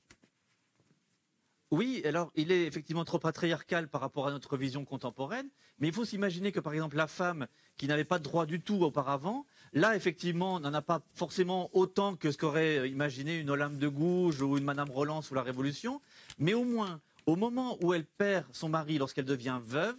Oui, 1.74 2.03
alors 2.05 2.32
il 2.36 2.51
est 2.51 2.67
effectivement 2.67 3.03
trop 3.03 3.17
patriarcal 3.17 3.88
par 3.88 3.99
rapport 3.99 4.28
à 4.28 4.32
notre 4.32 4.57
vision 4.57 4.86
contemporaine, 4.86 5.49
mais 5.80 5.88
il 5.88 5.93
faut 5.93 6.05
s'imaginer 6.05 6.51
que 6.51 6.59
par 6.59 6.71
exemple 6.71 6.95
la 6.95 7.07
femme 7.07 7.47
qui 7.78 7.88
n'avait 7.88 8.03
pas 8.03 8.19
de 8.19 8.24
droit 8.24 8.45
du 8.45 8.61
tout 8.61 8.84
auparavant, 8.84 9.47
là 9.74 9.95
effectivement 9.95 10.59
n'en 10.59 10.71
a 10.76 10.84
pas 10.84 11.01
forcément 11.15 11.71
autant 11.76 12.15
que 12.15 12.30
ce 12.30 12.38
qu'aurait 12.38 12.88
imaginé 12.88 13.39
une 13.39 13.49
Olympe 13.49 13.80
de 13.80 13.88
Gouges 13.88 14.39
ou 14.43 14.55
une 14.55 14.65
Madame 14.65 14.91
Roland 14.91 15.24
sous 15.24 15.34
la 15.34 15.41
Révolution, 15.41 15.99
mais 16.38 16.53
au 16.53 16.63
moins 16.63 17.01
au 17.26 17.36
moment 17.36 17.80
où 17.82 17.91
elle 17.95 18.05
perd 18.05 18.45
son 18.51 18.69
mari 18.69 18.99
lorsqu'elle 18.99 19.26
devient 19.26 19.59
veuve, 19.63 19.97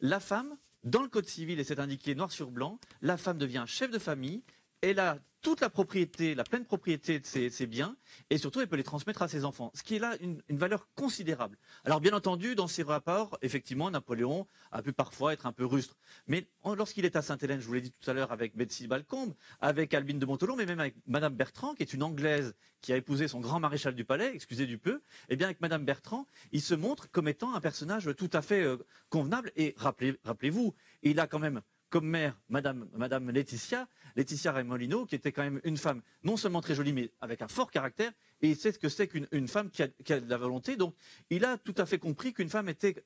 la 0.00 0.20
femme, 0.20 0.58
dans 0.82 1.00
le 1.00 1.08
Code 1.08 1.26
civil, 1.26 1.58
et 1.58 1.64
c'est 1.64 1.80
indiqué 1.80 2.14
noir 2.14 2.32
sur 2.32 2.50
blanc, 2.50 2.78
la 3.00 3.16
femme 3.16 3.38
devient 3.38 3.64
chef 3.66 3.90
de 3.90 3.98
famille, 3.98 4.42
elle 4.82 4.98
a 4.98 5.16
toute 5.44 5.60
la 5.60 5.68
propriété, 5.68 6.34
la 6.34 6.42
pleine 6.42 6.64
propriété 6.64 7.20
de 7.20 7.26
ses, 7.26 7.66
biens, 7.66 7.96
et 8.30 8.38
surtout, 8.38 8.62
elle 8.62 8.66
peut 8.66 8.76
les 8.76 8.82
transmettre 8.82 9.20
à 9.20 9.28
ses 9.28 9.44
enfants, 9.44 9.70
ce 9.74 9.82
qui 9.82 9.96
est 9.96 9.98
là 9.98 10.16
une, 10.20 10.40
valeur 10.48 10.88
considérable. 10.94 11.58
Alors, 11.84 12.00
bien 12.00 12.14
entendu, 12.14 12.54
dans 12.54 12.66
ses 12.66 12.82
rapports, 12.82 13.38
effectivement, 13.42 13.90
Napoléon 13.90 14.46
a 14.72 14.80
pu 14.80 14.94
parfois 14.94 15.34
être 15.34 15.44
un 15.46 15.52
peu 15.52 15.66
rustre. 15.66 15.98
Mais 16.26 16.48
lorsqu'il 16.64 17.04
est 17.04 17.14
à 17.14 17.20
Sainte-Hélène, 17.22 17.60
je 17.60 17.66
vous 17.66 17.74
l'ai 17.74 17.82
dit 17.82 17.92
tout 17.92 18.10
à 18.10 18.14
l'heure, 18.14 18.32
avec 18.32 18.56
Betsy 18.56 18.88
Balcombe, 18.88 19.34
avec 19.60 19.92
Albine 19.92 20.18
de 20.18 20.24
Montolon, 20.24 20.56
mais 20.56 20.64
même 20.64 20.80
avec 20.80 20.96
Madame 21.06 21.34
Bertrand, 21.34 21.74
qui 21.74 21.82
est 21.82 21.92
une 21.92 22.02
Anglaise 22.02 22.54
qui 22.80 22.94
a 22.94 22.96
épousé 22.96 23.28
son 23.28 23.40
grand 23.40 23.60
maréchal 23.60 23.94
du 23.94 24.04
palais, 24.06 24.32
excusez 24.34 24.66
du 24.66 24.78
peu, 24.78 25.02
eh 25.28 25.36
bien, 25.36 25.46
avec 25.46 25.60
Madame 25.60 25.84
Bertrand, 25.84 26.26
il 26.52 26.62
se 26.62 26.74
montre 26.74 27.10
comme 27.10 27.28
étant 27.28 27.54
un 27.54 27.60
personnage 27.60 28.10
tout 28.16 28.30
à 28.32 28.40
fait 28.40 28.62
euh, 28.62 28.78
convenable. 29.10 29.52
Et 29.56 29.74
rappelez-vous, 29.76 30.74
il 31.02 31.20
a 31.20 31.26
quand 31.26 31.38
même 31.38 31.60
comme 31.94 32.08
mère 32.08 32.36
Madame, 32.48 33.30
Laetitia, 33.30 33.86
Laetitia 34.16 34.50
Remolino, 34.50 35.06
qui 35.06 35.14
était 35.14 35.30
quand 35.30 35.44
même 35.44 35.60
une 35.62 35.76
femme 35.76 36.02
non 36.24 36.36
seulement 36.36 36.60
très 36.60 36.74
jolie, 36.74 36.92
mais 36.92 37.12
avec 37.20 37.40
un 37.40 37.46
fort 37.46 37.70
caractère, 37.70 38.10
et 38.42 38.48
il 38.48 38.56
sait 38.56 38.72
ce 38.72 38.80
que 38.80 38.88
c'est 38.88 39.06
qu'une 39.06 39.46
femme 39.46 39.70
qui 39.70 39.84
a, 39.84 39.86
de 39.86 40.28
la 40.28 40.36
volonté. 40.36 40.74
Donc, 40.74 40.96
il 41.30 41.44
a 41.44 41.56
tout 41.56 41.74
à 41.78 41.86
fait 41.86 42.00
compris 42.00 42.32
qu'une 42.32 42.48
femme 42.48 42.68
était, 42.68 43.04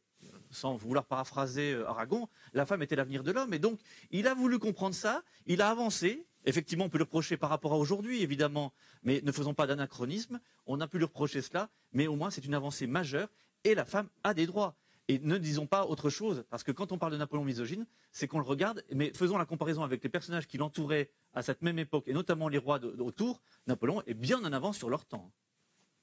sans 0.50 0.76
vouloir 0.76 1.04
paraphraser 1.04 1.74
euh, 1.74 1.86
Aragon, 1.86 2.30
la 2.54 2.64
femme 2.64 2.80
était 2.80 2.96
l'avenir 2.96 3.22
de 3.22 3.30
l'homme. 3.30 3.52
Et 3.52 3.58
donc, 3.58 3.78
il 4.10 4.26
a 4.26 4.32
voulu 4.32 4.58
comprendre 4.58 4.94
ça, 4.94 5.22
il 5.44 5.60
a 5.60 5.68
avancé. 5.68 6.26
Effectivement, 6.46 6.86
on 6.86 6.88
peut 6.88 6.96
le 6.96 7.04
reprocher 7.04 7.36
par 7.36 7.50
rapport 7.50 7.74
à 7.74 7.76
aujourd'hui, 7.76 8.22
évidemment, 8.22 8.72
mais 9.02 9.20
ne 9.22 9.32
faisons 9.32 9.52
pas 9.52 9.66
d'anachronisme. 9.66 10.40
On 10.64 10.80
a 10.80 10.88
pu 10.88 10.96
lui 10.96 11.04
reprocher 11.04 11.42
cela, 11.42 11.68
mais 11.92 12.06
au 12.06 12.16
moins 12.16 12.30
c'est 12.30 12.46
une 12.46 12.54
avancée 12.54 12.86
majeure, 12.86 13.28
et 13.64 13.74
la 13.74 13.84
femme 13.84 14.08
a 14.24 14.32
des 14.32 14.46
droits. 14.46 14.78
Et 15.10 15.18
ne 15.20 15.38
disons 15.38 15.66
pas 15.66 15.86
autre 15.86 16.10
chose, 16.10 16.44
parce 16.50 16.62
que 16.62 16.70
quand 16.70 16.92
on 16.92 16.98
parle 16.98 17.12
de 17.12 17.16
Napoléon 17.16 17.44
misogyne, 17.44 17.86
c'est 18.12 18.28
qu'on 18.28 18.40
le 18.40 18.44
regarde, 18.44 18.84
mais 18.92 19.10
faisons 19.14 19.38
la 19.38 19.46
comparaison 19.46 19.82
avec 19.82 20.02
les 20.02 20.10
personnages 20.10 20.46
qui 20.46 20.58
l'entouraient 20.58 21.10
à 21.32 21.40
cette 21.40 21.62
même 21.62 21.78
époque, 21.78 22.04
et 22.06 22.12
notamment 22.12 22.48
les 22.48 22.58
rois 22.58 22.78
autour, 22.84 23.40
Napoléon 23.66 24.02
est 24.06 24.14
bien 24.14 24.38
en 24.44 24.52
avance 24.52 24.76
sur 24.76 24.90
leur 24.90 25.06
temps. 25.06 25.32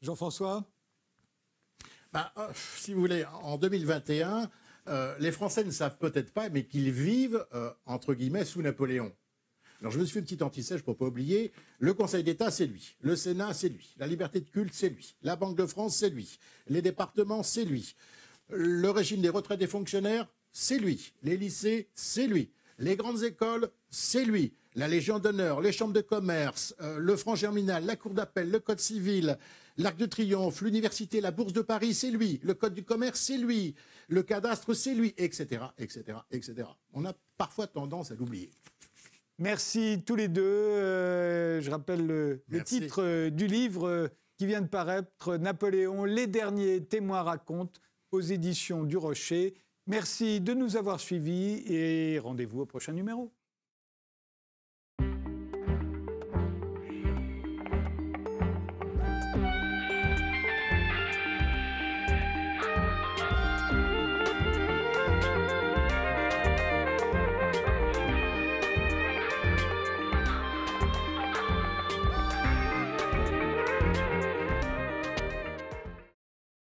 Jean-François? 0.02 0.66
Bah, 2.12 2.34
euh, 2.38 2.48
Si 2.56 2.94
vous 2.94 3.00
voulez, 3.00 3.26
en 3.44 3.58
2021, 3.58 4.50
euh, 4.88 5.16
les 5.20 5.32
Français 5.32 5.64
ne 5.64 5.72
savent 5.72 5.98
peut-être 5.98 6.34
pas, 6.34 6.50
mais 6.50 6.66
qu'ils 6.66 6.92
vivent, 6.92 7.46
euh, 7.54 7.72
entre 7.86 8.16
guillemets, 8.16 8.46
sous 8.46 8.64
Napoléon. 8.64 9.14
Alors 9.82 9.92
je 9.92 10.00
me 10.00 10.06
suis 10.06 10.14
fait 10.14 10.20
une 10.20 10.26
petite 10.26 10.42
anti-sèche 10.42 10.82
pour 10.82 10.98
pas 10.98 11.06
oublier. 11.06 11.52
Le 11.80 11.94
Conseil 11.94 12.24
d'État, 12.24 12.50
c'est 12.50 12.66
lui. 12.66 12.96
Le 13.02 13.16
Sénat, 13.16 13.54
c'est 13.54 13.70
lui. 13.70 13.94
La 13.98 14.08
liberté 14.08 14.40
de 14.40 14.50
culte, 14.50 14.74
c'est 14.74 14.90
lui. 14.90 15.16
La 15.22 15.36
Banque 15.36 15.58
de 15.58 15.66
France, 15.66 15.98
c'est 15.98 16.10
lui. 16.10 16.40
Les 16.68 16.82
départements, 16.82 17.44
c'est 17.44 17.66
lui. 17.66 17.96
Le 18.50 18.90
régime 18.90 19.22
des 19.22 19.30
retraites 19.30 19.60
des 19.60 19.68
fonctionnaires, 19.68 20.28
c'est 20.52 20.78
lui. 20.78 21.14
Les 21.24 21.38
lycées, 21.38 21.90
c'est 21.94 22.28
lui. 22.28 22.52
Les 22.78 22.96
grandes 22.96 23.24
écoles, 23.24 23.70
c'est 23.90 24.26
lui. 24.26 24.54
La 24.76 24.88
Légion 24.88 25.20
d'honneur, 25.20 25.62
les 25.62 25.72
chambres 25.72 25.94
de 25.94 26.02
commerce, 26.02 26.76
euh, 26.82 26.98
le 26.98 27.16
franc 27.16 27.36
germinal, 27.36 27.86
la 27.86 27.96
cour 27.96 28.14
d'appel, 28.14 28.52
le 28.52 28.60
code 28.60 28.80
civil, 28.80 29.38
l'arc 29.78 29.96
de 29.96 30.06
triomphe, 30.06 30.62
l'université, 30.62 31.22
la 31.22 31.32
bourse 31.32 31.54
de 31.54 31.62
Paris, 31.62 31.94
c'est 31.94 32.12
lui. 32.12 32.42
Le 32.44 32.54
code 32.54 32.74
du 32.74 32.84
commerce, 32.84 33.22
c'est 33.22 33.38
lui. 33.38 33.74
Le 34.10 34.22
cadastre, 34.22 34.74
c'est 34.74 34.94
lui, 34.94 35.14
etc., 35.18 35.64
etc., 35.78 36.04
etc. 36.30 36.68
On 36.94 37.06
a 37.06 37.14
parfois 37.38 37.68
tendance 37.68 38.12
à 38.12 38.16
l'oublier. 38.16 38.52
Merci 39.40 40.04
tous 40.06 40.16
les 40.16 40.28
deux. 40.28 40.44
Euh, 40.44 41.62
je 41.62 41.72
rappelle 41.72 42.06
le, 42.06 42.64
titre 42.64 43.02
euh, 43.02 43.30
du 43.30 43.48
livre 43.48 44.10
qui 44.38 44.46
vient 44.46 44.62
de 44.62 44.68
paraître, 44.68 45.38
Napoléon, 45.38 46.04
les 46.04 46.28
derniers 46.28 46.84
témoins 46.84 47.22
racontent 47.22 47.80
aux 48.16 48.22
éditions 48.22 48.84
du 48.84 48.96
Rocher. 48.96 49.54
Merci 49.88 50.40
de 50.40 50.54
nous 50.54 50.78
avoir 50.78 51.00
suivis 51.00 51.64
et 51.68 52.18
rendez-vous 52.20 52.62
au 52.62 52.66
prochain 52.66 52.94
numéro. 52.94 53.32